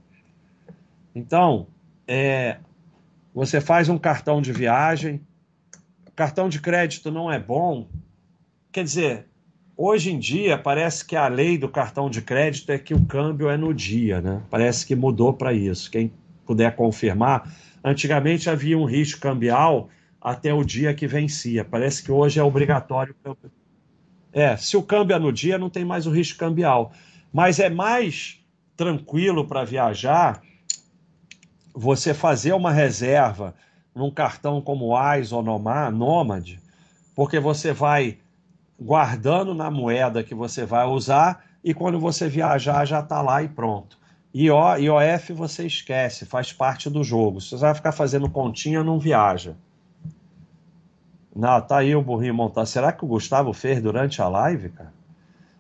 Então, 1.15 1.67
é, 2.09 2.57
você 3.35 3.61
faz 3.61 3.89
um 3.89 3.99
cartão 3.99 4.41
de 4.41 4.53
viagem, 4.53 5.21
cartão 6.15 6.49
de 6.49 6.61
crédito 6.61 7.11
não 7.11 7.31
é 7.31 7.39
bom. 7.39 7.87
Quer 8.73 8.83
dizer, 8.83 9.27
hoje 9.77 10.11
em 10.11 10.19
dia 10.19 10.57
parece 10.57 11.05
que 11.05 11.15
a 11.15 11.29
lei 11.29 11.59
do 11.59 11.69
cartão 11.69 12.09
de 12.09 12.23
crédito 12.23 12.73
é 12.73 12.79
que 12.79 12.95
o 12.95 13.05
câmbio 13.05 13.51
é 13.51 13.57
no 13.57 13.75
dia, 13.75 14.21
né? 14.23 14.43
Parece 14.51 14.87
que 14.87 14.97
mudou 14.97 15.35
para 15.35 15.53
isso. 15.53 15.91
Quem 15.91 16.11
puder 16.47 16.75
confirmar, 16.75 17.55
antigamente 17.85 18.49
havia 18.49 18.79
um 18.79 18.87
risco 18.87 19.21
cambial 19.21 19.91
até 20.27 20.53
o 20.53 20.65
dia 20.65 20.93
que 20.93 21.07
vencia. 21.07 21.65
Parece 21.65 22.03
que 22.03 22.11
hoje 22.11 22.41
é 22.41 22.43
obrigatório. 22.43 23.15
É, 24.33 24.57
se 24.57 24.77
o 24.77 24.83
câmbio 24.83 25.15
é 25.15 25.21
no 25.21 25.33
dia, 25.33 25.57
não 25.57 25.71
tem 25.71 25.85
mais 25.85 26.05
o 26.05 26.11
risco 26.11 26.37
cambial. 26.37 26.91
Mas 27.33 27.61
é 27.61 27.71
mais 27.71 28.45
tranquilo 28.77 29.47
para 29.47 29.63
viajar 29.63 30.43
você 31.73 32.13
fazer 32.13 32.55
uma 32.55 32.73
reserva 32.73 33.55
num 33.95 34.11
cartão 34.11 34.61
como 34.61 34.99
Wise 34.99 35.33
ou 35.33 35.45
Nomad, 35.45 36.57
porque 37.15 37.39
você 37.39 37.73
vai 37.73 38.19
guardando 38.81 39.55
na 39.55 39.71
moeda 39.71 40.25
que 40.25 40.35
você 40.35 40.67
vai 40.67 40.87
usar 40.87 41.45
e 41.63 41.73
quando 41.73 42.01
você 42.01 42.29
viajar 42.29 42.85
já 42.85 42.99
está 42.99 43.23
lá 43.23 43.45
e 43.45 43.49
pronto. 43.49 43.97
IO, 44.35 44.77
IOF 44.77 45.33
você 45.33 45.67
esquece, 45.69 46.27
faz 46.27 46.53
parte 46.53 46.91
do 46.91 47.05
jogo. 47.05 47.41
Se 47.41 47.51
você 47.51 47.65
vai 47.65 47.75
ficar 47.77 47.93
fazendo 47.93 48.29
continha, 48.29 48.83
não 48.83 48.99
viaja. 48.99 49.55
Não, 51.37 51.61
tá 51.61 51.77
aí 51.77 51.95
o 51.95 52.01
burrinho 52.01 52.33
montado. 52.33 52.67
Será 52.67 52.91
que 52.91 53.05
o 53.05 53.09
Gustavo 53.09 53.53
fez 53.53 53.83
durante 53.83 54.23
a 54.23 54.29
live, 54.29 54.71
cara? 54.71 54.93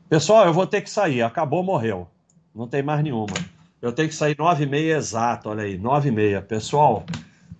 Pessoal, 0.08 0.46
eu 0.46 0.52
vou 0.52 0.66
ter 0.66 0.80
que 0.80 0.88
sair. 0.88 1.20
Acabou, 1.20 1.62
morreu. 1.62 2.08
Não 2.54 2.66
tem 2.66 2.82
mais 2.82 3.04
nenhuma. 3.04 3.34
Eu 3.82 3.92
tenho 3.92 4.08
que 4.08 4.14
sair 4.14 4.34
nove 4.38 4.64
e 4.64 4.66
meia 4.66 4.96
exato, 4.96 5.50
olha 5.50 5.64
aí, 5.64 5.76
nove 5.76 6.08
e 6.08 6.12
meia. 6.12 6.40
Pessoal, 6.40 7.04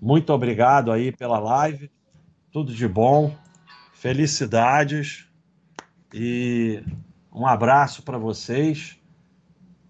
muito 0.00 0.32
obrigado 0.32 0.90
aí 0.90 1.12
pela 1.12 1.38
live. 1.38 1.90
Tudo 2.50 2.72
de 2.72 2.88
bom. 2.88 3.36
Felicidades. 3.92 5.26
E 6.14 6.82
um 7.30 7.46
abraço 7.46 8.02
para 8.02 8.16
vocês. 8.16 8.98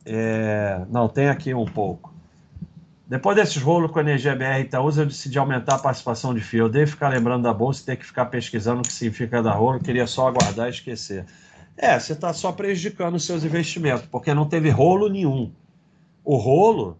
É... 0.04 0.84
Não, 0.90 1.08
tem 1.08 1.28
aqui 1.28 1.54
um 1.54 1.64
pouco. 1.64 2.12
Depois 3.06 3.36
desses 3.36 3.62
rolos 3.62 3.92
com 3.92 4.00
a 4.00 4.02
Energia 4.02 4.34
BR 4.34 4.60
Itaúsa, 4.60 5.02
eu 5.02 5.06
decidi 5.06 5.38
aumentar 5.38 5.76
a 5.76 5.78
participação 5.78 6.34
de 6.34 6.40
FII. 6.40 6.58
Eu 6.58 6.68
devo 6.68 6.90
ficar 6.90 7.08
lembrando 7.08 7.44
da 7.44 7.54
bolsa 7.54 7.82
e 7.82 7.86
ter 7.86 7.96
que 7.96 8.04
ficar 8.04 8.26
pesquisando 8.26 8.80
o 8.80 8.82
que 8.82 8.92
significa 8.92 9.40
dar 9.40 9.52
rolo. 9.52 9.78
Queria 9.78 10.08
só 10.08 10.26
aguardar 10.26 10.66
e 10.66 10.70
esquecer. 10.70 11.24
É, 11.76 11.98
você 11.98 12.14
está 12.14 12.32
só 12.32 12.50
prejudicando 12.50 13.14
os 13.14 13.24
seus 13.24 13.44
investimentos, 13.44 14.06
porque 14.06 14.34
não 14.34 14.48
teve 14.48 14.70
rolo 14.70 15.08
nenhum. 15.08 15.52
O 16.24 16.36
rolo 16.36 16.98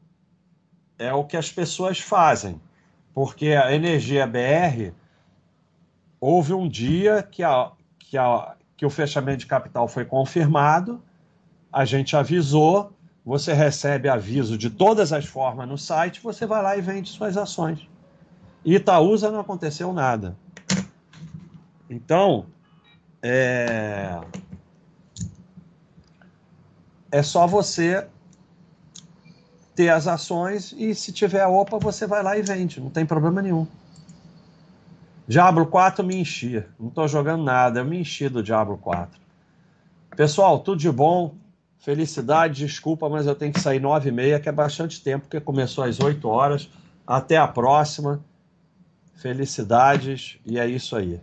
é 0.96 1.12
o 1.12 1.24
que 1.24 1.36
as 1.36 1.50
pessoas 1.50 1.98
fazem, 1.98 2.60
porque 3.12 3.48
a 3.48 3.74
Energia 3.74 4.26
BR 4.26 4.92
houve 6.20 6.52
um 6.52 6.68
dia 6.68 7.22
que, 7.22 7.42
a, 7.42 7.72
que, 7.98 8.16
a, 8.16 8.54
que 8.76 8.86
o 8.86 8.90
fechamento 8.90 9.38
de 9.38 9.46
capital 9.46 9.88
foi 9.88 10.04
confirmado, 10.04 11.02
a 11.72 11.84
gente 11.84 12.16
avisou, 12.16 12.92
você 13.26 13.52
recebe 13.52 14.08
aviso 14.08 14.56
de 14.56 14.70
todas 14.70 15.12
as 15.12 15.26
formas 15.26 15.68
no 15.68 15.76
site, 15.76 16.20
você 16.22 16.46
vai 16.46 16.62
lá 16.62 16.76
e 16.76 16.80
vende 16.80 17.10
suas 17.10 17.36
ações. 17.36 17.88
E 18.64 18.76
Itaúsa 18.76 19.32
não 19.32 19.40
aconteceu 19.40 19.92
nada. 19.92 20.36
Então, 21.90 22.46
é, 23.20 24.20
é 27.10 27.22
só 27.24 27.48
você 27.48 28.06
ter 29.74 29.88
as 29.88 30.06
ações 30.06 30.72
e 30.78 30.94
se 30.94 31.12
tiver 31.12 31.44
OPA, 31.46 31.80
você 31.80 32.06
vai 32.06 32.22
lá 32.22 32.38
e 32.38 32.42
vende, 32.42 32.80
não 32.80 32.90
tem 32.90 33.04
problema 33.04 33.42
nenhum. 33.42 33.66
Diablo 35.26 35.66
4 35.66 36.04
me 36.04 36.16
enchia, 36.16 36.68
não 36.78 36.88
estou 36.88 37.08
jogando 37.08 37.42
nada, 37.42 37.80
eu 37.80 37.84
me 37.84 37.98
enchi 37.98 38.28
do 38.28 38.40
Diablo 38.40 38.78
4. 38.78 39.20
Pessoal, 40.16 40.60
tudo 40.60 40.78
de 40.78 40.90
bom. 40.90 41.34
Felicidade, 41.78 42.66
desculpa, 42.66 43.08
mas 43.08 43.26
eu 43.26 43.34
tenho 43.34 43.52
que 43.52 43.60
sair 43.60 43.80
nove 43.80 44.08
e 44.08 44.12
meia, 44.12 44.40
que 44.40 44.48
é 44.48 44.52
bastante 44.52 45.00
tempo, 45.02 45.26
porque 45.26 45.40
começou 45.40 45.84
às 45.84 46.00
8 46.00 46.28
horas. 46.28 46.68
Até 47.06 47.36
a 47.36 47.46
próxima. 47.46 48.20
Felicidades 49.16 50.38
e 50.44 50.58
é 50.58 50.66
isso 50.66 50.96
aí. 50.96 51.20